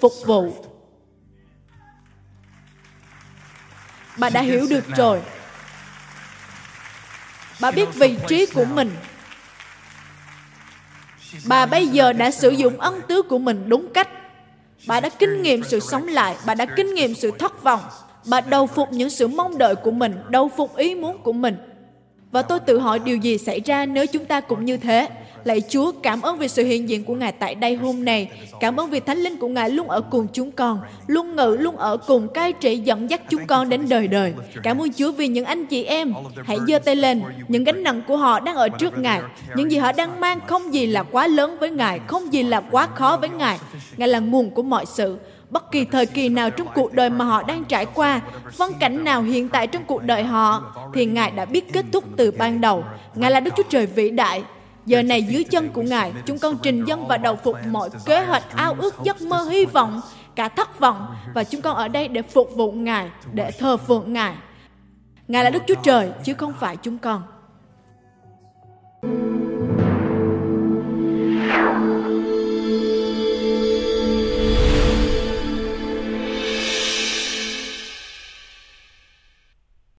Phục 0.00 0.12
vụ. 0.26 0.52
Bà 4.18 4.30
đã 4.30 4.40
hiểu 4.40 4.66
được 4.70 4.84
rồi. 4.96 5.22
Bà 7.60 7.70
biết 7.70 7.94
vị 7.94 8.18
trí 8.28 8.46
của 8.46 8.64
mình. 8.64 8.90
Bà 11.48 11.66
bây 11.66 11.86
giờ 11.86 12.12
đã 12.12 12.30
sử 12.30 12.50
dụng 12.50 12.80
ân 12.80 13.00
tứ 13.08 13.22
của 13.22 13.38
mình 13.38 13.68
đúng 13.68 13.92
cách. 13.94 14.08
Bà 14.86 15.00
đã 15.00 15.08
kinh 15.08 15.42
nghiệm 15.42 15.64
sự 15.64 15.80
sống 15.80 16.08
lại. 16.08 16.36
Bà 16.46 16.54
đã 16.54 16.66
kinh 16.76 16.94
nghiệm 16.94 17.14
sự 17.14 17.30
thất 17.38 17.62
vọng. 17.62 17.80
Bà 18.26 18.40
đầu 18.40 18.66
phục 18.66 18.92
những 18.92 19.10
sự 19.10 19.28
mong 19.28 19.58
đợi 19.58 19.74
của 19.74 19.90
mình, 19.90 20.14
đầu 20.28 20.50
phục 20.56 20.76
ý 20.76 20.94
muốn 20.94 21.22
của 21.22 21.32
mình. 21.32 21.56
Và 22.30 22.42
tôi 22.42 22.60
tự 22.60 22.78
hỏi 22.78 22.98
điều 22.98 23.16
gì 23.16 23.38
xảy 23.38 23.60
ra 23.60 23.86
nếu 23.86 24.06
chúng 24.06 24.24
ta 24.24 24.40
cũng 24.40 24.64
như 24.64 24.76
thế. 24.76 25.08
Lạy 25.44 25.62
Chúa, 25.68 25.92
cảm 26.02 26.22
ơn 26.22 26.38
vì 26.38 26.48
sự 26.48 26.64
hiện 26.64 26.88
diện 26.88 27.04
của 27.04 27.14
Ngài 27.14 27.32
tại 27.32 27.54
đây 27.54 27.74
hôm 27.74 28.04
nay. 28.04 28.30
Cảm 28.60 28.80
ơn 28.80 28.90
vì 28.90 29.00
Thánh 29.00 29.18
Linh 29.18 29.36
của 29.36 29.48
Ngài 29.48 29.70
luôn 29.70 29.88
ở 29.88 30.00
cùng 30.00 30.26
chúng 30.32 30.50
con, 30.50 30.80
luôn 31.06 31.36
ngự, 31.36 31.56
luôn 31.60 31.76
ở 31.76 31.96
cùng 31.96 32.28
cai 32.28 32.52
trị 32.52 32.78
dẫn 32.78 33.10
dắt 33.10 33.22
chúng 33.30 33.46
con 33.46 33.68
đến 33.68 33.88
đời 33.88 34.08
đời. 34.08 34.34
Cảm 34.62 34.82
ơn 34.82 34.92
Chúa 34.92 35.12
vì 35.12 35.28
những 35.28 35.44
anh 35.44 35.66
chị 35.66 35.84
em. 35.84 36.12
Hãy 36.44 36.58
giơ 36.68 36.78
tay 36.78 36.96
lên, 36.96 37.22
những 37.48 37.64
gánh 37.64 37.82
nặng 37.82 38.02
của 38.06 38.16
họ 38.16 38.40
đang 38.40 38.56
ở 38.56 38.68
trước 38.68 38.98
Ngài. 38.98 39.20
Những 39.56 39.70
gì 39.70 39.78
họ 39.78 39.92
đang 39.92 40.20
mang 40.20 40.40
không 40.46 40.74
gì 40.74 40.86
là 40.86 41.02
quá 41.02 41.26
lớn 41.26 41.56
với 41.60 41.70
Ngài, 41.70 42.00
không 42.06 42.32
gì 42.32 42.42
là 42.42 42.60
quá 42.60 42.88
khó 42.94 43.16
với 43.20 43.28
Ngài. 43.28 43.58
Ngài 43.96 44.08
là 44.08 44.18
nguồn 44.18 44.50
của 44.50 44.62
mọi 44.62 44.86
sự 44.86 45.18
bất 45.50 45.70
kỳ 45.70 45.84
thời 45.84 46.06
kỳ 46.06 46.28
nào 46.28 46.50
trong 46.50 46.68
cuộc 46.74 46.92
đời 46.92 47.10
mà 47.10 47.24
họ 47.24 47.42
đang 47.42 47.64
trải 47.64 47.86
qua, 47.86 48.20
phân 48.52 48.72
cảnh 48.80 49.04
nào 49.04 49.22
hiện 49.22 49.48
tại 49.48 49.66
trong 49.66 49.84
cuộc 49.84 50.02
đời 50.02 50.22
họ, 50.22 50.74
thì 50.94 51.06
Ngài 51.06 51.30
đã 51.30 51.44
biết 51.44 51.72
kết 51.72 51.84
thúc 51.92 52.04
từ 52.16 52.30
ban 52.30 52.60
đầu. 52.60 52.84
Ngài 53.14 53.30
là 53.30 53.40
Đức 53.40 53.54
Chúa 53.56 53.62
Trời 53.68 53.86
vĩ 53.86 54.10
đại. 54.10 54.44
Giờ 54.86 55.02
này 55.02 55.22
dưới 55.22 55.44
chân 55.44 55.70
của 55.72 55.82
Ngài, 55.82 56.12
chúng 56.26 56.38
con 56.38 56.56
trình 56.62 56.84
dân 56.84 57.06
và 57.08 57.16
đầu 57.16 57.36
phục 57.36 57.56
mọi 57.70 57.90
kế 58.06 58.24
hoạch, 58.24 58.56
ao 58.56 58.76
ước, 58.78 58.94
giấc 59.02 59.22
mơ, 59.22 59.44
hy 59.50 59.64
vọng, 59.64 60.00
cả 60.34 60.48
thất 60.48 60.80
vọng. 60.80 61.16
Và 61.34 61.44
chúng 61.44 61.62
con 61.62 61.76
ở 61.76 61.88
đây 61.88 62.08
để 62.08 62.22
phục 62.22 62.56
vụ 62.56 62.72
Ngài, 62.72 63.10
để 63.32 63.50
thờ 63.50 63.76
phượng 63.76 64.12
Ngài. 64.12 64.34
Ngài 65.28 65.44
là 65.44 65.50
Đức 65.50 65.62
Chúa 65.66 65.74
Trời, 65.82 66.10
chứ 66.24 66.34
không 66.34 66.52
phải 66.60 66.76
chúng 66.76 66.98
con. 66.98 67.22